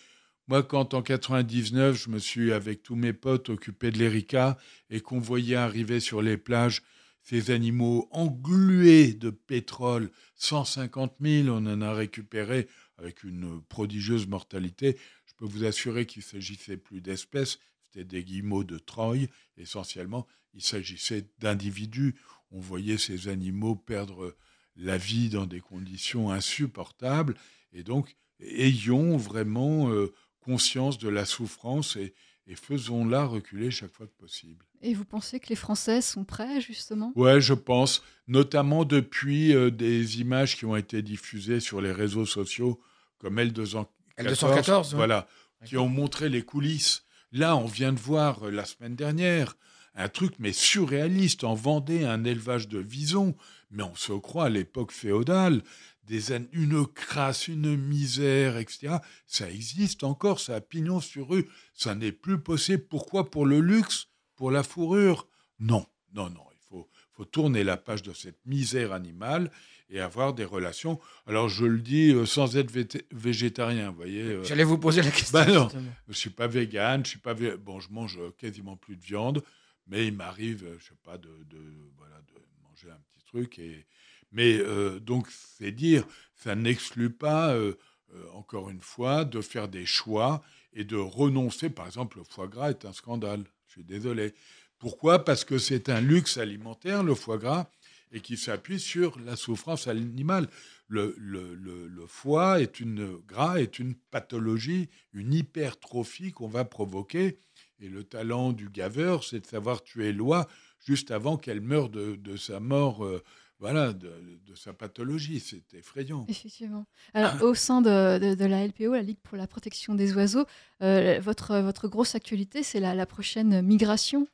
Moi, 0.48 0.64
quand 0.64 0.94
en 0.94 1.02
99, 1.02 1.96
je 1.96 2.10
me 2.10 2.18
suis, 2.18 2.52
avec 2.52 2.82
tous 2.82 2.96
mes 2.96 3.12
potes, 3.12 3.50
occupé 3.50 3.92
de 3.92 3.98
l'Erika 3.98 4.58
et 4.90 5.00
qu'on 5.00 5.20
voyait 5.20 5.54
arriver 5.54 6.00
sur 6.00 6.22
les 6.22 6.36
plages 6.36 6.82
ces 7.22 7.50
animaux 7.50 8.08
englués 8.10 9.12
de 9.12 9.30
pétrole, 9.30 10.10
150 10.36 11.16
000, 11.20 11.48
on 11.48 11.66
en 11.66 11.82
a 11.82 11.92
récupéré 11.92 12.66
avec 12.98 13.22
une 13.22 13.62
prodigieuse 13.62 14.26
mortalité. 14.26 14.98
Je 15.26 15.34
peux 15.36 15.44
vous 15.44 15.64
assurer 15.64 16.06
qu'il 16.06 16.20
ne 16.20 16.24
s'agissait 16.24 16.76
plus 16.76 17.00
d'espèces, 17.00 17.58
c'était 17.84 18.04
des 18.04 18.24
guillemots 18.24 18.64
de 18.64 18.78
Troie, 18.78 19.16
essentiellement. 19.56 20.26
Il 20.54 20.62
s'agissait 20.62 21.28
d'individus. 21.38 22.16
On 22.50 22.58
voyait 22.58 22.98
ces 22.98 23.28
animaux 23.28 23.76
perdre 23.76 24.36
la 24.76 24.96
vie 24.96 25.28
dans 25.28 25.46
des 25.46 25.60
conditions 25.60 26.30
insupportables. 26.30 27.34
Et 27.72 27.82
donc, 27.82 28.16
ayons 28.40 29.16
vraiment 29.16 29.90
euh, 29.90 30.12
conscience 30.40 30.98
de 30.98 31.08
la 31.08 31.24
souffrance 31.24 31.96
et, 31.96 32.14
faisons-la 32.52 33.26
reculer 33.26 33.70
chaque 33.70 33.92
fois 33.92 34.08
que 34.08 34.16
possible. 34.18 34.64
Et 34.82 34.92
vous 34.92 35.04
pensez 35.04 35.38
que 35.38 35.50
les 35.50 35.54
Français 35.54 36.00
sont 36.00 36.24
prêts, 36.24 36.60
justement? 36.60 37.12
Oui, 37.14 37.40
je 37.40 37.54
pense, 37.54 38.02
notamment 38.26 38.84
depuis 38.84 39.54
euh, 39.54 39.70
des 39.70 40.20
images 40.20 40.56
qui 40.56 40.64
ont 40.64 40.74
été 40.74 41.00
diffusées 41.00 41.60
sur 41.60 41.80
les 41.80 41.92
réseaux 41.92 42.26
sociaux, 42.26 42.80
comme 43.18 43.38
L214, 43.38 43.86
L214 44.18 44.96
voilà, 44.96 45.28
qui 45.64 45.76
ont 45.76 45.88
montré 45.88 46.28
les 46.28 46.42
coulisses. 46.42 47.04
Là, 47.30 47.54
on 47.54 47.66
vient 47.66 47.92
de 47.92 48.00
voir 48.00 48.48
euh, 48.48 48.50
la 48.50 48.64
semaine 48.64 48.96
dernière 48.96 49.56
un 49.94 50.08
truc 50.08 50.34
mais 50.38 50.52
surréaliste. 50.52 51.44
En 51.44 51.54
Vendée, 51.54 52.04
un 52.04 52.24
élevage 52.24 52.68
de 52.68 52.78
visons 52.78 53.36
mais 53.70 53.82
on 53.82 53.94
se 53.94 54.12
croit 54.12 54.46
à 54.46 54.48
l'époque 54.48 54.92
féodale, 54.92 55.62
des, 56.04 56.32
une 56.52 56.86
crasse, 56.86 57.48
une 57.48 57.76
misère, 57.76 58.56
etc. 58.56 58.96
Ça 59.26 59.50
existe 59.50 60.02
encore, 60.02 60.40
ça 60.40 60.56
a 60.56 60.60
pignon 60.60 61.00
sur 61.00 61.28
rue, 61.28 61.48
ça 61.72 61.94
n'est 61.94 62.12
plus 62.12 62.40
possible. 62.40 62.84
Pourquoi? 62.88 63.30
Pour 63.30 63.46
le 63.46 63.60
luxe? 63.60 64.08
Pour 64.34 64.50
la 64.50 64.62
fourrure? 64.62 65.28
Non, 65.58 65.86
non, 66.14 66.30
non, 66.30 66.44
il 66.52 66.58
faut, 66.68 66.88
faut 67.12 67.24
tourner 67.24 67.62
la 67.62 67.76
page 67.76 68.02
de 68.02 68.12
cette 68.12 68.44
misère 68.46 68.92
animale 68.92 69.50
et 69.90 70.00
avoir 70.00 70.32
des 70.34 70.44
relations. 70.44 70.98
Alors 71.26 71.48
je 71.48 71.66
le 71.66 71.80
dis 71.80 72.12
euh, 72.12 72.24
sans 72.24 72.56
être 72.56 72.72
végétarien, 73.12 73.90
vous 73.90 73.96
voyez. 73.96 74.22
Euh. 74.22 74.44
J'allais 74.44 74.64
vous 74.64 74.78
poser 74.78 75.02
la 75.02 75.10
question. 75.10 75.32
Bah 75.32 75.46
non, 75.46 75.68
je 76.08 76.12
suis 76.14 76.30
pas 76.30 76.46
végane, 76.46 77.04
je 77.04 77.10
suis 77.10 77.18
pas 77.18 77.34
bon, 77.34 77.80
je 77.80 77.90
mange 77.90 78.18
quasiment 78.38 78.76
plus 78.76 78.96
de 78.96 79.02
viande, 79.02 79.42
mais 79.86 80.06
il 80.06 80.14
m'arrive, 80.14 80.66
je 80.78 80.84
sais 80.84 80.98
pas, 81.04 81.18
de, 81.18 81.28
de, 81.50 81.58
voilà, 81.98 82.16
de 82.28 82.40
manger 82.62 82.90
un 82.90 83.00
petit 83.12 83.19
truc. 83.30 83.58
Et, 83.58 83.86
mais 84.32 84.58
euh, 84.58 85.00
donc, 85.00 85.28
c'est 85.30 85.72
dire, 85.72 86.04
ça 86.34 86.54
n'exclut 86.54 87.10
pas, 87.10 87.54
euh, 87.54 87.74
euh, 88.14 88.24
encore 88.34 88.70
une 88.70 88.80
fois, 88.80 89.24
de 89.24 89.40
faire 89.40 89.68
des 89.68 89.86
choix 89.86 90.42
et 90.72 90.84
de 90.84 90.96
renoncer. 90.96 91.70
Par 91.70 91.86
exemple, 91.86 92.18
le 92.18 92.24
foie 92.24 92.48
gras 92.48 92.70
est 92.70 92.84
un 92.84 92.92
scandale. 92.92 93.44
Je 93.66 93.72
suis 93.72 93.84
désolé. 93.84 94.34
Pourquoi? 94.78 95.24
Parce 95.24 95.44
que 95.44 95.58
c'est 95.58 95.88
un 95.88 96.00
luxe 96.00 96.38
alimentaire, 96.38 97.02
le 97.02 97.14
foie 97.14 97.38
gras, 97.38 97.70
et 98.12 98.20
qui 98.20 98.36
s'appuie 98.36 98.80
sur 98.80 99.18
la 99.20 99.36
souffrance 99.36 99.86
animale. 99.86 100.48
Le, 100.88 101.14
le, 101.18 101.54
le, 101.54 102.06
foie 102.08 102.60
est 102.60 102.80
une 102.80 103.18
gras 103.28 103.60
est 103.60 103.78
une 103.78 103.94
pathologie, 103.94 104.88
une 105.12 105.32
hypertrophie 105.32 106.32
qu'on 106.32 106.48
va 106.48 106.64
provoquer. 106.64 107.38
Et 107.78 107.88
le 107.88 108.02
talent 108.02 108.52
du 108.52 108.68
gaveur, 108.68 109.22
c'est 109.22 109.40
de 109.40 109.46
savoir 109.46 109.82
tuer 109.82 110.12
l'oie 110.12 110.48
juste 110.84 111.10
avant 111.10 111.36
qu'elle 111.36 111.60
meure 111.60 111.88
de, 111.88 112.16
de 112.16 112.36
sa 112.36 112.60
mort. 112.60 113.04
Euh, 113.04 113.22
voilà, 113.60 113.92
de, 113.92 114.10
de, 114.46 114.54
sa 114.54 114.72
pathologie. 114.72 115.38
C'est 115.38 115.74
effrayant. 115.74 116.24
Effectivement. 116.28 116.86
Alors, 117.12 117.42
au 117.42 117.54
sein 117.54 117.82
de, 117.82 118.18
de, 118.18 118.34
de, 118.34 118.44
la 118.46 118.66
LPO, 118.66 118.94
la 118.94 119.02
Ligue 119.02 119.18
pour 119.22 119.36
la 119.36 119.46
protection 119.46 119.94
des 119.94 120.14
oiseaux, 120.14 120.46
euh, 120.82 121.20
votre, 121.20 121.58
votre 121.58 121.86
grosse 121.86 122.14
actualité, 122.14 122.62
c'est 122.62 122.80
la, 122.80 122.94
la, 122.94 123.04
prochaine 123.04 123.60
migration? 123.60 124.26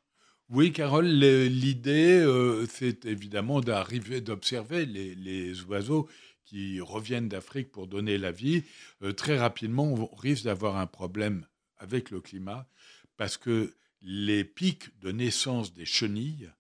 Oui, 0.49 0.72
Carole, 0.72 1.07
l'idée, 1.09 2.20
euh, 2.20 2.66
c'est 2.66 3.05
évidemment 3.05 3.61
d'arriver, 3.61 4.20
d'observer 4.20 4.86
les, 4.86 5.16
les, 5.16 5.61
oiseaux 5.64 6.09
qui 6.44 6.80
reviennent 6.80 7.28
d'Afrique 7.28 7.72
pour 7.72 7.88
donner 7.88 8.18
la 8.18 8.30
vie. 8.30 8.62
Euh, 9.03 9.12
très 9.12 9.36
rapidement, 9.36 9.92
on 9.92 10.14
risque 10.14 10.44
d'avoir 10.44 10.76
un 10.76 10.86
problème 10.86 11.44
avec 11.78 12.11
le 12.12 12.20
climat 12.20 12.68
parce 13.16 13.36
que 13.36 13.74
les 14.03 14.44
pics 14.44 14.99
de 15.01 15.12
naissance 15.12 15.74
des 15.74 15.86
chenilles 15.86 16.51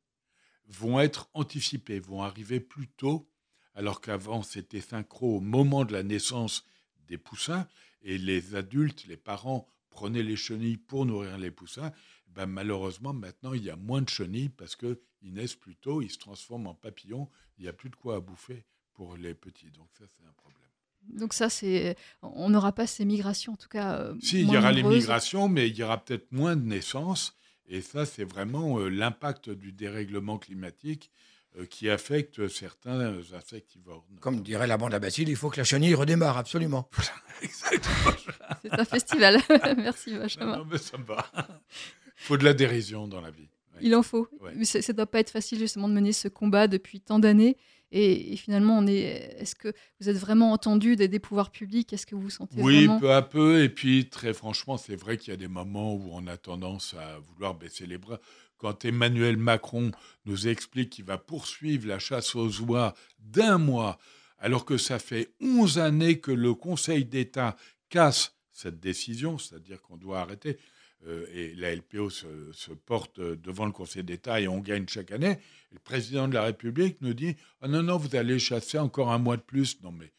vont 0.66 1.00
être 1.00 1.30
anticipés, 1.34 2.00
vont 2.00 2.22
arriver 2.22 2.60
plus 2.60 2.88
tôt, 2.88 3.30
alors 3.74 4.00
qu'avant 4.00 4.42
c'était 4.42 4.80
synchro 4.80 5.36
au 5.36 5.40
moment 5.40 5.84
de 5.84 5.92
la 5.92 6.02
naissance 6.02 6.64
des 7.06 7.18
poussins, 7.18 7.68
et 8.02 8.18
les 8.18 8.54
adultes, 8.54 9.06
les 9.06 9.16
parents 9.16 9.68
prenaient 9.90 10.22
les 10.22 10.36
chenilles 10.36 10.76
pour 10.76 11.06
nourrir 11.06 11.38
les 11.38 11.50
poussins. 11.50 11.92
Ben, 12.28 12.46
malheureusement, 12.46 13.12
maintenant, 13.12 13.52
il 13.54 13.64
y 13.64 13.70
a 13.70 13.76
moins 13.76 14.02
de 14.02 14.08
chenilles 14.08 14.50
parce 14.50 14.76
qu'ils 14.76 14.98
naissent 15.22 15.56
plus 15.56 15.76
tôt, 15.76 16.02
ils 16.02 16.10
se 16.10 16.18
transforment 16.18 16.68
en 16.68 16.74
papillons, 16.74 17.28
il 17.58 17.62
n'y 17.62 17.68
a 17.68 17.72
plus 17.72 17.90
de 17.90 17.96
quoi 17.96 18.16
à 18.16 18.20
bouffer 18.20 18.64
pour 18.92 19.16
les 19.16 19.34
petits. 19.34 19.70
Donc 19.70 19.88
ça, 19.98 20.04
c'est 20.06 20.26
un 20.26 20.32
problème. 20.32 20.65
Donc 21.08 21.32
ça, 21.32 21.48
c'est, 21.48 21.96
on 22.22 22.50
n'aura 22.50 22.72
pas 22.72 22.86
ces 22.86 23.04
migrations, 23.04 23.52
en 23.52 23.56
tout 23.56 23.68
cas. 23.68 23.98
Euh, 24.00 24.14
si, 24.20 24.40
il 24.40 24.50
y 24.50 24.56
aura 24.56 24.72
nombreuses. 24.72 24.92
les 24.92 25.00
migrations, 25.00 25.48
mais 25.48 25.68
il 25.68 25.76
y 25.76 25.82
aura 25.82 26.02
peut-être 26.02 26.30
moins 26.32 26.56
de 26.56 26.66
naissances. 26.66 27.36
Et 27.68 27.80
ça, 27.80 28.06
c'est 28.06 28.24
vraiment 28.24 28.78
euh, 28.78 28.88
l'impact 28.88 29.50
du 29.50 29.72
dérèglement 29.72 30.38
climatique 30.38 31.10
euh, 31.58 31.66
qui 31.66 31.90
affecte 31.90 32.48
certains 32.48 33.14
insectivores. 33.34 34.06
Comme 34.20 34.42
dirait 34.42 34.66
la 34.66 34.76
bande 34.76 34.94
à 34.94 34.98
Bacille, 34.98 35.28
il 35.28 35.36
faut 35.36 35.50
que 35.50 35.56
la 35.56 35.64
chenille 35.64 35.94
redémarre, 35.94 36.36
absolument. 36.36 36.88
Exactement. 37.42 38.16
c'est 38.62 38.78
un 38.78 38.84
festival. 38.84 39.40
Merci, 39.76 40.16
Benjamin. 40.16 40.58
Non, 40.58 40.64
mais 40.70 40.78
ça 40.78 40.98
me 40.98 41.04
va. 41.04 41.26
Il 41.38 42.24
faut 42.24 42.36
de 42.36 42.44
la 42.44 42.54
dérision 42.54 43.08
dans 43.08 43.20
la 43.20 43.30
vie. 43.30 43.48
Ouais. 43.74 43.80
Il 43.82 43.94
en 43.94 44.02
faut. 44.02 44.28
Ouais. 44.40 44.52
Mais 44.54 44.64
ça 44.64 44.78
ne 44.80 44.96
doit 44.96 45.06
pas 45.06 45.20
être 45.20 45.30
facile 45.30 45.58
justement 45.58 45.88
de 45.88 45.94
mener 45.94 46.12
ce 46.12 46.28
combat 46.28 46.68
depuis 46.68 47.00
tant 47.00 47.18
d'années. 47.18 47.56
Et, 47.92 48.32
et, 48.32 48.36
finalement, 48.36 48.78
on 48.78 48.86
est. 48.86 49.36
Est-ce 49.38 49.54
que 49.54 49.72
vous 50.00 50.08
êtes 50.08 50.16
vraiment 50.16 50.52
entendu 50.52 50.96
des, 50.96 51.08
des 51.08 51.18
pouvoirs 51.18 51.50
publics 51.50 51.92
Est-ce 51.92 52.06
que 52.06 52.14
vous 52.14 52.22
vous 52.22 52.30
sentez 52.30 52.60
Oui, 52.60 52.86
vraiment... 52.86 53.00
peu 53.00 53.12
à 53.12 53.22
peu. 53.22 53.62
Et 53.62 53.68
puis, 53.68 54.08
très 54.08 54.34
franchement, 54.34 54.76
c'est 54.76 54.96
vrai 54.96 55.18
qu'il 55.18 55.30
y 55.30 55.34
a 55.34 55.36
des 55.36 55.48
moments 55.48 55.94
où 55.94 56.08
on 56.12 56.26
a 56.26 56.36
tendance 56.36 56.94
à 56.94 57.18
vouloir 57.18 57.54
baisser 57.54 57.86
les 57.86 57.98
bras. 57.98 58.18
Quand 58.58 58.84
Emmanuel 58.84 59.36
Macron 59.36 59.92
nous 60.24 60.48
explique 60.48 60.90
qu'il 60.90 61.04
va 61.04 61.18
poursuivre 61.18 61.86
la 61.86 61.98
chasse 61.98 62.34
aux 62.34 62.60
oies 62.62 62.94
d'un 63.18 63.58
mois, 63.58 63.98
alors 64.38 64.64
que 64.64 64.78
ça 64.78 64.98
fait 64.98 65.32
11 65.40 65.78
années 65.78 66.20
que 66.20 66.32
le 66.32 66.54
Conseil 66.54 67.04
d'État 67.04 67.56
casse 67.88 68.34
cette 68.50 68.80
décision, 68.80 69.38
c'est-à-dire 69.38 69.82
qu'on 69.82 69.96
doit 69.96 70.20
arrêter. 70.20 70.58
Euh, 71.06 71.26
et 71.32 71.54
la 71.54 71.74
LPO 71.74 72.10
se, 72.10 72.52
se, 72.52 72.72
porte 72.72 73.20
devant 73.20 73.66
le 73.66 73.72
Conseil 73.72 74.02
d'État 74.02 74.40
et 74.40 74.48
on 74.48 74.58
gagne 74.58 74.86
chaque 74.88 75.12
année. 75.12 75.38
Le 75.72 75.78
président 75.78 76.26
de 76.26 76.34
la 76.34 76.42
République 76.42 77.00
nous 77.00 77.14
dit 77.14 77.36
Ah 77.60 77.68
non, 77.68 77.82
non, 77.82 77.96
vous 77.98 78.16
allez 78.16 78.38
chasser 78.38 78.78
encore 78.78 79.12
un 79.12 79.18
mois 79.18 79.36
de 79.36 79.42
plus. 79.42 79.82
Non, 79.82 79.92
mais 79.92 80.12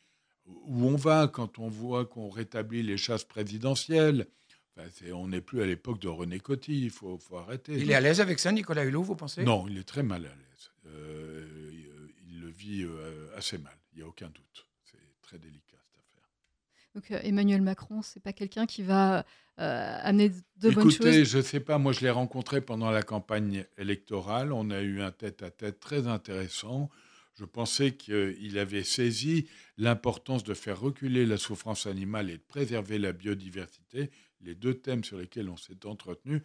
où 0.46 0.86
on 0.88 0.96
va 0.96 1.28
quand 1.28 1.60
on 1.60 1.68
voit 1.68 2.06
qu'on 2.06 2.30
rétablit 2.30 2.84
les 2.84 2.98
chasses 2.98 3.24
présidentielles? 3.24 4.28
Est, 4.78 5.12
On 5.12 5.28
n'est 5.28 5.42
plus 5.42 5.62
à 5.62 5.66
l'époque 5.66 6.00
de 6.00 6.08
René 6.08 6.40
Coty, 6.40 6.84
il 6.84 6.92
faut, 6.92 7.18
faut, 7.18 7.38
arrêter. 7.38 7.74
Il 7.74 7.90
est 7.90 7.96
à 7.96 8.02
l'aise 8.02 8.22
avec 8.22 8.38
ça, 8.38 8.52
Nicolas 8.52 8.86
Hulot, 8.86 9.02
vous 9.02 9.16
pensez? 9.16 9.44
Non, 9.44 9.68
il 9.68 9.78
est 9.80 9.84
très 9.84 10.04
mal 10.04 10.26
à 10.26 10.30
l'aise. 10.30 10.72
Euh, 10.86 11.72
il 12.28 12.40
le 12.40 12.50
vit 12.50 12.84
euh, 12.84 13.28
assez 13.36 13.58
mal, 13.58 13.76
il 13.94 13.98
n'y 13.98 14.04
a 14.04 14.08
aucun 14.08 14.28
doute. 14.28 14.68
C'est 14.84 15.00
très 15.22 15.40
délicat. 15.40 15.67
Donc 16.98 17.12
euh, 17.12 17.20
Emmanuel 17.22 17.62
Macron, 17.62 18.02
c'est 18.02 18.20
pas 18.20 18.34
quelqu'un 18.34 18.66
qui 18.66 18.82
va 18.82 19.24
euh, 19.60 19.98
amener 20.02 20.30
de 20.30 20.72
bonnes 20.72 20.86
choses. 20.86 20.96
Écoutez, 20.96 21.26
je 21.26 21.40
sais 21.40 21.60
pas. 21.60 21.78
Moi, 21.78 21.92
je 21.92 22.00
l'ai 22.00 22.10
rencontré 22.10 22.60
pendant 22.60 22.90
la 22.90 23.04
campagne 23.04 23.66
électorale. 23.78 24.52
On 24.52 24.72
a 24.72 24.82
eu 24.82 25.02
un 25.02 25.12
tête-à-tête 25.12 25.76
-tête 25.76 25.80
très 25.80 26.08
intéressant. 26.08 26.90
Je 27.36 27.46
pensais 27.46 27.92
qu'il 27.92 28.58
avait 28.58 28.84
saisi 28.84 29.48
l'importance 29.78 30.44
de 30.44 30.56
faire 30.56 30.80
reculer 30.80 31.28
la 31.28 31.38
souffrance 31.38 31.86
animale 31.86 32.32
et 32.32 32.38
de 32.38 32.44
préserver 32.48 32.98
la 32.98 33.14
biodiversité, 33.14 34.10
les 34.42 34.56
deux 34.56 34.74
thèmes 34.74 35.04
sur 35.04 35.20
lesquels 35.20 35.50
on 35.50 35.58
s'est 35.58 35.86
entretenu. 35.86 36.42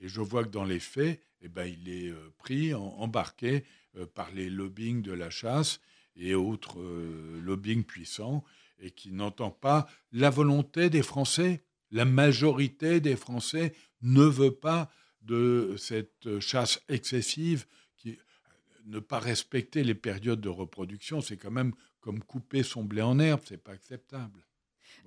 Et 0.00 0.08
je 0.08 0.20
vois 0.20 0.44
que 0.44 0.50
dans 0.50 0.64
les 0.64 0.80
faits, 0.80 1.18
eh 1.40 1.48
ben, 1.48 1.64
il 1.64 1.88
est 1.88 2.10
euh, 2.10 2.30
pris, 2.36 2.74
embarqué 2.74 3.64
par 4.14 4.30
les 4.32 4.50
lobbying 4.50 5.00
de 5.00 5.12
la 5.12 5.30
chasse 5.30 5.80
et 6.16 6.34
autres 6.34 6.78
lobbying 7.40 7.84
puissants 7.84 8.44
et 8.84 8.90
qui 8.90 9.10
n'entend 9.10 9.50
pas 9.50 9.86
la 10.12 10.30
volonté 10.30 10.90
des 10.90 11.02
Français. 11.02 11.64
La 11.90 12.04
majorité 12.04 13.00
des 13.00 13.16
Français 13.16 13.74
ne 14.02 14.24
veut 14.24 14.54
pas 14.54 14.90
de 15.22 15.74
cette 15.78 16.38
chasse 16.38 16.80
excessive, 16.88 17.66
qui, 17.96 18.18
ne 18.86 18.98
pas 18.98 19.18
respecter 19.18 19.82
les 19.82 19.94
périodes 19.94 20.40
de 20.40 20.48
reproduction, 20.48 21.20
c'est 21.20 21.38
quand 21.38 21.50
même 21.50 21.72
comme 22.00 22.22
couper 22.22 22.62
son 22.62 22.84
blé 22.84 23.00
en 23.00 23.18
herbe, 23.18 23.40
c'est 23.44 23.62
pas 23.62 23.72
acceptable. 23.72 24.44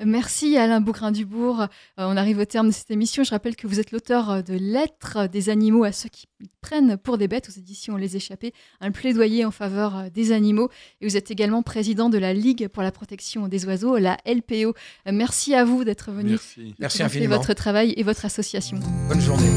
Merci 0.05 0.57
Alain 0.57 0.81
Bougrain-Dubourg. 0.81 1.61
Euh, 1.61 1.67
on 1.97 2.17
arrive 2.17 2.39
au 2.39 2.45
terme 2.45 2.67
de 2.67 2.71
cette 2.73 2.91
émission. 2.91 3.23
Je 3.23 3.31
rappelle 3.31 3.55
que 3.55 3.67
vous 3.67 3.79
êtes 3.79 3.91
l'auteur 3.91 4.43
de 4.43 4.53
Lettres 4.53 5.27
des 5.27 5.49
animaux 5.49 5.83
à 5.83 5.91
ceux 5.91 6.09
qui 6.09 6.27
prennent 6.61 6.97
pour 6.97 7.17
des 7.17 7.27
bêtes 7.27 7.49
aux 7.49 7.57
éditions 7.59 7.95
Les 7.97 8.15
Échappés, 8.15 8.53
un 8.81 8.91
plaidoyer 8.91 9.45
en 9.45 9.51
faveur 9.51 10.11
des 10.11 10.31
animaux. 10.31 10.69
Et 11.01 11.07
vous 11.07 11.17
êtes 11.17 11.31
également 11.31 11.63
président 11.63 12.09
de 12.09 12.17
la 12.17 12.33
Ligue 12.33 12.67
pour 12.67 12.83
la 12.83 12.91
protection 12.91 13.47
des 13.47 13.65
oiseaux, 13.65 13.97
la 13.97 14.17
LPO. 14.25 14.73
Merci 15.11 15.55
à 15.55 15.63
vous 15.65 15.83
d'être 15.83 16.11
venu. 16.11 16.31
Merci, 16.31 16.75
Merci 16.79 17.03
infiniment. 17.03 17.37
votre 17.37 17.53
travail 17.53 17.93
et 17.97 18.03
votre 18.03 18.25
association. 18.25 18.79
Bonne 19.07 19.21
journée. 19.21 19.49